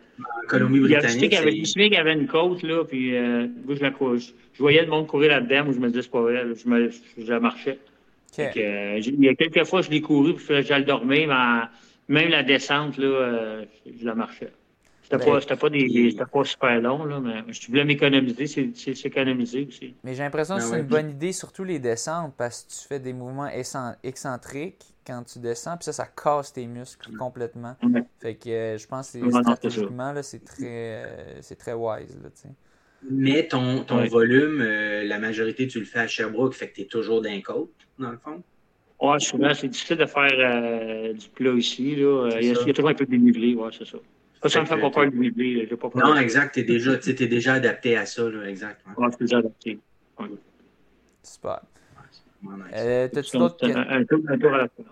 [0.49, 1.35] Colombie-Britannique.
[1.35, 5.31] Je qu'il y avait une côte, là, puis euh, je, je, voyais le monde courir
[5.31, 7.79] là-dedans, où je me disais, c'est pas vrai, je, me, je marchais.
[8.39, 11.69] Euh, il y a quelques fois, je l'ai couru, puis je le dormais, mais
[12.09, 13.65] même la descente, là, euh,
[13.99, 14.51] je la marchais.
[15.10, 19.66] C'était ben, pas, pas, des, pas super long, là, mais je voulais m'économiser, c'est s'économiser
[19.66, 19.94] aussi.
[20.05, 22.86] Mais j'ai l'impression que ben c'est une bonne idée, surtout les descentes, parce que tu
[22.86, 23.48] fais des mouvements
[24.02, 27.74] excentriques quand tu descends, puis ça, ça casse tes muscles complètement.
[28.20, 32.14] Fait que euh, je pense que stratégiquement, c'est très, euh, c'est très wise.
[32.22, 32.28] Là,
[33.10, 36.80] mais ton, ton volume, euh, la majorité, tu le fais à Sherbrooke, fait que tu
[36.82, 38.43] es toujours d'un côte, dans le fond?
[39.01, 41.97] Ouais, souvent, c'est difficile de faire du plat ici.
[41.97, 42.28] Là.
[42.43, 43.97] Il, y a, toujours un peu de dénivelé, ouais, c'est ça.
[44.47, 45.74] Ça, ne me fait pas peur de.
[45.74, 48.85] Pas non, exact, tu es, es, déjà adapté à ça, là, exact.
[48.97, 49.78] Ouais, je suis déjà adapté.
[51.23, 51.60] Super.
[52.73, 53.85] Euh, T'as-tu d'autres questions?
[53.89, 54.85] Un, tour, un tour à la fois.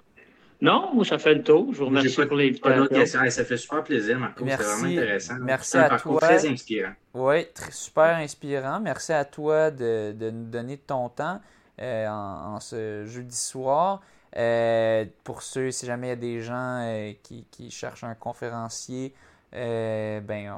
[0.60, 1.72] Non, ça fait le tour.
[1.72, 2.36] Je vous remercie pour
[2.70, 3.20] l'invitation.
[3.28, 4.44] Ça fait super plaisir, Marco.
[4.46, 5.34] C'est vraiment intéressant.
[5.40, 6.20] Merci à toi.
[6.20, 6.92] très inspirant.
[7.14, 8.80] Oui, super inspirant.
[8.80, 11.40] Merci à toi de, de nous donner ton temps
[11.80, 14.00] euh, en, ce jeudi soir.
[14.36, 18.14] Euh, pour ceux, si jamais il y a des gens euh, qui, qui, cherchent un
[18.14, 19.14] conférencier,
[19.56, 20.54] ben,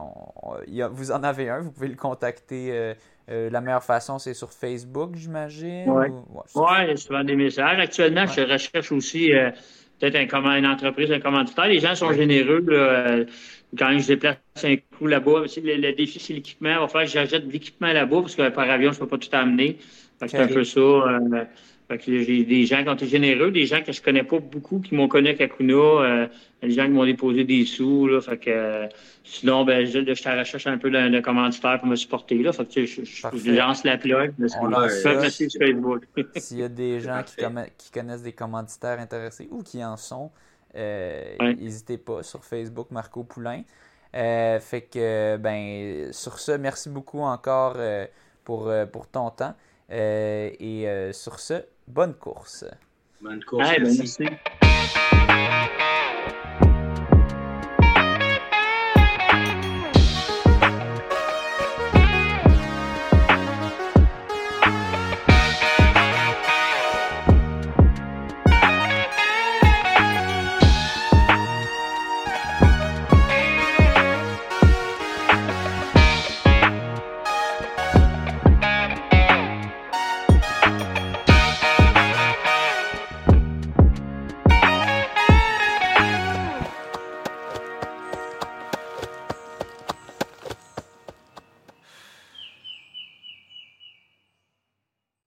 [0.91, 2.95] vous en avez un, vous pouvez le contacter.
[3.29, 5.85] la meilleure façon, c'est sur Facebook, j'imagine?
[5.89, 6.07] Oui,
[6.55, 7.79] ouais, ouais, souvent des messages.
[7.79, 9.33] Actuellement, je recherche aussi
[10.01, 11.66] peut-être un, une entreprise, un commanditaire.
[11.66, 12.65] Les gens sont généreux.
[12.66, 13.25] Là,
[13.77, 16.70] quand je déplace un coup là-bas, le, défi, c'est l'équipement.
[16.70, 19.09] Il va falloir que j'achète de l'équipement là-bas parce que par avion, je ne peux
[19.09, 19.79] pas tout amener.
[20.27, 20.81] C'est un peu ça.
[21.90, 24.81] Euh, j'ai des gens qui ont été généreux, des gens que je connais pas beaucoup
[24.81, 26.27] qui m'ont connu à Kakuna, euh,
[26.62, 28.06] des gens qui m'ont déposé des sous.
[28.06, 28.89] Là, fait que,
[29.24, 32.43] sinon, ben, je, je suis à la recherche un peu d'un commanditaire pour me supporter.
[32.43, 34.35] Là, fait que, je, lance la plug.
[36.36, 37.36] S'il y a des gens qui,
[37.78, 40.31] qui, connaissent des commanditaires intéressés ou qui en sont,
[40.77, 43.62] euh, n'hésitez pas sur Facebook Marco Poulain.
[44.15, 48.06] Euh, fait que, ben, sur ce, merci beaucoup encore euh,
[48.44, 49.55] pour, pour ton temps.
[49.90, 52.65] et sur ce, bonne course.
[53.20, 53.66] Bonne course.
[53.81, 54.24] merci.